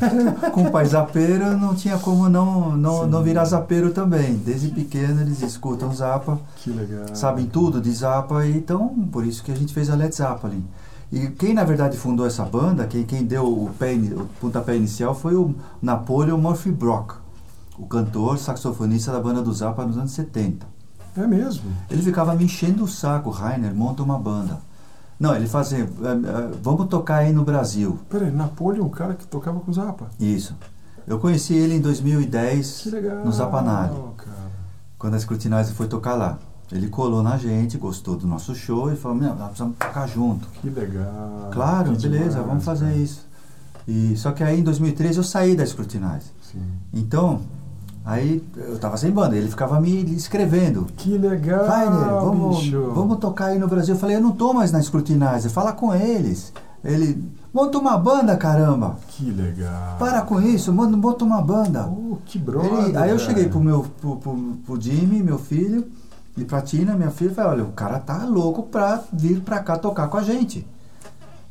com 0.50 0.62
o 0.62 0.70
pai 0.70 0.86
zapeiro 0.86 1.58
não 1.58 1.74
tinha 1.74 1.98
como 1.98 2.26
não, 2.30 2.74
não, 2.74 3.04
Sim. 3.04 3.10
não 3.10 3.22
virar 3.22 3.44
zapeiro 3.44 3.90
também. 3.90 4.34
Desde 4.36 4.68
pequeno 4.68 5.20
eles 5.20 5.42
escutam 5.42 5.94
Zappa 5.94 6.40
legal. 6.66 7.14
sabem 7.14 7.44
tudo 7.44 7.82
de 7.82 7.92
Zappa, 7.92 8.46
e 8.46 8.56
então 8.56 8.88
por 9.12 9.26
isso 9.26 9.44
que 9.44 9.52
a 9.52 9.54
gente 9.54 9.74
fez 9.74 9.90
a 9.90 9.94
Led 9.94 10.14
Zeppelin. 10.14 10.64
E 11.12 11.26
quem 11.26 11.52
na 11.52 11.64
verdade 11.64 11.98
fundou 11.98 12.26
essa 12.26 12.46
banda, 12.46 12.86
quem, 12.86 13.04
quem 13.04 13.26
deu 13.26 13.44
o, 13.44 13.70
pé, 13.78 13.92
o 13.92 14.24
pontapé 14.40 14.74
inicial 14.74 15.14
foi 15.14 15.34
o 15.34 15.54
Napoleon 15.82 16.38
Murphy 16.38 16.70
Brock, 16.70 17.16
o 17.78 17.84
cantor, 17.84 18.38
saxofonista 18.38 19.12
da 19.12 19.20
banda 19.20 19.42
do 19.42 19.52
Zappa 19.52 19.84
nos 19.84 19.98
anos 19.98 20.12
70. 20.12 20.66
É 21.14 21.26
mesmo? 21.26 21.70
Ele 21.90 22.00
ficava 22.00 22.34
me 22.34 22.44
enchendo 22.44 22.84
o 22.84 22.88
saco, 22.88 23.28
Rainer, 23.28 23.74
monta 23.74 24.02
uma 24.02 24.18
banda. 24.18 24.60
Não, 25.22 25.36
ele 25.36 25.46
fazia, 25.46 25.78
"Eh, 25.84 25.86
eh, 25.86 26.50
vamos 26.60 26.88
tocar 26.88 27.18
aí 27.18 27.32
no 27.32 27.44
Brasil. 27.44 27.96
Peraí, 28.10 28.30
Napoleon, 28.32 28.84
um 28.86 28.88
cara 28.88 29.14
que 29.14 29.24
tocava 29.24 29.60
com 29.60 29.72
Zappa. 29.72 30.06
Isso. 30.18 30.56
Eu 31.06 31.20
conheci 31.20 31.54
ele 31.54 31.74
em 31.76 31.80
2010, 31.80 32.80
Que 32.82 32.90
legal. 32.90 33.24
no 33.24 33.30
Zapanari. 33.30 33.94
cara. 34.16 34.32
quando 34.98 35.14
a 35.14 35.18
Scrutinizer 35.20 35.74
foi 35.74 35.86
tocar 35.86 36.14
lá. 36.14 36.38
Ele 36.72 36.88
colou 36.88 37.22
na 37.22 37.36
gente, 37.36 37.76
gostou 37.78 38.16
do 38.16 38.26
nosso 38.26 38.52
show 38.54 38.92
e 38.92 38.96
falou, 38.96 39.16
meu, 39.18 39.30
nós 39.34 39.46
precisamos 39.48 39.76
tocar 39.78 40.08
junto. 40.08 40.48
Que 40.60 40.70
legal. 40.70 41.50
Claro, 41.52 41.92
Que 41.96 42.08
beleza, 42.08 42.30
demais, 42.30 42.46
vamos 42.46 42.64
fazer 42.64 42.86
cara. 42.86 42.96
isso. 42.96 43.26
E, 43.86 44.14
só 44.16 44.32
que 44.32 44.42
aí 44.42 44.58
em 44.58 44.62
2013 44.64 45.18
eu 45.18 45.24
saí 45.24 45.54
da 45.56 45.64
Scrutinizer. 45.66 46.32
Sim. 46.40 46.62
Então, 46.92 47.40
aí 48.04 48.42
eu 48.56 48.78
tava 48.78 48.96
sem 48.96 49.10
banda, 49.10 49.36
ele 49.36 49.48
ficava 49.48 49.80
me 49.80 50.02
escrevendo. 50.14 50.86
Que 50.96 51.16
legal, 51.18 51.66
Rainer, 51.66 52.10
vamos, 52.20 52.58
bicho. 52.60 52.90
vamos 52.94 53.18
tocar 53.18 53.46
aí 53.46 53.58
no 53.58 53.68
Brasil. 53.68 53.94
Eu 53.94 54.00
falei, 54.00 54.16
eu 54.16 54.20
não 54.20 54.32
tô 54.32 54.52
mais 54.52 54.72
na 54.72 54.80
Scrutinizer, 54.82 55.50
fala 55.50 55.72
com 55.72 55.94
eles. 55.94 56.52
Ele, 56.84 57.22
monta 57.54 57.78
uma 57.78 57.96
banda, 57.96 58.36
caramba! 58.36 58.96
Que 59.08 59.30
legal. 59.30 59.96
Para 59.98 60.22
com 60.22 60.40
isso, 60.40 60.72
monta, 60.72 60.96
monta 60.96 61.24
uma 61.24 61.40
banda. 61.40 61.86
Oh, 61.86 62.16
que 62.26 62.38
brother. 62.38 62.86
Ele- 62.86 62.96
aí 62.96 63.10
eu 63.10 63.18
cheguei 63.18 63.48
pro 63.48 63.60
meu 63.60 63.86
pro, 64.00 64.16
pro, 64.16 64.36
pro 64.66 64.80
Jimmy, 64.80 65.22
meu 65.22 65.38
filho, 65.38 65.86
e 66.36 66.44
pra 66.44 66.60
Tina, 66.60 66.94
minha 66.96 67.10
filha, 67.10 67.32
falei, 67.32 67.50
olha, 67.60 67.64
o 67.64 67.72
cara 67.72 67.98
tá 68.00 68.24
louco 68.24 68.64
pra 68.64 69.00
vir 69.12 69.40
pra 69.42 69.60
cá 69.60 69.78
tocar 69.78 70.08
com 70.08 70.16
a 70.16 70.22
gente. 70.24 70.66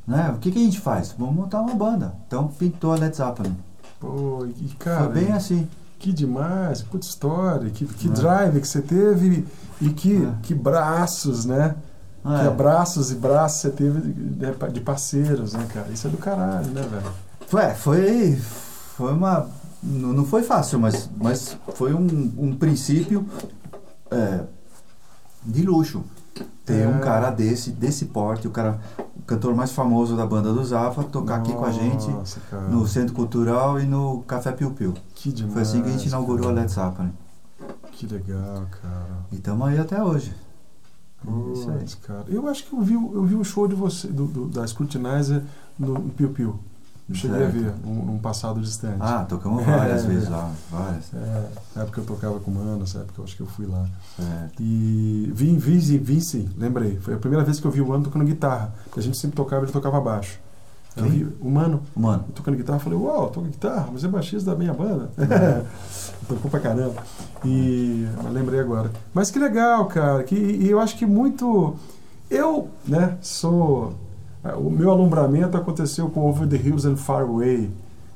Né? 0.05 0.33
O 0.35 0.39
que, 0.39 0.51
que 0.51 0.59
a 0.59 0.63
gente 0.63 0.79
faz? 0.81 1.15
Vamos 1.17 1.35
montar 1.35 1.61
uma 1.61 1.75
banda. 1.75 2.13
Então 2.27 2.47
pintou 2.47 2.91
a 2.91 2.95
Led 2.97 3.15
Zeppelin. 3.15 3.55
Pô, 3.99 4.45
e 4.59 4.67
cara, 4.79 5.05
Foi 5.05 5.13
bem 5.13 5.31
assim. 5.31 5.67
Que 6.01 6.11
demais, 6.11 6.81
puta 6.81 7.05
história, 7.05 7.69
que, 7.69 7.85
que 7.85 8.07
É. 8.07 8.11
drive 8.11 8.59
que 8.59 8.67
você 8.67 8.81
teve 8.81 9.45
e 9.79 9.89
que, 9.89 10.25
É. 10.25 10.33
que 10.41 10.53
braços, 10.55 11.45
né? 11.45 11.75
Que 12.23 12.27
É. 12.43 12.47
abraços 12.47 13.11
e 13.11 13.15
braços 13.15 13.61
você 13.61 13.69
teve 13.69 14.01
de, 14.01 14.71
de 14.73 14.81
parceiros, 14.81 15.53
né, 15.53 15.67
cara? 15.71 15.89
Isso 15.91 16.07
é 16.07 16.09
do 16.09 16.17
caralho, 16.17 16.67
né, 16.71 16.81
velho? 16.81 17.11
Foi, 17.47 17.69
foi, 17.75 18.35
foi 18.97 19.13
uma. 19.13 19.47
Não 19.83 20.13
não 20.13 20.25
foi 20.25 20.43
fácil, 20.43 20.79
mas, 20.79 21.09
mas 21.17 21.57
foi 21.75 21.93
um, 21.93 22.31
um 22.37 22.55
princípio 22.55 23.27
é, 24.11 24.41
de 25.45 25.63
luxo. 25.63 26.03
Ter 26.71 26.81
É. 26.83 26.87
um 26.87 26.99
cara 26.99 27.29
desse, 27.29 27.71
desse 27.71 28.05
porte, 28.05 28.47
o 28.47 28.51
cara, 28.51 28.79
o 29.15 29.21
cantor 29.23 29.53
mais 29.55 29.71
famoso 29.71 30.15
da 30.15 30.25
banda 30.25 30.51
do 30.53 30.63
Zapa, 30.63 31.03
tocar 31.03 31.35
aqui 31.37 31.53
com 31.53 31.65
a 31.65 31.71
gente 31.71 32.09
Nossa, 32.09 32.39
cara. 32.49 32.67
no 32.67 32.87
Centro 32.87 33.13
Cultural 33.13 33.79
e 33.79 33.85
no 33.85 34.21
Café 34.27 34.51
Piu 34.51 34.71
Piu. 34.71 34.93
Que 35.15 35.31
demais. 35.31 35.53
Foi 35.53 35.61
assim 35.61 35.81
que 35.81 35.89
a 35.89 35.91
gente 35.91 36.07
inaugurou 36.07 36.45
a 36.45 36.49
cara. 36.49 36.61
Led 36.61 36.71
Zeppelin. 36.71 37.13
Que 37.91 38.07
legal, 38.07 38.63
cara. 38.81 39.07
E 39.31 39.35
estamos 39.35 39.67
aí 39.67 39.77
até 39.79 40.03
hoje. 40.03 40.33
É 41.27 41.53
isso 41.53 41.69
aí. 41.69 41.77
Putz, 41.79 41.95
cara. 41.95 42.25
Eu 42.29 42.47
acho 42.47 42.65
que 42.65 42.73
eu 42.73 42.81
vi, 42.81 42.93
eu 42.95 43.23
vi 43.23 43.35
um 43.35 43.43
show 43.43 43.67
de 43.67 43.75
você, 43.75 44.07
do, 44.07 44.25
do- 44.25 44.47
da 44.47 44.65
Scrutinizer 44.65 45.43
no 45.77 45.99
Piu 46.09 46.29
Piu. 46.29 46.59
Cheguei 47.13 47.37
Certo. 47.39 47.49
a 47.49 47.59
ver 47.59 47.73
num, 47.85 48.05
num 48.05 48.17
passado 48.17 48.59
distante. 48.61 48.97
Ah, 48.99 49.25
tocamos 49.27 49.65
várias 49.65 50.03
É. 50.05 50.07
vezes 50.07 50.29
lá, 50.29 50.51
várias. 50.71 51.13
É, 51.13 51.47
na 51.75 51.81
época 51.83 52.01
eu 52.01 52.05
tocava 52.05 52.39
com 52.39 52.51
o 52.51 52.53
Mano, 52.55 52.77
nessa 52.79 52.99
época 52.99 53.19
eu 53.19 53.23
acho 53.23 53.35
que 53.35 53.41
eu 53.41 53.47
fui 53.47 53.65
lá. 53.65 53.85
Certo. 54.15 54.53
E 54.61 55.31
vi, 55.33 55.57
vi, 55.57 55.97
vi 55.97 56.21
sim, 56.21 56.49
lembrei. 56.57 56.97
Foi 57.01 57.13
a 57.13 57.17
primeira 57.17 57.43
vez 57.45 57.59
que 57.59 57.65
eu 57.67 57.71
vi 57.71 57.81
o 57.81 57.87
Mano 57.87 58.03
tocando 58.03 58.25
guitarra. 58.25 58.73
Porque 58.85 58.99
a 58.99 59.03
gente 59.03 59.17
sempre 59.17 59.35
tocava, 59.35 59.63
ele 59.65 59.71
tocava 59.71 59.99
baixo. 59.99 60.39
Eu 60.97 61.05
vi 61.05 61.25
o 61.39 61.49
Mano 61.49 61.81
Mano, 61.95 62.25
tocando 62.35 62.57
guitarra, 62.57 62.77
falei, 62.79 62.99
uau, 62.99 63.29
toca 63.29 63.47
guitarra, 63.47 63.87
mas 63.93 64.03
é 64.03 64.09
baixista 64.09 64.51
da 64.51 64.57
minha 64.57 64.73
banda. 64.73 65.09
Tocou 66.27 66.51
pra 66.51 66.59
caramba. 66.59 67.01
E 67.45 68.05
lembrei 68.31 68.59
agora. 68.59 68.91
Mas 69.13 69.31
que 69.31 69.39
legal, 69.39 69.85
cara. 69.85 70.21
Que, 70.23 70.35
e 70.35 70.69
eu 70.69 70.79
acho 70.79 70.97
que 70.97 71.05
muito. 71.05 71.75
Eu, 72.29 72.69
né, 72.87 73.17
sou. 73.21 73.93
O 74.57 74.69
meu 74.69 74.89
alumbramento 74.89 75.55
aconteceu 75.55 76.09
com 76.09 76.27
Over 76.27 76.47
the 76.47 76.55
Hills 76.55 76.87
and 76.87 76.97
Far 76.97 77.21
Away, 77.23 77.69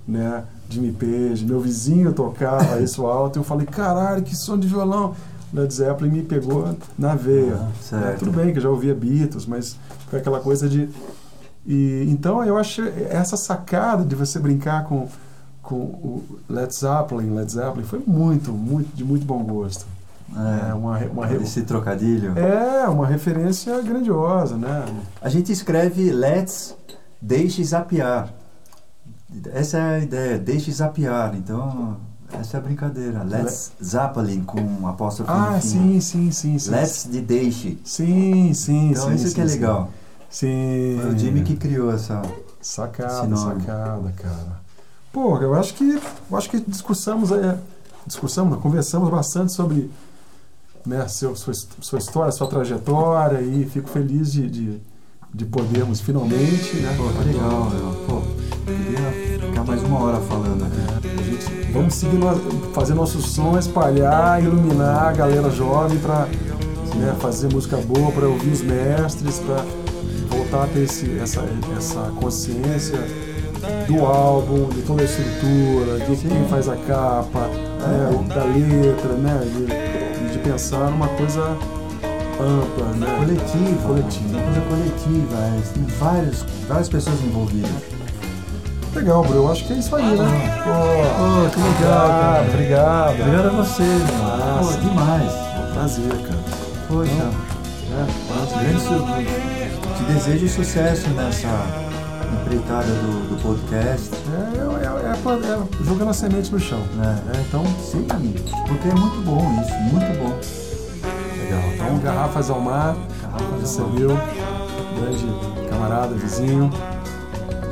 né? 0.08 0.44
Jimmy 0.70 0.92
Page. 0.92 1.46
Meu 1.46 1.60
vizinho 1.60 2.14
tocava 2.14 2.80
isso 2.82 3.06
alto. 3.06 3.38
E 3.38 3.40
eu 3.40 3.44
falei, 3.44 3.68
caralho, 3.68 4.24
que 4.24 4.36
som 4.36 4.58
de 4.58 4.68
violão. 4.68 5.16
Led 5.54 5.74
Zeppelin 5.74 6.12
me 6.12 6.24
pegou 6.24 6.76
na 6.98 7.16
veia. 7.16 7.56
Ah, 7.56 7.64
né? 7.66 7.72
certo. 7.82 8.20
Tudo 8.20 8.32
bem 8.32 8.52
que 8.52 8.58
eu 8.58 8.64
já 8.64 8.70
ouvia 8.70 8.94
Beatles, 8.94 9.46
mas 9.46 9.78
foi 10.10 10.20
aquela 10.20 10.40
coisa 10.40 10.68
de. 10.68 10.90
E, 11.66 12.06
então 12.10 12.44
eu 12.44 12.58
acho 12.58 12.82
essa 13.10 13.38
sacada 13.38 14.04
de 14.04 14.16
você 14.16 14.38
brincar 14.38 14.84
com, 14.86 15.08
com 15.62 15.76
o 15.76 16.24
Led 16.50 16.74
Zeppelin, 16.76 17.34
Led 17.34 17.52
Zeppelin 17.52 17.86
foi 17.86 18.04
muito, 18.06 18.52
muito 18.52 18.96
de 18.96 19.04
muito 19.04 19.26
bom 19.26 19.44
gosto. 19.44 19.86
É, 20.36 20.70
é, 20.70 20.74
uma, 20.74 20.98
uma, 21.00 21.34
esse 21.34 21.62
trocadilho. 21.62 22.38
é 22.38 22.88
uma 22.88 23.08
referência 23.08 23.82
grandiosa, 23.82 24.58
né? 24.58 24.86
A 25.22 25.30
gente 25.30 25.52
escreve 25.52 26.12
let's, 26.12 26.76
deixe 27.22 27.64
zapear. 27.64 28.30
Essa 29.54 29.78
é 29.78 29.96
a 29.96 30.00
ideia, 30.00 30.38
deixe 30.38 30.72
zapear. 30.72 31.36
Então, 31.36 31.98
essa 32.34 32.58
é 32.58 32.60
a 32.60 32.64
brincadeira. 32.64 33.24
Let's 33.24 33.72
Zeppelin 33.84 34.44
com 34.44 34.60
um 34.60 34.88
apóstrofe 34.88 35.32
Ah, 35.32 35.60
sim, 35.62 36.00
sim, 36.02 36.32
sim, 36.32 36.60
sim. 36.60 36.72
Let's 36.72 37.08
de 37.10 37.22
deixe. 37.22 37.78
Sim, 37.84 38.54
sim, 38.54 38.92
Então, 38.92 39.10
sim. 39.10 39.16
isso 39.16 39.30
sim, 39.30 39.36
que 39.36 39.42
é 39.42 39.48
sim. 39.48 39.54
legal. 39.56 39.90
Sim. 40.30 41.00
Foi 41.02 41.12
o 41.12 41.18
Jimmy 41.18 41.44
que 41.44 41.56
criou 41.56 41.92
essa. 41.92 42.22
Sacada, 42.62 43.36
sacada, 43.36 44.12
cara. 44.18 44.66
Pô, 45.14 45.38
eu 45.38 45.54
acho 45.54 45.76
que 45.76 46.02
eu 46.30 46.38
acho 46.38 46.50
que 46.50 46.60
discussamos 46.60 47.32
é, 47.32 47.58
discussamos, 48.06 48.60
conversamos 48.60 49.10
bastante 49.10 49.54
sobre 49.54 49.90
né, 50.86 51.08
seu, 51.08 51.36
sua, 51.36 51.54
sua 51.82 52.00
história, 52.00 52.32
sua 52.32 52.48
trajetória 52.48 53.42
e 53.42 53.66
fico 53.66 53.90
feliz 53.90 54.32
de, 54.32 54.50
de, 54.50 54.82
de 55.34 55.46
podermos 55.46 56.00
finalmente, 56.00 56.78
né? 56.78 56.96
Pô, 56.98 57.10
que 57.10 57.28
legal, 57.30 57.70
meu. 57.70 58.06
Pô, 58.08 58.22
ficar 59.48 59.64
mais 59.64 59.82
uma 59.84 60.00
hora 60.00 60.20
falando 60.22 60.64
aqui. 60.64 61.08
A 61.08 61.24
gente, 61.24 61.72
vamos 61.72 61.94
seguir, 61.96 62.20
fazer 62.74 62.94
nosso 62.94 63.22
som, 63.22 63.58
espalhar, 63.58 64.44
iluminar 64.44 65.08
a 65.08 65.12
galera 65.12 65.50
jovem 65.50 65.98
para 66.00 66.28
né, 66.96 67.16
fazer 67.20 67.52
música 67.52 67.78
boa, 67.78 68.12
para 68.12 68.28
ouvir 68.28 68.52
os 68.52 68.62
mestres, 68.62 69.40
para 69.40 69.66
voltar 70.30 70.64
a 70.64 70.68
ter 70.68 70.84
esse, 70.84 71.18
essa, 71.20 71.44
essa 71.78 72.12
consciência 72.20 73.00
do 73.88 74.06
álbum, 74.06 74.70
de 74.70 74.82
toda 74.82 75.02
a 75.02 75.06
estrutura, 75.06 76.00
de 76.06 76.16
quem 76.18 76.48
faz 76.48 76.70
a 76.70 76.76
capa, 76.76 77.48
né, 77.48 78.26
da 78.34 78.44
letra, 78.44 79.14
né, 79.14 79.42
de 79.44 80.05
pensar 80.50 80.90
numa 80.92 81.08
coisa 81.10 81.42
ampla, 82.40 82.86
né? 82.98 83.08
Coletiva. 83.18 83.88
Coletiva. 83.88 84.38
Uma 84.38 84.44
coisa 84.44 84.62
coletiva. 84.62 85.38
é, 85.38 85.62
Tem 85.74 85.84
várias, 86.00 86.46
várias 86.68 86.90
pessoas 86.90 87.22
envolvidas. 87.24 87.72
Legal, 88.94 89.24
bro. 89.24 89.36
Eu 89.36 89.52
acho 89.52 89.66
que 89.66 89.74
é 89.74 89.78
isso 89.78 89.96
aí, 89.96 90.06
né? 90.18 90.64
Pô, 90.64 91.50
que 91.50 91.60
legal, 91.84 92.08
cara. 92.08 92.46
Obrigado. 92.50 93.20
Obrigado 93.20 93.46
a 93.46 93.50
você. 93.50 93.84
Nossa. 93.84 94.78
Pô, 94.78 94.88
demais. 94.88 95.32
Prazer, 95.74 96.10
cara. 96.22 96.40
Poxa. 96.88 97.32
É, 97.92 98.64
Grande 98.64 98.82
su- 98.82 99.96
Te 99.98 100.04
desejo 100.14 100.48
sucesso 100.50 101.10
nessa 101.10 101.48
empreitada 102.42 102.86
do, 102.86 103.30
do 103.30 103.42
podcast. 103.42 104.10
É, 104.14 104.85
é, 104.85 104.85
é, 105.16 105.48
é, 105.48 105.82
é 105.82 105.84
jogando 105.84 106.10
a 106.10 106.14
semente 106.14 106.52
no 106.52 106.60
chão. 106.60 106.80
Né? 106.96 107.24
É, 107.34 107.42
então, 107.42 107.64
Sim, 107.80 108.06
porque 108.68 108.88
é 108.88 108.94
muito 108.94 109.22
bom 109.24 109.62
isso, 109.62 109.74
muito 109.92 110.20
bom. 110.20 110.40
legal. 111.40 111.62
Então, 111.74 112.00
Garrafas 112.00 112.50
ao 112.50 112.60
Mar, 112.60 112.96
Garrafas 113.22 113.62
recebeu 113.62 114.18
grande 115.00 115.70
camarada, 115.70 116.16
vizinho, 116.16 116.72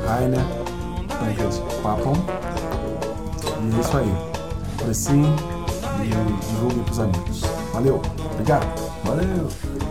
Rainer, 0.06 0.44
Tancred 1.08 1.82
Papon. 1.82 2.16
E 3.62 3.76
é 3.76 3.80
isso 3.80 3.96
aí. 3.96 4.14
Apreciem 4.80 5.34
e 6.02 6.46
divulguem 6.50 6.82
pros 6.84 6.98
amigos. 6.98 7.42
Valeu, 7.72 8.02
obrigado. 8.32 8.66
Valeu! 9.04 9.83